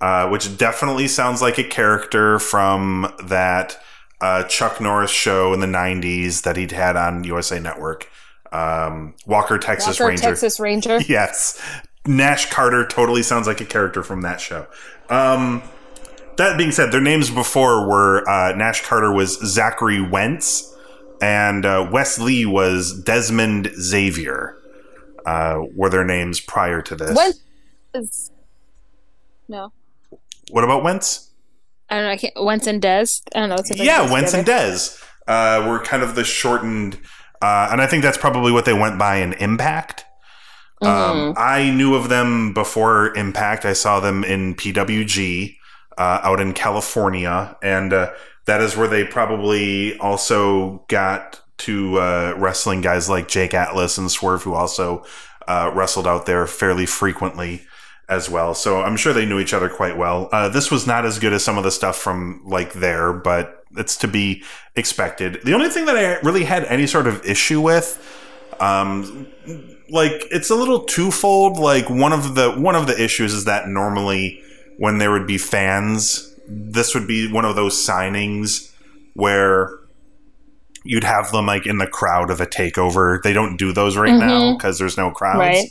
Carter. 0.00 0.26
uh, 0.26 0.30
which 0.30 0.56
definitely 0.56 1.08
sounds 1.08 1.42
like 1.42 1.58
a 1.58 1.64
character 1.64 2.38
from 2.38 3.12
that 3.24 3.78
uh, 4.20 4.44
Chuck 4.44 4.80
Norris 4.80 5.10
show 5.10 5.52
in 5.52 5.60
the 5.60 5.66
'90s 5.66 6.42
that 6.42 6.56
he'd 6.56 6.72
had 6.72 6.94
on 6.96 7.24
USA 7.24 7.58
Network. 7.58 8.08
Um, 8.56 9.14
Walker, 9.26 9.58
Texas 9.58 10.00
Walker, 10.00 10.08
Ranger. 10.08 10.22
Texas 10.22 10.60
Ranger. 10.60 11.00
yes, 11.08 11.60
Nash 12.06 12.50
Carter 12.50 12.86
totally 12.86 13.22
sounds 13.22 13.46
like 13.46 13.60
a 13.60 13.64
character 13.64 14.02
from 14.02 14.22
that 14.22 14.40
show. 14.40 14.66
Um, 15.10 15.62
that 16.36 16.56
being 16.56 16.72
said, 16.72 16.92
their 16.92 17.00
names 17.00 17.30
before 17.30 17.88
were 17.88 18.28
uh, 18.28 18.54
Nash 18.54 18.84
Carter 18.84 19.12
was 19.12 19.38
Zachary 19.44 20.00
Wentz, 20.00 20.74
and 21.20 21.64
uh, 21.64 21.88
Wes 21.90 22.18
Lee 22.18 22.46
was 22.46 23.02
Desmond 23.02 23.70
Xavier. 23.78 24.56
Uh, 25.24 25.62
were 25.74 25.90
their 25.90 26.04
names 26.04 26.40
prior 26.40 26.80
to 26.82 26.94
this? 26.94 27.16
When 27.16 27.32
is 27.94 28.30
no? 29.48 29.72
What 30.50 30.64
about 30.64 30.84
Wentz? 30.84 31.30
I 31.90 31.96
don't 31.96 32.04
know. 32.04 32.10
I 32.10 32.16
can't. 32.16 32.34
Wentz 32.36 32.66
and 32.66 32.80
Des. 32.80 33.06
I 33.34 33.40
don't 33.40 33.48
know. 33.48 33.56
Yeah, 33.74 34.10
Wentz 34.10 34.34
and 34.34 34.46
Dez 34.46 35.02
uh, 35.26 35.66
were 35.68 35.80
kind 35.80 36.02
of 36.02 36.14
the 36.14 36.24
shortened, 36.24 36.98
uh, 37.42 37.68
and 37.70 37.80
I 37.80 37.86
think 37.86 38.02
that's 38.02 38.18
probably 38.18 38.52
what 38.52 38.64
they 38.64 38.72
went 38.72 38.98
by 38.98 39.16
in 39.16 39.32
Impact. 39.34 40.04
Um, 40.82 41.34
I 41.36 41.70
knew 41.70 41.94
of 41.94 42.08
them 42.08 42.52
before 42.52 43.16
Impact. 43.16 43.64
I 43.64 43.72
saw 43.72 44.00
them 44.00 44.24
in 44.24 44.54
PWG 44.54 45.56
uh, 45.96 46.20
out 46.22 46.40
in 46.40 46.52
California, 46.52 47.56
and 47.62 47.92
uh, 47.92 48.12
that 48.46 48.60
is 48.60 48.76
where 48.76 48.88
they 48.88 49.04
probably 49.04 49.98
also 49.98 50.84
got 50.88 51.40
to 51.58 51.98
uh, 51.98 52.34
wrestling 52.36 52.82
guys 52.82 53.08
like 53.08 53.28
Jake 53.28 53.54
Atlas 53.54 53.96
and 53.96 54.10
Swerve, 54.10 54.42
who 54.42 54.54
also 54.54 55.04
uh, 55.48 55.70
wrestled 55.74 56.06
out 56.06 56.26
there 56.26 56.46
fairly 56.46 56.84
frequently 56.84 57.66
as 58.08 58.30
well. 58.30 58.54
So 58.54 58.82
I'm 58.82 58.96
sure 58.96 59.12
they 59.12 59.26
knew 59.26 59.40
each 59.40 59.52
other 59.52 59.68
quite 59.68 59.96
well. 59.96 60.28
Uh, 60.32 60.48
this 60.48 60.70
was 60.70 60.86
not 60.86 61.04
as 61.04 61.18
good 61.18 61.32
as 61.32 61.44
some 61.44 61.58
of 61.58 61.64
the 61.64 61.70
stuff 61.70 61.96
from 61.96 62.40
like 62.44 62.74
there, 62.74 63.12
but 63.12 63.64
it's 63.76 63.96
to 63.98 64.08
be 64.08 64.42
expected. 64.76 65.40
The 65.44 65.54
only 65.54 65.68
thing 65.68 65.86
that 65.86 65.96
I 65.96 66.20
really 66.20 66.44
had 66.44 66.64
any 66.64 66.86
sort 66.86 67.06
of 67.06 67.24
issue 67.26 67.60
with, 67.60 68.00
um, 68.60 69.26
like 69.88 70.24
it's 70.30 70.50
a 70.50 70.54
little 70.54 70.84
twofold. 70.84 71.58
Like 71.58 71.90
one 71.90 72.12
of 72.12 72.34
the 72.34 72.52
one 72.52 72.76
of 72.76 72.86
the 72.86 73.02
issues 73.02 73.34
is 73.34 73.44
that 73.44 73.68
normally 73.68 74.42
when 74.78 74.98
there 74.98 75.10
would 75.10 75.26
be 75.26 75.38
fans, 75.38 76.34
this 76.46 76.94
would 76.94 77.06
be 77.06 77.30
one 77.30 77.44
of 77.44 77.56
those 77.56 77.74
signings 77.74 78.72
where 79.14 79.80
you'd 80.84 81.04
have 81.04 81.32
them 81.32 81.46
like 81.46 81.66
in 81.66 81.78
the 81.78 81.86
crowd 81.86 82.30
of 82.30 82.40
a 82.40 82.46
takeover. 82.46 83.20
They 83.22 83.32
don't 83.32 83.56
do 83.56 83.72
those 83.72 83.96
right 83.96 84.14
now 84.14 84.54
because 84.54 84.78
there's 84.78 84.96
no 84.96 85.10
crowds. 85.10 85.38
Right. 85.38 85.68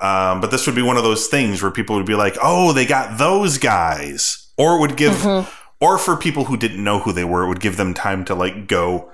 Um, 0.00 0.40
but 0.40 0.50
this 0.50 0.66
would 0.66 0.76
be 0.76 0.82
one 0.82 0.96
of 0.96 1.02
those 1.02 1.26
things 1.26 1.60
where 1.62 1.70
people 1.72 1.96
would 1.96 2.06
be 2.06 2.14
like, 2.14 2.36
"Oh, 2.42 2.72
they 2.72 2.86
got 2.86 3.18
those 3.18 3.58
guys," 3.58 4.52
or 4.56 4.76
it 4.76 4.80
would 4.80 4.96
give, 4.96 5.12
Mm-hmm. 5.14 5.48
or 5.80 5.98
for 5.98 6.16
people 6.16 6.44
who 6.44 6.56
didn't 6.56 6.82
know 6.82 7.00
who 7.00 7.12
they 7.12 7.24
were, 7.24 7.44
it 7.44 7.48
would 7.48 7.60
give 7.60 7.76
them 7.76 7.94
time 7.94 8.24
to 8.26 8.34
like 8.34 8.68
go, 8.68 9.10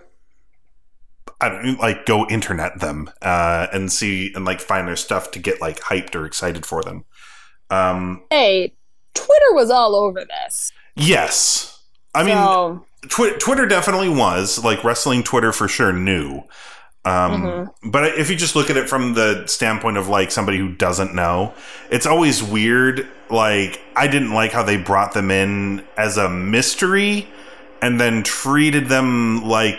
I 1.41 1.49
don't 1.49 1.79
like 1.81 2.07
go 2.07 2.27
internet 2.29 2.81
them 2.81 3.11
uh, 3.23 3.67
and 3.73 3.91
see 3.91 4.33
and 4.35 4.45
like 4.45 4.61
find 4.61 4.87
their 4.87 4.97
stuff 4.97 5.31
to 5.33 5.39
get 5.39 5.61
like 5.61 5.81
hyped 5.81 6.15
or 6.15 6.27
excited 6.27 6.65
for 6.67 6.83
them. 6.83 7.05
Um, 7.71 8.23
Hey, 8.31 8.75
Twitter 9.15 9.53
was 9.53 9.71
all 9.71 9.95
over 9.97 10.25
this. 10.25 10.73
yes, 10.97 11.83
I 12.15 12.23
mean 12.25 12.35
so, 12.37 12.85
Twi- 13.09 13.37
Twitter 13.39 13.67
definitely 13.67 14.09
was 14.09 14.63
like 14.63 14.85
wrestling 14.85 15.23
Twitter 15.23 15.53
for 15.53 15.67
sure 15.69 15.93
knew. 15.93 16.43
Um, 17.05 17.43
Mm-hmm. 17.43 17.91
But 17.91 18.19
if 18.19 18.31
you 18.31 18.37
just 18.37 18.57
look 18.57 18.71
at 18.71 18.77
it 18.77 18.89
from 18.89 19.15
the 19.15 19.47
standpoint 19.47 19.97
of 19.99 20.09
like 20.09 20.31
somebody 20.31 20.57
who 20.59 20.71
doesn't 20.75 21.15
know, 21.15 21.53
it's 21.91 22.07
always 22.07 22.43
weird. 22.43 23.07
Like 23.29 23.81
I 23.95 24.07
didn't 24.07 24.33
like 24.33 24.53
how 24.53 24.63
they 24.63 24.77
brought 24.79 25.13
them 25.13 25.31
in 25.31 25.85
as 25.99 26.17
a 26.17 26.29
mystery 26.31 27.27
and 27.83 28.01
then 28.01 28.23
treated 28.23 28.89
them 28.89 29.45
like 29.45 29.79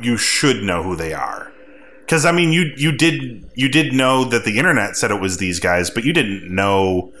you 0.00 0.16
should 0.16 0.62
know 0.62 0.82
who 0.82 0.96
they 0.96 1.12
are. 1.12 1.52
Because 2.00 2.24
I 2.24 2.32
mean, 2.32 2.52
you 2.52 2.72
you 2.76 2.92
did 2.92 3.44
you 3.54 3.68
did 3.68 3.92
know 3.92 4.24
that 4.24 4.44
the 4.44 4.58
internet 4.58 4.96
said 4.96 5.10
it 5.10 5.20
was 5.20 5.36
these 5.36 5.60
guys, 5.60 5.90
but 5.90 6.04
you 6.04 6.12
didn't 6.14 6.54
know 6.54 7.12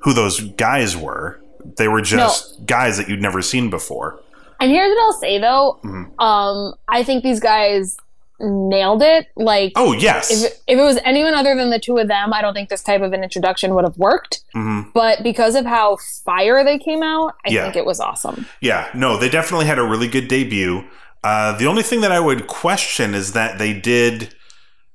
who 0.00 0.12
those 0.12 0.40
guys 0.40 0.96
were. 0.96 1.40
They 1.76 1.88
were 1.88 2.00
just 2.02 2.64
guys 2.66 2.96
that 2.98 3.08
you'd 3.08 3.22
never 3.22 3.40
seen 3.42 3.68
before. 3.70 4.20
and 4.60 4.70
here's 4.70 4.88
what 4.90 5.02
I'll 5.02 5.20
say 5.20 5.38
though. 5.38 5.78
Mm-hmm. 5.84 6.20
Um, 6.20 6.74
I 6.88 7.02
think 7.02 7.24
these 7.24 7.40
guys 7.40 7.96
nailed 8.40 9.02
it. 9.02 9.26
Like, 9.36 9.72
Oh 9.76 9.92
yes, 9.92 10.30
if 10.30 10.52
if 10.66 10.78
it 10.78 10.82
was 10.82 10.98
anyone 11.04 11.34
other 11.34 11.54
than 11.56 11.70
the 11.70 11.78
two 11.78 11.98
of 11.98 12.08
them, 12.08 12.32
I 12.32 12.40
don't 12.42 12.54
think 12.54 12.68
this 12.68 12.82
type 12.82 13.02
of 13.02 13.12
an 13.12 13.22
introduction 13.22 13.74
would 13.74 13.84
have 13.84 13.96
worked. 13.98 14.40
Mhm. 14.54 14.92
But 14.92 15.22
because 15.22 15.54
of 15.54 15.64
how 15.66 15.98
fire 16.24 16.62
they 16.64 16.78
came 16.78 17.02
out, 17.02 17.34
I 17.46 17.50
Yeah. 17.50 17.62
think 17.64 17.76
it 17.76 17.84
was 17.84 18.00
awesome. 18.00 18.46
Yeah, 18.60 18.88
no, 18.94 19.16
they 19.16 19.28
definitely 19.28 19.66
had 19.66 19.78
a 19.78 19.82
really 19.84 20.08
good 20.08 20.28
debut. 20.28 20.84
Uh, 21.24 21.52
the 21.58 21.66
only 21.66 21.82
thing 21.82 22.00
that 22.02 22.12
I 22.12 22.20
would 22.20 22.46
question 22.46 23.14
is 23.14 23.32
that 23.32 23.58
they 23.58 23.72
did 23.72 24.34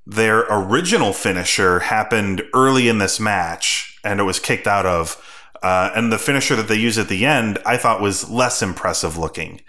their 0.05 0.39
original 0.49 1.13
finisher 1.13 1.79
happened 1.79 2.43
early 2.53 2.87
in 2.89 2.97
this 2.97 3.19
match 3.19 3.97
and 4.03 4.19
it 4.19 4.23
was 4.23 4.39
kicked 4.39 4.67
out 4.67 4.85
of. 4.85 5.17
Uh, 5.61 5.91
and 5.95 6.11
the 6.11 6.17
finisher 6.17 6.57
that 6.57 6.67
they 6.67 6.75
used 6.75 6.99
at 6.99 7.07
the 7.07 7.25
end, 7.25 7.57
I 7.65 7.77
thought 7.77 8.01
was 8.01 8.29
less 8.29 8.61
impressive 8.61 9.17
looking 9.17 9.61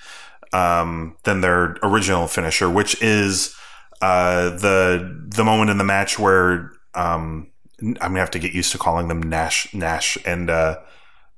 um, 0.52 1.16
than 1.24 1.40
their 1.40 1.76
original 1.82 2.26
finisher, 2.28 2.68
which 2.70 3.00
is 3.02 3.54
uh, 4.00 4.50
the 4.50 5.24
the 5.28 5.44
moment 5.44 5.70
in 5.70 5.78
the 5.78 5.84
match 5.84 6.18
where 6.18 6.72
um, 6.94 7.50
I'm 7.80 7.94
gonna 7.94 8.20
have 8.20 8.30
to 8.32 8.38
get 8.38 8.52
used 8.52 8.72
to 8.72 8.78
calling 8.78 9.08
them 9.08 9.22
Nash, 9.22 9.72
Nash, 9.74 10.18
and 10.24 10.50
uh, 10.50 10.78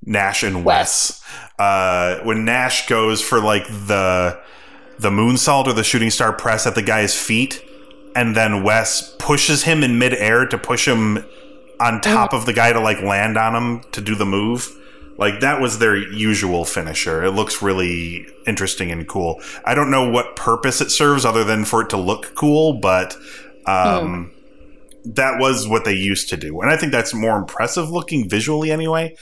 Nash 0.05 0.43
and 0.43 0.65
Wes. 0.65 1.23
Uh, 1.59 2.19
when 2.21 2.45
Nash 2.45 2.89
goes 2.89 3.23
for 3.23 3.41
like 3.41 3.67
the 3.67 4.39
the 4.99 5.11
moonsault 5.11 5.67
or 5.67 5.73
the 5.73 5.85
shooting 5.85 6.11
star 6.11 6.33
press 6.33 6.67
at 6.67 6.75
the 6.75 6.83
guy's 6.83 7.15
feet, 7.15 7.63
and 8.15 8.37
then 8.37 8.63
Wes 8.63 9.15
pushes 9.19 9.63
him 9.65 9.83
in 9.83 9.99
midair 9.99 10.47
to 10.47 10.59
push 10.59 10.87
him 10.87 11.25
on 11.81 12.01
top 12.01 12.33
of 12.33 12.47
the 12.47 12.53
guy 12.53 12.73
to 12.73 12.81
like 12.81 13.01
land 13.03 13.37
on 13.37 13.55
him 13.55 13.83
to 13.93 14.01
do 14.01 14.15
the 14.15 14.27
move. 14.27 14.69
Like 15.19 15.41
that 15.41 15.61
was 15.61 15.79
their 15.79 15.97
usual 15.97 16.65
finisher. 16.65 17.25
It 17.25 17.31
looks 17.31 17.63
really 17.63 18.27
interesting 18.47 18.91
and 18.91 19.09
cool. 19.09 19.41
I 19.65 19.75
don't 19.75 19.91
know 19.91 20.11
what 20.11 20.37
purpose 20.37 20.81
it 20.81 20.91
serves 20.91 21.25
other 21.25 21.45
than 21.45 21.65
for 21.65 21.83
it 21.83 21.91
to 21.91 21.97
look 21.97 22.35
cool, 22.35 22.75
but 22.81 23.17
um, 23.67 24.33
that 25.05 25.39
was 25.39 25.67
what 25.67 25.85
they 25.85 25.95
used 25.95 26.29
to 26.31 26.37
do, 26.37 26.61
and 26.61 26.71
I 26.71 26.77
think 26.77 26.93
that's 26.93 27.15
more 27.15 27.37
impressive 27.37 27.91
looking 27.91 28.29
visually 28.29 28.71
anyway. 28.71 29.17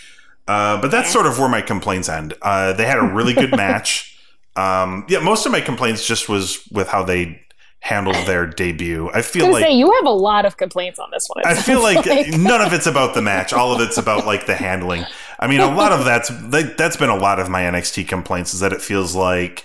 Uh, 0.47 0.81
but 0.81 0.91
that's 0.91 1.11
sort 1.11 1.27
of 1.27 1.39
where 1.39 1.49
my 1.49 1.63
complaints 1.63 2.09
end. 2.09 2.35
Uh, 2.43 2.75
they 2.75 2.85
had 2.85 2.99
a 2.99 3.03
really 3.03 3.33
good 3.33 3.51
match. 3.57 4.19
Um, 4.57 5.07
yeah, 5.09 5.21
most 5.21 5.47
of 5.47 5.53
my 5.53 5.61
complaints 5.61 6.07
just 6.07 6.29
was 6.29 6.67
with 6.71 6.89
how 6.89 7.03
they 7.03 7.41
handled 7.81 8.17
their 8.27 8.47
debut. 8.47 9.11
I 9.11 9.19
I 9.19 9.23
feel 9.23 9.47
was 9.47 9.55
like 9.55 9.65
say 9.65 9.73
you 9.73 9.93
have 9.93 10.07
a 10.07 10.11
lot 10.11 10.47
of 10.47 10.57
complaints 10.57 10.99
on 10.99 11.11
this 11.13 11.27
one. 11.29 11.45
I 11.47 11.55
feel 11.55 11.83
sounds 11.83 12.07
like, 12.07 12.29
none 12.29 12.63
of 12.63 12.73
it's 12.73 12.87
about 12.87 13.15
the 13.15 13.21
match. 13.23 13.53
All 13.53 13.75
of 13.75 13.81
it's 13.81 13.99
about 13.99 14.27
like 14.27 14.47
the 14.47 14.55
handling. 14.55 15.05
I 15.39 15.47
mean, 15.47 15.61
a 15.61 15.75
lot 15.75 15.93
of 15.93 16.05
that's 16.05 16.31
like, 16.53 16.77
that's 16.77 16.97
been 16.97 17.11
a 17.11 17.17
lot 17.17 17.39
of 17.41 17.49
my 17.49 17.63
NXT 17.63 18.07
complaints 18.09 18.55
is 18.55 18.61
that 18.61 18.73
it 18.73 18.81
feels 18.81 19.15
like 19.15 19.65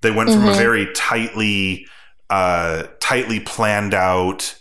they 0.00 0.10
went 0.10 0.30
from 0.30 0.46
a 0.48 0.52
very 0.54 0.86
tightly, 0.94 1.86
uh, 2.30 2.84
tightly 3.00 3.40
planned 3.40 3.94
out, 3.94 4.54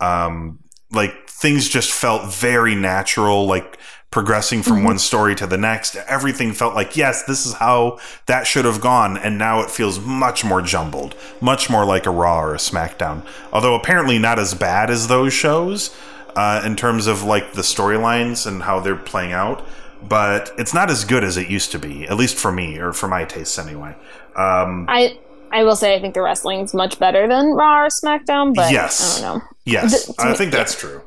um, 0.00 0.58
like 0.92 1.28
things 1.28 1.68
just 1.68 1.90
felt 1.90 2.32
very 2.32 2.74
natural, 2.74 3.46
like 3.46 3.78
progressing 4.10 4.62
from 4.62 4.80
Mhm. 4.82 4.84
one 4.84 4.98
story 4.98 5.34
to 5.34 5.46
the 5.46 5.56
next. 5.56 5.96
Everything 6.06 6.52
felt 6.52 6.74
like, 6.74 6.96
yes, 6.96 7.24
this 7.24 7.44
is 7.44 7.54
how 7.54 7.98
that 8.26 8.46
should 8.46 8.64
have 8.64 8.80
gone. 8.80 9.16
And 9.18 9.38
now 9.38 9.60
it 9.60 9.70
feels 9.70 9.98
much 9.98 10.44
more 10.44 10.62
jumbled, 10.62 11.16
much 11.40 11.68
more 11.68 11.84
like 11.84 12.06
a 12.06 12.10
Raw 12.10 12.38
or 12.40 12.54
a 12.54 12.58
SmackDown. 12.58 13.22
Although 13.52 13.74
apparently 13.74 14.18
not 14.20 14.38
as 14.38 14.54
bad 14.54 14.88
as 14.90 15.08
those 15.08 15.32
shows 15.32 15.90
uh, 16.36 16.62
in 16.64 16.76
terms 16.76 17.06
of 17.08 17.24
like 17.24 17.54
the 17.54 17.62
storylines 17.62 18.46
and 18.46 18.62
how 18.64 18.78
they're 18.80 18.94
playing 18.94 19.32
out. 19.32 19.66
But 20.08 20.52
it's 20.58 20.74
not 20.74 20.90
as 20.90 21.04
good 21.04 21.24
as 21.24 21.36
it 21.36 21.48
used 21.48 21.72
to 21.72 21.78
be, 21.78 22.04
at 22.04 22.16
least 22.16 22.36
for 22.36 22.52
me 22.52 22.78
or 22.78 22.92
for 22.92 23.08
my 23.08 23.24
tastes 23.24 23.58
anyway. 23.58 23.96
Um, 24.36 24.86
I 24.88 25.18
I 25.52 25.62
will 25.64 25.76
say 25.76 25.94
I 25.94 26.00
think 26.00 26.14
the 26.14 26.22
wrestling's 26.22 26.74
much 26.74 26.98
better 26.98 27.28
than 27.28 27.52
Raw 27.52 27.84
or 27.84 27.88
SmackDown, 27.88 28.54
but 28.54 28.72
Yes. 28.72 29.18
I 29.18 29.22
don't 29.22 29.38
know. 29.38 29.44
Yes, 29.64 30.06
to 30.06 30.14
I 30.18 30.34
think 30.34 30.52
that's 30.52 30.78
true. 30.78 31.02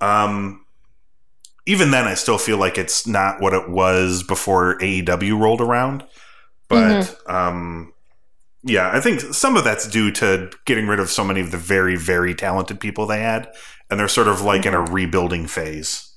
Um, 0.00 0.64
even 1.66 1.90
then, 1.90 2.06
I 2.06 2.14
still 2.14 2.36
feel 2.38 2.58
like 2.58 2.76
it's 2.76 3.06
not 3.06 3.40
what 3.40 3.54
it 3.54 3.70
was 3.70 4.22
before 4.22 4.78
AEW 4.80 5.40
rolled 5.40 5.60
around. 5.60 6.04
But 6.68 7.04
Mm-hmm. 7.04 7.34
um, 7.34 7.92
yeah, 8.64 8.90
I 8.92 9.00
think 9.00 9.20
some 9.20 9.56
of 9.56 9.64
that's 9.64 9.86
due 9.88 10.10
to 10.12 10.50
getting 10.66 10.86
rid 10.86 10.98
of 11.00 11.10
so 11.10 11.22
many 11.24 11.40
of 11.40 11.50
the 11.50 11.58
very, 11.58 11.96
very 11.96 12.34
talented 12.34 12.80
people 12.80 13.06
they 13.06 13.20
had, 13.20 13.48
and 13.90 13.98
they're 14.00 14.08
sort 14.08 14.28
of 14.28 14.40
like 14.42 14.66
in 14.66 14.74
a 14.74 14.80
rebuilding 14.80 15.46
phase. 15.46 16.10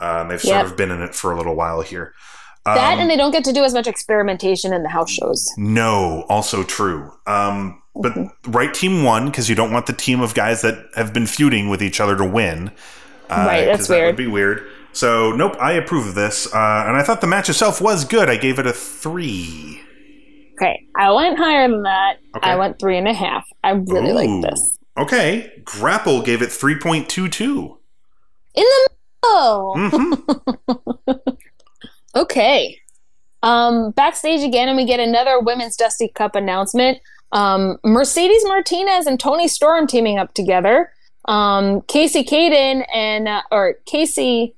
Um, 0.00 0.28
they've 0.28 0.40
sort 0.40 0.56
Mm-hmm. 0.56 0.70
Of 0.72 0.76
been 0.76 0.90
in 0.90 1.02
it 1.02 1.14
for 1.14 1.32
a 1.32 1.36
little 1.36 1.54
while 1.56 1.80
here. 1.82 2.14
That 2.64 2.94
Um, 2.94 3.00
and 3.00 3.10
they 3.10 3.16
don't 3.16 3.30
get 3.30 3.44
to 3.44 3.52
do 3.52 3.62
as 3.64 3.72
much 3.74 3.86
experimentation 3.86 4.72
in 4.72 4.82
the 4.82 4.88
house 4.88 5.10
shows. 5.10 5.48
No, 5.56 6.24
also 6.28 6.62
true. 6.64 7.12
Um, 7.26 7.80
but 7.94 8.14
right 8.46 8.74
team 8.74 9.04
won 9.04 9.26
because 9.26 9.48
you 9.48 9.54
don't 9.54 9.70
want 9.72 9.86
the 9.86 9.92
team 9.92 10.20
of 10.20 10.34
guys 10.34 10.62
that 10.62 10.76
have 10.96 11.12
been 11.14 11.26
feuding 11.26 11.68
with 11.68 11.82
each 11.82 12.00
other 12.00 12.16
to 12.16 12.24
win. 12.24 12.72
Uh, 13.30 13.44
Right, 13.46 13.64
that's 13.66 13.78
'cause 13.82 13.88
That 13.88 14.04
would 14.06 14.16
be 14.16 14.26
weird. 14.26 14.66
So 14.92 15.30
nope, 15.32 15.56
I 15.60 15.72
approve 15.72 16.06
of 16.08 16.14
this, 16.14 16.46
uh, 16.54 16.84
and 16.86 16.96
I 16.96 17.02
thought 17.02 17.20
the 17.20 17.26
match 17.26 17.48
itself 17.48 17.80
was 17.80 18.04
good. 18.04 18.28
I 18.30 18.36
gave 18.36 18.58
it 18.58 18.66
a 18.66 18.72
three. 18.72 19.80
Okay, 20.54 20.80
I 20.96 21.10
went 21.12 21.38
higher 21.38 21.68
than 21.68 21.82
that. 21.82 22.16
Okay. 22.36 22.50
I 22.50 22.56
went 22.56 22.78
three 22.78 22.96
and 22.96 23.06
a 23.06 23.12
half. 23.12 23.44
I 23.62 23.70
really 23.72 24.10
Ooh. 24.10 24.40
like 24.40 24.50
this. 24.50 24.78
Okay, 24.98 25.52
Grapple 25.64 26.22
gave 26.22 26.40
it 26.42 26.50
three 26.50 26.78
point 26.78 27.08
two 27.10 27.28
two. 27.28 27.76
In 28.54 28.64
the 28.64 28.88
middle. 29.22 29.74
Mm-hmm. 29.76 31.30
Okay. 32.16 32.78
Um, 33.42 33.90
backstage 33.90 34.42
again, 34.42 34.68
and 34.68 34.76
we 34.76 34.86
get 34.86 35.00
another 35.00 35.38
Women's 35.38 35.76
Dusty 35.76 36.08
Cup 36.08 36.34
announcement. 36.34 36.98
Um, 37.32 37.78
Mercedes 37.84 38.42
Martinez 38.46 39.06
and 39.06 39.20
Toni 39.20 39.48
Storm 39.48 39.86
teaming 39.86 40.18
up 40.18 40.32
together. 40.32 40.90
Um, 41.26 41.82
Kacy 41.82 42.26
Kayden 42.26 42.86
and 42.94 43.28
uh, 43.28 43.42
or 43.50 43.74
Kacy 43.86 44.54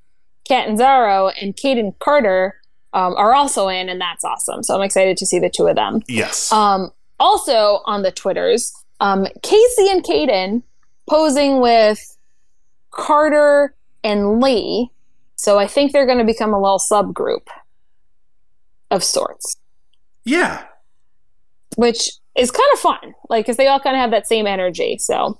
Catanzaro 0.48 1.28
and 1.40 1.56
Kayden 1.56 1.98
Carter 1.98 2.54
um, 2.92 3.14
are 3.16 3.34
also 3.34 3.66
in, 3.68 3.88
and 3.88 4.00
that's 4.00 4.22
awesome. 4.22 4.62
So 4.62 4.76
I'm 4.76 4.82
excited 4.82 5.16
to 5.16 5.26
see 5.26 5.38
the 5.40 5.50
two 5.50 5.66
of 5.66 5.74
them. 5.76 6.02
yes. 6.08 6.52
Um, 6.52 6.90
also 7.18 7.80
on 7.86 8.02
the 8.02 8.12
Twitters, 8.12 8.72
um, 9.00 9.26
Kacy 9.42 9.90
and 9.90 10.04
Kayden 10.04 10.62
posing 11.08 11.60
with 11.60 12.16
Carter 12.92 13.74
and 14.02 14.40
Lee. 14.40 14.90
So 15.36 15.58
I 15.58 15.66
think 15.66 15.92
they're 15.92 16.06
going 16.06 16.18
to 16.18 16.24
become 16.24 16.52
a 16.52 16.60
little 16.60 16.80
subgroup 16.80 17.46
of 18.90 19.04
sorts, 19.04 19.56
yeah. 20.24 20.64
which 21.76 22.10
is 22.36 22.50
kind 22.50 22.68
of 22.72 22.78
fun. 22.78 23.14
Like, 23.28 23.44
because 23.44 23.56
they 23.56 23.66
all 23.66 23.80
kind 23.80 23.96
of 23.96 24.00
have 24.00 24.10
that 24.10 24.26
same 24.26 24.46
energy. 24.46 24.98
So, 24.98 25.38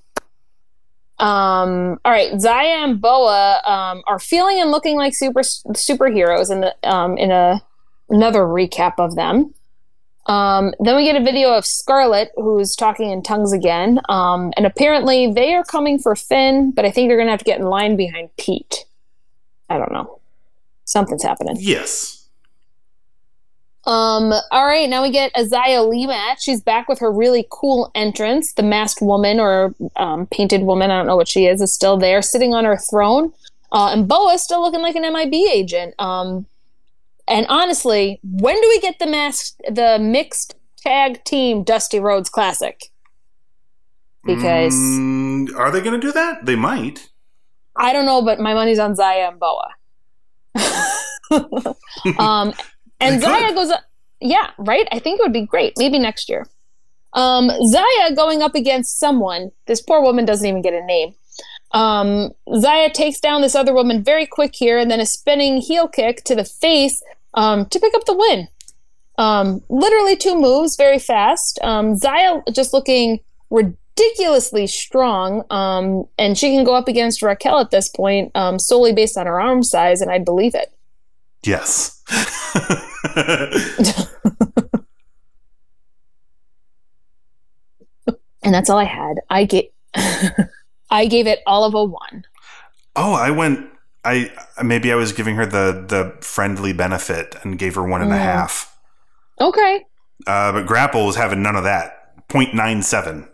um, 1.19 1.99
all 2.05 2.13
right, 2.13 2.41
Zaya 2.41 2.85
and 2.85 3.01
Boa 3.01 3.61
um, 3.65 4.03
are 4.07 4.21
feeling 4.21 4.61
and 4.61 4.71
looking 4.71 4.97
like 4.97 5.15
super 5.15 5.41
superheroes 5.41 6.51
in 6.51 6.61
the 6.61 6.75
um, 6.89 7.19
in 7.19 7.33
a 7.33 7.61
another 8.09 8.43
recap 8.43 8.95
of 8.99 9.17
them. 9.17 9.53
Um, 10.29 10.75
then 10.79 10.95
we 10.95 11.05
get 11.05 11.21
a 11.21 11.25
video 11.25 11.55
of 11.55 11.65
Scarlett, 11.65 12.31
who's 12.37 12.77
talking 12.77 13.11
in 13.11 13.23
tongues 13.23 13.53
again. 13.53 13.99
Um, 14.11 14.53
and 14.57 14.67
apparently 14.67 15.33
they 15.33 15.55
are 15.55 15.65
coming 15.65 15.99
for 15.99 16.15
Finn, 16.15 16.71
but 16.71 16.85
I 16.85 16.91
think 16.91 17.09
they're 17.09 17.17
going 17.17 17.29
to 17.29 17.33
have 17.33 17.41
to 17.41 17.45
get 17.45 17.59
in 17.59 17.67
line 17.67 17.97
behind 17.97 18.29
Pete. 18.37 18.85
I 19.71 19.79
don't 19.79 19.91
know. 19.91 20.21
Something's 20.85 21.23
happening. 21.23 21.57
Yes. 21.59 22.19
Um, 23.85 24.35
all 24.51 24.67
right, 24.67 24.87
now 24.87 25.03
we 25.03 25.11
get 25.11 25.33
Lee 25.35 26.07
match. 26.07 26.43
She's 26.43 26.61
back 26.61 26.89
with 26.91 26.99
her 26.99 27.11
really 27.11 27.47
cool 27.51 27.91
entrance. 27.95 28.53
The 28.53 28.63
masked 28.63 29.01
woman 29.01 29.41
or 29.41 29.75
um, 29.97 30.27
painted 30.27 30.63
woman, 30.63 30.91
I 30.91 30.99
don't 30.99 31.07
know 31.07 31.17
what 31.17 31.29
she 31.29 31.47
is, 31.47 31.63
is 31.63 31.73
still 31.73 31.97
there, 31.97 32.21
sitting 32.21 32.53
on 32.53 32.67
her 32.67 32.77
throne. 32.77 33.33
Uh, 33.73 33.93
and 33.93 34.07
Boa's 34.07 34.43
still 34.43 34.61
looking 34.61 34.83
like 34.83 34.95
an 34.95 35.11
MIB 35.11 35.35
agent. 35.51 35.95
Um, 35.99 36.45
and 37.29 37.47
honestly, 37.49 38.21
when 38.23 38.61
do 38.61 38.69
we 38.69 38.81
get 38.81 38.99
the 38.99 39.07
masked, 39.07 39.61
the 39.71 39.99
mixed 40.01 40.55
tag 40.79 41.25
team 41.25 41.63
Dusty 41.65 42.01
Rhodes 42.01 42.29
Classic? 42.29 42.91
Because 44.25 44.75
Mm, 44.75 45.57
are 45.57 45.71
they 45.71 45.81
going 45.81 45.99
to 45.99 46.07
do 46.07 46.13
that? 46.13 46.45
They 46.45 46.57
might. 46.57 47.09
I 47.77 47.93
don't 47.93 48.07
know, 48.07 48.23
but 48.23 48.41
my 48.41 48.55
money's 48.55 48.79
on 48.79 48.95
Zaya 48.95 49.31
and 49.31 49.41
Boa. 49.41 49.75
um, 52.19 52.53
and 53.01 53.21
Zaya 53.21 53.55
goes 53.55 53.71
up. 53.71 53.83
Yeah, 54.21 54.51
right? 54.59 54.89
I 54.91 54.99
think 54.99 55.21
it 55.21 55.23
would 55.23 55.33
be 55.33 55.47
great. 55.47 55.75
Maybe 55.79 55.99
next 55.99 56.29
year. 56.29 56.47
Um, 57.13 57.51
Zaya 57.67 58.15
going 58.15 58.43
up 58.43 58.55
against 58.55 58.99
someone. 58.99 59.53
This 59.67 59.81
poor 59.81 60.03
woman 60.03 60.25
doesn't 60.25 60.47
even 60.47 60.61
get 60.61 60.75
a 60.75 60.85
name. 60.85 61.15
Um, 61.73 62.31
Zaya 62.57 62.91
takes 62.91 63.21
down 63.21 63.43
this 63.43 63.55
other 63.55 63.75
woman 63.75 64.03
very 64.03 64.27
quick 64.27 64.55
here 64.55 64.79
and 64.79 64.91
then 64.91 65.01
a 65.01 65.07
spinning 65.07 65.61
heel 65.61 65.87
kick 65.87 66.25
to 66.25 66.35
the 66.35 66.45
face 66.45 67.03
um, 67.35 67.67
to 67.67 67.81
pick 67.81 67.95
up 67.95 68.05
the 68.05 68.17
win. 68.17 68.49
Um, 69.17 69.63
literally 69.69 70.17
two 70.17 70.41
moves 70.41 70.77
very 70.77 70.99
fast. 70.99 71.59
Um, 71.63 71.97
Zaya 71.97 72.41
just 72.53 72.73
looking 72.73 73.21
ridiculously 73.51 74.67
strong, 74.67 75.45
um, 75.51 76.05
and 76.19 76.39
she 76.39 76.55
can 76.55 76.65
go 76.65 76.75
up 76.75 76.89
against 76.89 77.23
Raquel 77.23 77.59
at 77.59 77.71
this 77.71 77.89
point 77.89 78.31
um, 78.35 78.59
solely 78.59 78.93
based 78.93 79.17
on 79.17 79.27
her 79.27 79.41
arm 79.41 79.63
size, 79.63 80.01
and 80.01 80.11
I'd 80.11 80.25
believe 80.25 80.55
it. 80.55 80.73
Yes. 81.43 82.03
And 88.49 88.55
that's 88.55 88.71
all 88.71 88.79
I 88.79 88.85
had. 88.85 89.19
I 89.29 89.45
gave 89.45 89.69
I 90.91 91.07
gave 91.07 91.27
it 91.27 91.41
all 91.47 91.65
of 91.65 91.75
a 91.75 91.85
one. 91.85 92.25
oh, 92.97 93.13
I 93.13 93.31
went. 93.31 93.69
I 94.09 94.63
maybe 94.63 94.93
I 94.93 94.95
was 94.97 95.13
giving 95.13 95.37
her 95.37 95.47
the 95.47 95.85
the 95.87 96.17
friendly 96.25 96.73
benefit 96.73 97.35
and 97.43 97.59
gave 97.59 97.75
her 97.75 97.83
one 97.83 98.03
and 98.03 98.13
a 98.13 98.17
Mm. 98.17 98.19
half. 98.21 98.77
Okay. 99.41 99.85
Uh, 100.27 100.53
but 100.53 100.67
Grapple 100.67 101.07
was 101.07 101.17
having 101.17 101.43
none 101.43 101.57
of 101.57 101.65
that. 101.65 101.95
0.97. 102.29 103.29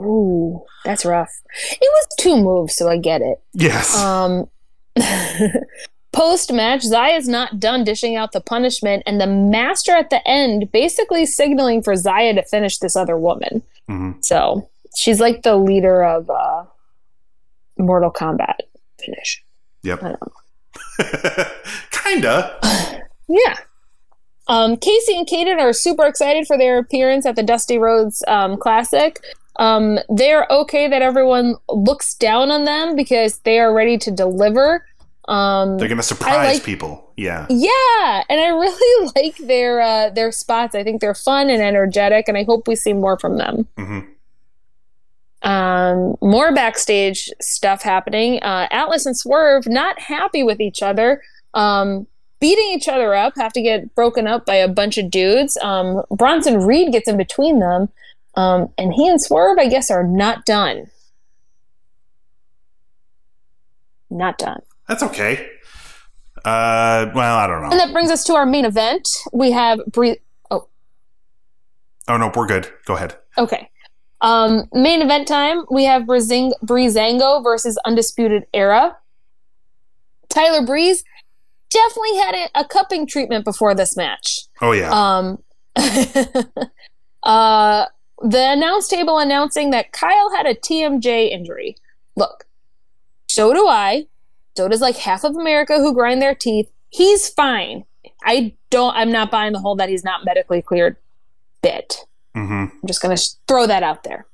Ooh, 0.00 0.62
that's 0.84 1.04
rough. 1.04 1.30
It 1.72 1.78
was 1.82 2.06
two 2.18 2.36
moves, 2.36 2.74
so 2.76 2.88
I 2.88 2.96
get 2.96 3.20
it. 3.22 3.40
Yes. 3.52 3.96
Um, 3.96 4.48
Post 6.12 6.52
match, 6.52 6.82
Zaya's 6.82 7.28
not 7.28 7.60
done 7.60 7.84
dishing 7.84 8.16
out 8.16 8.32
the 8.32 8.40
punishment, 8.40 9.04
and 9.06 9.20
the 9.20 9.28
master 9.28 9.92
at 9.92 10.10
the 10.10 10.26
end 10.26 10.72
basically 10.72 11.24
signaling 11.24 11.82
for 11.82 11.94
Zaya 11.94 12.34
to 12.34 12.42
finish 12.42 12.78
this 12.78 12.96
other 12.96 13.16
woman. 13.16 13.62
Mhm. 13.88 14.22
So 14.24 14.68
she's 14.96 15.20
like 15.20 15.42
the 15.42 15.54
leader 15.56 16.02
of 16.04 16.28
uh, 16.28 16.64
Mortal 17.78 18.10
Kombat 18.10 18.56
finish. 18.98 19.42
Yep. 19.82 20.00
Kinda. 21.90 22.58
Yeah. 23.28 23.54
Um, 24.48 24.76
Kacy 24.76 25.16
and 25.16 25.26
Kayden 25.28 25.58
are 25.60 25.72
super 25.72 26.04
excited 26.06 26.46
for 26.46 26.58
their 26.58 26.78
appearance 26.78 27.24
at 27.26 27.36
the 27.36 27.42
Dusty 27.42 27.78
Rhodes 27.78 28.22
um, 28.26 28.56
Classic. 28.56 29.22
Um, 29.56 29.98
they're 30.08 30.46
okay 30.50 30.88
that 30.88 31.02
everyone 31.02 31.54
looks 31.68 32.14
down 32.14 32.50
on 32.50 32.64
them 32.64 32.96
because 32.96 33.38
they 33.40 33.58
are 33.58 33.72
ready 33.72 33.98
to 33.98 34.10
deliver. 34.10 34.84
Um, 35.28 35.78
They're 35.78 35.88
gonna 35.88 36.02
surprise 36.02 36.54
like- 36.56 36.64
people. 36.64 37.06
Yeah. 37.16 37.46
yeah, 37.50 38.22
and 38.30 38.40
I 38.40 38.48
really 38.48 39.10
like 39.16 39.36
their 39.36 39.80
uh, 39.82 40.08
their 40.10 40.32
spots. 40.32 40.74
I 40.74 40.82
think 40.82 41.02
they're 41.02 41.14
fun 41.14 41.50
and 41.50 41.62
energetic, 41.62 42.26
and 42.28 42.38
I 42.38 42.44
hope 42.44 42.66
we 42.66 42.74
see 42.74 42.94
more 42.94 43.18
from 43.18 43.36
them. 43.36 43.68
hmm 43.76 44.00
Um, 45.42 46.16
more 46.20 46.52
backstage 46.54 47.30
stuff 47.40 47.82
happening. 47.82 48.42
Uh, 48.42 48.68
Atlas 48.70 49.06
and 49.06 49.16
Swerve 49.16 49.66
not 49.66 49.98
happy 49.98 50.42
with 50.42 50.60
each 50.60 50.82
other, 50.82 51.22
um, 51.54 52.06
beating 52.40 52.72
each 52.72 52.88
other 52.88 53.14
up, 53.14 53.34
have 53.36 53.52
to 53.54 53.62
get 53.62 53.94
broken 53.94 54.26
up 54.26 54.44
by 54.44 54.56
a 54.56 54.68
bunch 54.68 54.98
of 54.98 55.10
dudes. 55.10 55.56
Um, 55.62 56.02
Bronson 56.10 56.58
Reed 56.58 56.92
gets 56.92 57.08
in 57.08 57.16
between 57.16 57.58
them, 57.58 57.88
um, 58.34 58.68
and 58.76 58.92
he 58.92 59.08
and 59.08 59.20
Swerve, 59.20 59.58
I 59.58 59.68
guess, 59.68 59.90
are 59.90 60.04
not 60.04 60.44
done. 60.44 60.90
Not 64.10 64.38
done. 64.38 64.60
That's 64.88 65.02
okay. 65.04 65.48
Uh, 66.44 67.10
well, 67.14 67.36
I 67.36 67.46
don't 67.46 67.62
know. 67.62 67.70
And 67.70 67.80
that 67.80 67.92
brings 67.92 68.10
us 68.10 68.24
to 68.24 68.34
our 68.34 68.46
main 68.46 68.64
event. 68.64 69.08
We 69.32 69.52
have 69.52 69.80
Brie. 69.86 70.18
Oh 72.08 72.16
no, 72.16 72.32
we're 72.34 72.46
good. 72.46 72.68
Go 72.86 72.96
ahead. 72.96 73.16
Okay. 73.38 73.70
Um, 74.22 74.64
main 74.72 75.02
event 75.02 75.26
time, 75.26 75.64
we 75.70 75.84
have 75.84 76.06
Brizing- 76.06 76.54
Breezango 76.64 77.42
versus 77.42 77.78
Undisputed 77.84 78.44
Era. 78.52 78.96
Tyler 80.28 80.64
Breeze 80.64 81.04
definitely 81.70 82.16
had 82.18 82.34
a, 82.34 82.60
a 82.60 82.64
cupping 82.64 83.06
treatment 83.06 83.44
before 83.44 83.74
this 83.74 83.96
match. 83.96 84.40
Oh 84.60 84.72
yeah. 84.72 84.90
Um, 84.90 85.42
uh, 87.22 87.86
the 88.22 88.52
announce 88.52 88.88
table 88.88 89.18
announcing 89.18 89.70
that 89.70 89.92
Kyle 89.92 90.30
had 90.34 90.46
a 90.46 90.54
TMJ 90.54 91.30
injury. 91.30 91.76
Look, 92.16 92.46
so 93.28 93.52
do 93.52 93.66
I. 93.66 94.06
So 94.56 94.68
does 94.68 94.80
like 94.80 94.96
half 94.96 95.24
of 95.24 95.36
America 95.36 95.78
who 95.78 95.94
grind 95.94 96.20
their 96.20 96.34
teeth. 96.34 96.70
He's 96.90 97.28
fine. 97.28 97.84
I 98.24 98.54
don't. 98.68 98.94
I'm 98.94 99.12
not 99.12 99.30
buying 99.30 99.52
the 99.52 99.60
whole 99.60 99.76
that 99.76 99.88
he's 99.88 100.04
not 100.04 100.24
medically 100.24 100.60
cleared 100.60 100.96
bit. 101.62 102.04
Hmm 102.34 102.64
I'm 102.70 102.86
just 102.86 103.02
going 103.02 103.16
to 103.16 103.22
throw 103.46 103.66
that 103.66 103.82
out 103.82 104.04
there. 104.04 104.26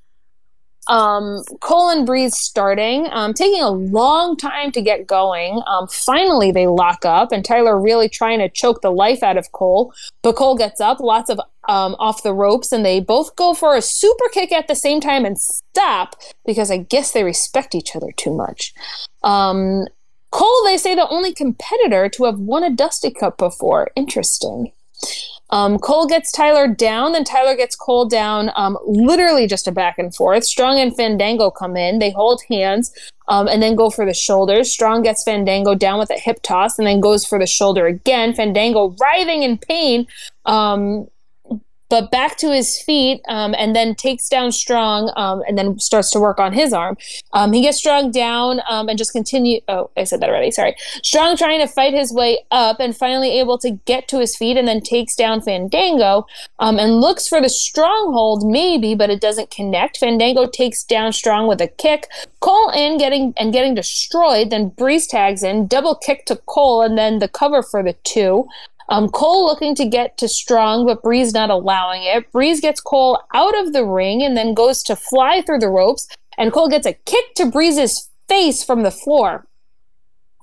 Um, 0.88 1.42
Cole 1.60 1.90
and 1.90 2.06
Breeze 2.06 2.36
starting, 2.36 3.08
um, 3.10 3.34
taking 3.34 3.60
a 3.60 3.70
long 3.70 4.36
time 4.36 4.70
to 4.70 4.80
get 4.80 5.06
going. 5.06 5.60
Um, 5.66 5.88
finally, 5.88 6.52
they 6.52 6.68
lock 6.68 7.04
up, 7.04 7.32
and 7.32 7.44
Tyler 7.44 7.80
really 7.80 8.08
trying 8.08 8.38
to 8.38 8.48
choke 8.48 8.82
the 8.82 8.92
life 8.92 9.22
out 9.22 9.36
of 9.36 9.50
Cole. 9.50 9.92
But 10.22 10.36
Cole 10.36 10.56
gets 10.56 10.80
up, 10.80 11.00
lots 11.00 11.28
of 11.28 11.40
um, 11.68 11.96
off 11.98 12.22
the 12.22 12.32
ropes, 12.32 12.70
and 12.70 12.84
they 12.84 13.00
both 13.00 13.34
go 13.34 13.52
for 13.52 13.74
a 13.74 13.82
super 13.82 14.28
kick 14.32 14.52
at 14.52 14.68
the 14.68 14.76
same 14.76 15.00
time 15.00 15.24
and 15.24 15.36
stop 15.40 16.14
because 16.44 16.70
I 16.70 16.76
guess 16.76 17.10
they 17.10 17.24
respect 17.24 17.74
each 17.74 17.96
other 17.96 18.12
too 18.12 18.32
much. 18.32 18.72
Um, 19.24 19.86
Cole, 20.30 20.62
they 20.64 20.76
say, 20.76 20.94
the 20.94 21.08
only 21.08 21.32
competitor 21.32 22.08
to 22.10 22.24
have 22.24 22.38
won 22.38 22.62
a 22.62 22.70
Dusty 22.70 23.10
Cup 23.10 23.38
before. 23.38 23.90
Interesting. 23.96 24.72
Um, 25.50 25.78
Cole 25.78 26.06
gets 26.06 26.32
Tyler 26.32 26.66
down, 26.66 27.12
then 27.12 27.24
Tyler 27.24 27.56
gets 27.56 27.76
Cole 27.76 28.06
down. 28.06 28.50
Um, 28.56 28.78
literally 28.84 29.46
just 29.46 29.68
a 29.68 29.72
back 29.72 29.98
and 29.98 30.14
forth. 30.14 30.44
Strong 30.44 30.80
and 30.80 30.94
Fandango 30.96 31.50
come 31.50 31.76
in. 31.76 31.98
They 31.98 32.10
hold 32.10 32.42
hands 32.50 32.92
um, 33.28 33.48
and 33.48 33.62
then 33.62 33.76
go 33.76 33.90
for 33.90 34.04
the 34.04 34.14
shoulders. 34.14 34.70
Strong 34.70 35.02
gets 35.02 35.22
Fandango 35.24 35.74
down 35.74 35.98
with 35.98 36.10
a 36.10 36.18
hip 36.18 36.40
toss 36.42 36.78
and 36.78 36.86
then 36.86 37.00
goes 37.00 37.24
for 37.24 37.38
the 37.38 37.46
shoulder 37.46 37.86
again. 37.86 38.34
Fandango 38.34 38.94
writhing 39.00 39.42
in 39.42 39.58
pain. 39.58 40.06
But 41.88 42.10
back 42.10 42.36
to 42.38 42.52
his 42.52 42.80
feet 42.82 43.20
um, 43.28 43.54
and 43.56 43.74
then 43.74 43.94
takes 43.94 44.28
down 44.28 44.52
Strong 44.52 45.12
um, 45.16 45.42
and 45.46 45.56
then 45.56 45.78
starts 45.78 46.10
to 46.12 46.20
work 46.20 46.38
on 46.38 46.52
his 46.52 46.72
arm. 46.72 46.96
Um, 47.32 47.52
he 47.52 47.62
gets 47.62 47.78
Strong 47.78 48.10
down 48.10 48.60
um, 48.68 48.88
and 48.88 48.98
just 48.98 49.12
continue. 49.12 49.60
Oh, 49.68 49.90
I 49.96 50.04
said 50.04 50.20
that 50.20 50.28
already. 50.28 50.50
Sorry. 50.50 50.74
Strong 51.02 51.36
trying 51.36 51.60
to 51.60 51.68
fight 51.68 51.94
his 51.94 52.12
way 52.12 52.44
up 52.50 52.80
and 52.80 52.96
finally 52.96 53.38
able 53.38 53.58
to 53.58 53.70
get 53.70 54.08
to 54.08 54.18
his 54.18 54.36
feet 54.36 54.56
and 54.56 54.66
then 54.66 54.80
takes 54.80 55.14
down 55.14 55.40
Fandango 55.40 56.26
um, 56.58 56.78
and 56.78 57.00
looks 57.00 57.28
for 57.28 57.40
the 57.40 57.48
stronghold, 57.48 58.44
maybe, 58.46 58.94
but 58.94 59.10
it 59.10 59.20
doesn't 59.20 59.50
connect. 59.50 59.98
Fandango 59.98 60.46
takes 60.46 60.82
down 60.82 61.12
Strong 61.12 61.46
with 61.46 61.60
a 61.60 61.68
kick. 61.68 62.08
Cole 62.40 62.70
in 62.70 62.98
getting 62.98 63.34
and 63.36 63.52
getting 63.52 63.74
destroyed. 63.74 64.50
Then 64.50 64.68
Breeze 64.68 65.06
tags 65.06 65.42
in, 65.42 65.66
double 65.66 65.94
kick 65.94 66.26
to 66.26 66.36
Cole, 66.46 66.82
and 66.82 66.96
then 66.96 67.18
the 67.18 67.28
cover 67.28 67.62
for 67.62 67.82
the 67.82 67.94
two. 68.04 68.46
Um, 68.88 69.08
Cole 69.08 69.44
looking 69.46 69.74
to 69.76 69.86
get 69.86 70.16
to 70.18 70.28
Strong, 70.28 70.86
but 70.86 71.02
Breeze 71.02 71.32
not 71.32 71.50
allowing 71.50 72.02
it. 72.04 72.30
Breeze 72.32 72.60
gets 72.60 72.80
Cole 72.80 73.20
out 73.34 73.58
of 73.58 73.72
the 73.72 73.84
ring 73.84 74.22
and 74.22 74.36
then 74.36 74.54
goes 74.54 74.82
to 74.84 74.96
fly 74.96 75.42
through 75.42 75.58
the 75.58 75.68
ropes, 75.68 76.06
and 76.38 76.52
Cole 76.52 76.68
gets 76.68 76.86
a 76.86 76.92
kick 76.92 77.34
to 77.36 77.46
Breeze's 77.46 78.10
face 78.28 78.62
from 78.62 78.82
the 78.82 78.90
floor. 78.90 79.46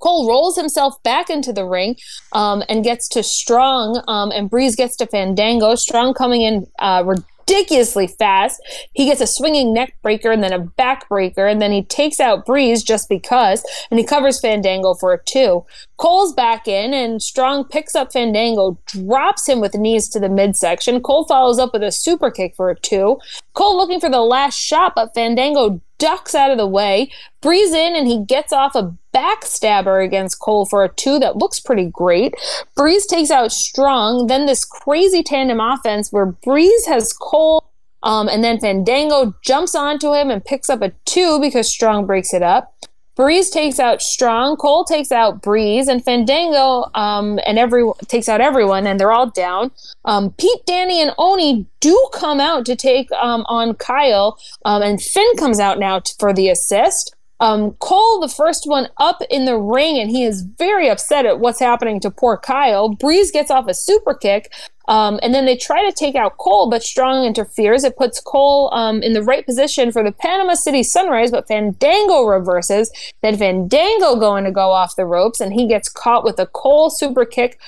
Cole 0.01 0.27
rolls 0.27 0.57
himself 0.57 1.01
back 1.03 1.29
into 1.29 1.53
the 1.53 1.65
ring 1.65 1.95
um, 2.33 2.61
and 2.67 2.83
gets 2.83 3.07
to 3.09 3.23
Strong, 3.23 4.03
um, 4.09 4.31
and 4.31 4.49
Breeze 4.49 4.75
gets 4.75 4.97
to 4.97 5.07
Fandango. 5.07 5.75
Strong 5.75 6.15
coming 6.15 6.41
in 6.41 6.67
uh, 6.79 7.03
ridiculously 7.47 8.07
fast. 8.07 8.61
He 8.93 9.05
gets 9.05 9.21
a 9.21 9.27
swinging 9.27 9.75
neckbreaker 9.75 10.33
and 10.33 10.43
then 10.43 10.53
a 10.53 10.59
back 10.59 11.07
breaker, 11.09 11.47
and 11.47 11.61
then 11.61 11.71
he 11.71 11.83
takes 11.83 12.19
out 12.19 12.45
Breeze 12.45 12.83
just 12.83 13.09
because, 13.09 13.63
and 13.89 13.99
he 13.99 14.05
covers 14.05 14.39
Fandango 14.39 14.93
for 14.93 15.13
a 15.13 15.23
two. 15.23 15.65
Cole's 15.97 16.33
back 16.33 16.67
in, 16.67 16.93
and 16.93 17.21
Strong 17.21 17.65
picks 17.65 17.95
up 17.95 18.11
Fandango, 18.11 18.77
drops 18.85 19.47
him 19.47 19.61
with 19.61 19.75
knees 19.75 20.09
to 20.09 20.19
the 20.19 20.29
midsection. 20.29 21.01
Cole 21.01 21.25
follows 21.25 21.59
up 21.59 21.73
with 21.73 21.83
a 21.83 21.91
super 21.91 22.31
kick 22.31 22.55
for 22.55 22.69
a 22.69 22.79
two. 22.79 23.19
Cole 23.53 23.77
looking 23.77 23.99
for 23.99 24.09
the 24.09 24.21
last 24.21 24.57
shot, 24.57 24.93
but 24.95 25.13
Fandango 25.13 25.81
ducks 26.04 26.36
out 26.36 26.51
of 26.51 26.58
the 26.58 26.68
way. 26.68 27.10
Breeze 27.39 27.72
in, 27.72 27.95
and 27.95 28.08
he 28.10 28.26
gets 28.26 28.51
off 28.51 28.76
a 28.76 28.93
backstabber 29.14 30.04
against 30.04 30.39
Cole 30.39 30.66
for 30.66 30.84
a 30.84 30.89
two 30.89 31.18
that 31.20 31.38
looks 31.38 31.62
pretty 31.62 31.86
great. 31.86 32.34
Breeze 32.76 33.06
takes 33.06 33.32
out 33.32 33.54
Strong, 33.54 34.28
then 34.28 34.45
this 34.45 34.66
crazy 34.66 35.24
tandem 35.24 35.62
offense 35.62 36.12
where 36.12 36.26
Breeze 36.26 36.86
has 36.88 37.14
Cole. 37.14 37.64
Um, 38.04 38.28
and 38.28 38.43
then 38.43 38.60
Fandango 38.60 39.34
jumps 39.41 39.76
onto 39.76 40.14
him 40.14 40.30
and 40.30 40.43
picks 40.43 40.70
up 40.70 40.82
a 40.82 40.91
two 41.06 41.39
because 41.39 41.70
Strong 41.70 42.06
breaks 42.06 42.34
it 42.34 42.43
up. 42.43 42.76
Breeze 43.16 43.49
takes 43.49 43.80
out 43.80 44.01
Strong, 44.01 44.57
Cole 44.57 44.84
takes 44.86 45.11
out 45.11 45.41
Breeze, 45.41 45.88
and 45.88 46.03
Fandango 46.03 46.89
um, 46.95 47.39
and 47.45 47.59
every 47.59 47.84
takes 48.07 48.28
out 48.28 48.41
everyone, 48.41 48.88
and 48.88 48.99
they're 48.99 49.11
all 49.11 49.30
down. 49.30 49.72
Um, 50.05 50.32
Pete, 50.32 50.66
Danny, 50.66 51.01
and 51.01 51.14
Oney 51.18 51.68
do 51.80 52.09
come 52.14 52.39
out 52.39 52.66
to 52.66 52.76
take 52.76 53.11
um, 53.14 53.45
on 53.47 53.76
Kyle, 53.76 54.39
um, 54.66 54.82
and 54.82 55.01
Finn 55.01 55.36
comes 55.38 55.59
out 55.59 55.78
now 55.78 55.99
t- 55.99 56.14
for 56.20 56.34
the 56.34 56.49
assist. 56.49 57.16
Um, 57.39 57.74
Cole, 57.74 58.22
the 58.22 58.30
first 58.30 58.64
one 58.68 58.88
up 58.97 59.22
in 59.30 59.45
the 59.45 59.57
ring, 59.57 59.99
and 59.99 60.09
he 60.09 60.24
is 60.24 60.43
very 60.57 60.89
upset 60.89 61.26
at 61.26 61.39
what's 61.39 61.59
happening 61.59 61.99
to 61.99 62.09
poor 62.09 62.38
Kyle. 62.38 62.89
Breeze 62.89 63.32
gets 63.32 63.51
off 63.51 63.68
a 63.68 63.74
super 63.74 64.14
kick, 64.14 64.51
um, 64.88 65.19
and 65.23 65.34
then 65.34 65.45
they 65.45 65.55
try 65.55 65.84
to 65.89 65.91
take 65.95 66.15
out 66.15 66.38
Cole, 66.38 66.69
but 66.69 66.84
Strong 66.84 67.25
interferes. 67.25 67.84
It 67.84 67.97
puts 67.97 68.19
Cole 68.19 68.73
um, 68.73 69.01
in 69.01 69.13
the 69.13 69.23
right 69.23 69.45
position 69.45 69.91
for 69.91 70.03
the 70.03 70.11
Panama 70.11 70.53
City 70.55 70.84
Sunrise, 70.84 71.31
but 71.31 71.47
Fandango 71.47 72.23
reverses. 72.25 72.91
Then 73.21 73.38
Fandango 73.38 74.15
going 74.17 74.43
to 74.43 74.51
go 74.51 74.71
off 74.71 74.95
the 74.95 75.05
ropes, 75.05 75.39
and 75.39 75.53
he 75.53 75.67
gets 75.67 75.88
caught 75.89 76.23
with 76.23 76.39
a 76.39 76.47
Cole 76.47 76.89
super 76.89 77.25
kick 77.25 77.59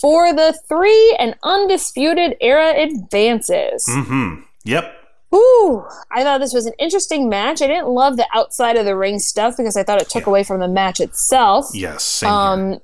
for 0.00 0.32
the 0.34 0.58
three, 0.68 1.16
and 1.20 1.36
Undisputed 1.44 2.36
Era 2.40 2.74
advances. 2.76 3.86
Mm-hmm. 3.88 4.42
Yep. 4.64 4.92
Ooh, 5.34 5.84
I 6.12 6.22
thought 6.22 6.38
this 6.38 6.54
was 6.54 6.66
an 6.66 6.74
interesting 6.78 7.28
match. 7.28 7.60
I 7.60 7.66
didn't 7.66 7.88
love 7.88 8.16
the 8.16 8.26
outside 8.34 8.76
of 8.76 8.84
the 8.84 8.96
ring 8.96 9.18
stuff 9.18 9.56
because 9.56 9.76
I 9.76 9.82
thought 9.82 10.00
it 10.00 10.08
took 10.08 10.24
Yeah. 10.26 10.30
away 10.30 10.44
from 10.44 10.60
the 10.60 10.68
match 10.68 11.00
itself. 11.00 11.70
Yes. 11.74 12.04
Same 12.04 12.28
here. 12.70 12.80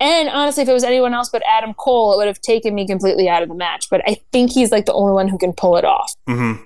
And 0.00 0.28
honestly, 0.30 0.62
if 0.62 0.68
it 0.68 0.72
was 0.72 0.82
anyone 0.84 1.12
else 1.14 1.28
but 1.28 1.42
Adam 1.46 1.74
Cole, 1.74 2.14
it 2.14 2.16
would 2.16 2.26
have 2.26 2.40
taken 2.40 2.74
me 2.74 2.86
completely 2.86 3.28
out 3.28 3.42
of 3.42 3.48
the 3.50 3.54
match. 3.54 3.88
But 3.90 4.02
I 4.08 4.16
think 4.32 4.50
he's 4.50 4.72
like 4.72 4.86
the 4.86 4.94
only 4.94 5.12
one 5.12 5.28
who 5.28 5.36
can 5.38 5.52
pull 5.52 5.76
it 5.76 5.84
off. 5.84 6.14
Mm-hmm. 6.28 6.62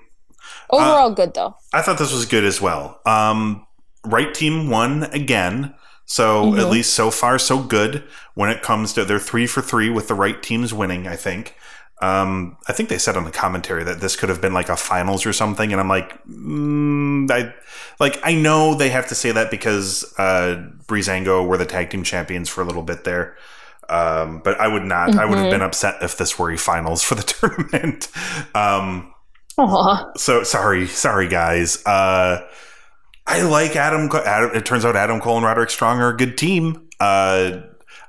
Overall, 0.70 1.10
good 1.10 1.34
though. 1.34 1.56
I 1.72 1.82
thought 1.82 1.98
this 1.98 2.12
was 2.12 2.26
good 2.26 2.44
as 2.44 2.60
well. 2.60 3.00
Um, 3.04 3.66
right 4.04 4.32
team 4.32 4.70
won 4.70 5.04
again. 5.12 5.74
So 6.06 6.52
Mhm. 6.52 6.58
at 6.60 6.70
least 6.70 6.92
so 6.94 7.10
far, 7.10 7.38
so 7.38 7.58
good 7.58 8.04
when 8.34 8.50
it 8.50 8.62
comes 8.62 8.92
to 8.92 9.04
they're 9.04 9.18
three 9.18 9.46
for 9.46 9.62
three 9.62 9.88
with 9.90 10.08
the 10.08 10.14
right 10.14 10.42
teams 10.42 10.72
winning, 10.74 11.06
I 11.08 11.16
think. 11.16 11.54
Um, 12.02 12.56
I 12.68 12.72
think 12.72 12.88
they 12.88 12.98
said 12.98 13.16
on 13.16 13.24
the 13.24 13.30
commentary 13.30 13.84
that 13.84 14.00
this 14.00 14.16
could 14.16 14.28
have 14.28 14.40
been 14.40 14.52
like 14.52 14.68
a 14.68 14.76
finals 14.76 15.24
or 15.24 15.32
something, 15.32 15.72
and 15.72 15.80
I'm 15.80 15.88
like, 15.88 16.22
mm, 16.26 17.30
I 17.30 17.54
like 18.00 18.18
I 18.24 18.34
know 18.34 18.74
they 18.74 18.90
have 18.90 19.06
to 19.08 19.14
say 19.14 19.30
that 19.32 19.50
because 19.50 20.04
uh, 20.18 20.68
Breezango 20.86 21.46
were 21.46 21.56
the 21.56 21.64
tag 21.66 21.90
team 21.90 22.02
champions 22.02 22.48
for 22.48 22.60
a 22.62 22.64
little 22.64 22.82
bit 22.82 23.04
there, 23.04 23.36
um, 23.88 24.40
but 24.44 24.60
I 24.60 24.66
would 24.68 24.82
not. 24.82 25.16
I 25.16 25.24
would 25.24 25.38
have 25.38 25.46
Mhm. 25.46 25.50
been 25.50 25.62
upset 25.62 26.02
if 26.02 26.16
this 26.18 26.38
were 26.38 26.50
a 26.50 26.58
finals 26.58 27.02
for 27.02 27.14
the 27.14 27.22
tournament. 27.22 28.08
Um, 28.54 29.14
Aw. 29.56 30.12
so 30.16 30.42
sorry, 30.42 30.86
sorry 30.88 31.28
guys. 31.28 31.80
Uh, 31.86 32.44
I 33.26 33.42
like 33.42 33.76
Adam. 33.76 34.10
Adam. 34.12 34.50
It 34.54 34.66
turns 34.66 34.84
out 34.84 34.96
Adam 34.96 35.20
Cole 35.20 35.36
and 35.36 35.46
Roderick 35.46 35.70
Strong 35.70 36.00
are 36.00 36.08
a 36.10 36.16
good 36.16 36.36
team. 36.36 36.88
Uh, 37.00 37.60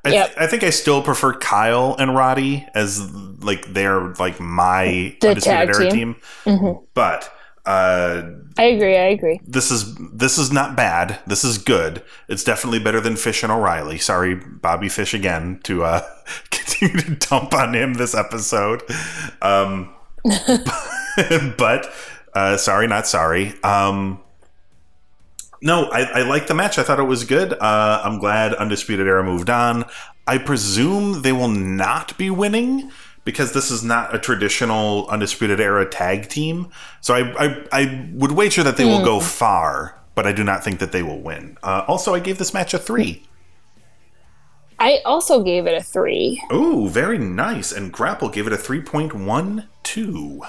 I, 0.03 0.09
Yep. 0.09 0.33
I 0.37 0.47
think 0.47 0.63
I 0.63 0.69
still 0.69 1.01
prefer 1.01 1.33
Kyle 1.33 1.95
and 1.97 2.15
Roddy 2.15 2.67
as 2.75 2.99
like 3.45 3.73
they're 3.73 4.13
like 4.15 4.39
my 4.39 5.15
The 5.21 5.29
undisputed 5.29 5.43
tag 5.43 5.69
era 5.69 5.91
team. 5.91 6.15
team. 6.15 6.15
Mhm. 6.45 6.83
But 6.93 7.31
uh, 7.65 8.21
I 8.57 8.63
agree. 8.63 8.95
I 8.97 9.05
agree. 9.07 9.39
this 9.47 9.71
is 9.71 9.95
this 10.13 10.37
is 10.37 10.51
not 10.51 10.75
bad. 10.75 11.19
This 11.25 11.43
is 11.43 11.57
good. 11.57 12.03
It's 12.27 12.43
definitely 12.43 12.79
better 12.79 13.01
than 13.01 13.15
Fish 13.15 13.41
and 13.43 13.51
O'Reilly. 13.51 13.97
Sorry, 13.97 14.35
Bobby 14.35 14.87
Fish 14.89 15.13
again 15.13 15.59
to 15.63 15.83
uh, 15.83 16.01
continue 16.51 16.97
to 17.01 17.15
dump 17.15 17.53
on 17.53 17.73
him 17.73 17.93
this 17.95 18.13
episode. 18.13 18.83
Um, 19.41 19.93
but 21.57 21.91
uh, 22.33 22.57
sorry, 22.57 22.87
not 22.87 23.07
sorry. 23.07 23.53
Um, 23.63 24.19
no, 25.61 25.85
I, 25.85 26.01
I 26.01 26.21
like 26.23 26.47
the 26.47 26.53
match. 26.53 26.77
I 26.77 26.83
thought 26.83 26.99
it 26.99 27.03
was 27.03 27.23
good. 27.23 27.53
Uh, 27.53 28.01
I'm 28.03 28.19
glad 28.19 28.53
Undisputed 28.53 29.07
Era 29.07 29.23
moved 29.23 29.49
on. 29.49 29.85
I 30.27 30.37
presume 30.37 31.21
they 31.21 31.31
will 31.31 31.47
not 31.47 32.17
be 32.17 32.29
winning 32.29 32.91
because 33.25 33.51
this 33.51 33.69
is 33.69 33.83
not 33.83 34.15
a 34.15 34.19
traditional 34.19 35.07
Undisputed 35.09 35.59
Era 35.59 35.85
tag 35.85 36.29
team. 36.29 36.69
So 37.01 37.13
I, 37.13 37.45
I, 37.45 37.65
I 37.71 38.09
would 38.13 38.31
wager 38.31 38.63
that 38.63 38.77
they 38.77 38.85
will 38.85 39.03
go 39.03 39.19
far, 39.19 39.99
but 40.13 40.25
I 40.25 40.31
do 40.31 40.43
not 40.43 40.63
think 40.63 40.79
that 40.79 40.93
they 40.93 41.03
will 41.03 41.19
win. 41.19 41.57
Uh, 41.61 41.83
also, 41.87 42.13
I 42.13 42.19
gave 42.19 42.37
this 42.37 42.53
match 42.53 42.73
a 42.73 42.77
three. 42.77 43.27
I 44.77 44.99
also 45.05 45.41
gave 45.41 45.67
it 45.67 45.73
a 45.73 45.81
three. 45.81 46.41
Ooh, 46.53 46.87
very 46.87 47.17
nice. 47.17 47.71
And 47.71 47.91
Grapple 47.91 48.29
gave 48.29 48.45
it 48.45 48.53
a 48.53 48.57
3.12. 48.57 50.47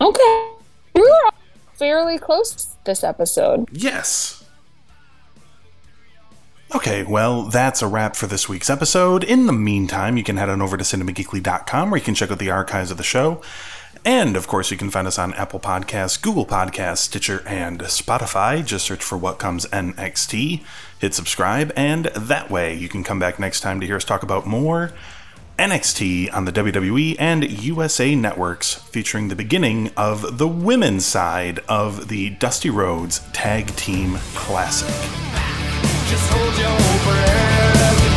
Okay. 0.00 0.50
We 0.94 1.02
were 1.02 1.30
fairly 1.74 2.18
close 2.18 2.76
this 2.84 3.02
episode. 3.04 3.68
Yes. 3.72 4.35
Okay, 6.74 7.04
well, 7.04 7.44
that's 7.44 7.80
a 7.80 7.86
wrap 7.86 8.16
for 8.16 8.26
this 8.26 8.48
week's 8.48 8.68
episode. 8.68 9.22
In 9.22 9.46
the 9.46 9.52
meantime, 9.52 10.16
you 10.16 10.24
can 10.24 10.36
head 10.36 10.48
on 10.48 10.60
over 10.60 10.76
to 10.76 10.82
cinemageekly.com 10.82 11.90
where 11.90 11.98
you 11.98 12.04
can 12.04 12.16
check 12.16 12.30
out 12.30 12.40
the 12.40 12.50
archives 12.50 12.90
of 12.90 12.96
the 12.96 13.04
show. 13.04 13.40
And 14.04 14.36
of 14.36 14.48
course, 14.48 14.70
you 14.72 14.76
can 14.76 14.90
find 14.90 15.06
us 15.06 15.18
on 15.18 15.32
Apple 15.34 15.60
Podcasts, 15.60 16.20
Google 16.20 16.44
Podcasts, 16.44 16.98
Stitcher, 16.98 17.42
and 17.46 17.80
Spotify. 17.82 18.64
Just 18.64 18.84
search 18.84 19.02
for 19.02 19.16
What 19.16 19.38
Comes 19.38 19.64
NXT, 19.66 20.64
hit 20.98 21.14
subscribe, 21.14 21.72
and 21.76 22.06
that 22.06 22.50
way 22.50 22.74
you 22.74 22.88
can 22.88 23.04
come 23.04 23.20
back 23.20 23.38
next 23.38 23.60
time 23.60 23.78
to 23.80 23.86
hear 23.86 23.96
us 23.96 24.04
talk 24.04 24.24
about 24.24 24.46
more 24.46 24.92
NXT 25.58 26.34
on 26.34 26.44
the 26.44 26.52
WWE 26.52 27.16
and 27.18 27.48
USA 27.62 28.14
networks, 28.14 28.74
featuring 28.74 29.28
the 29.28 29.36
beginning 29.36 29.90
of 29.96 30.38
the 30.38 30.48
women's 30.48 31.06
side 31.06 31.60
of 31.68 32.08
the 32.08 32.30
Dusty 32.30 32.70
Rhodes 32.70 33.20
Tag 33.32 33.74
Team 33.76 34.16
Classic. 34.34 35.65
Just 36.08 36.32
hold 36.32 36.56
your 36.56 36.76
breath. 37.02 38.15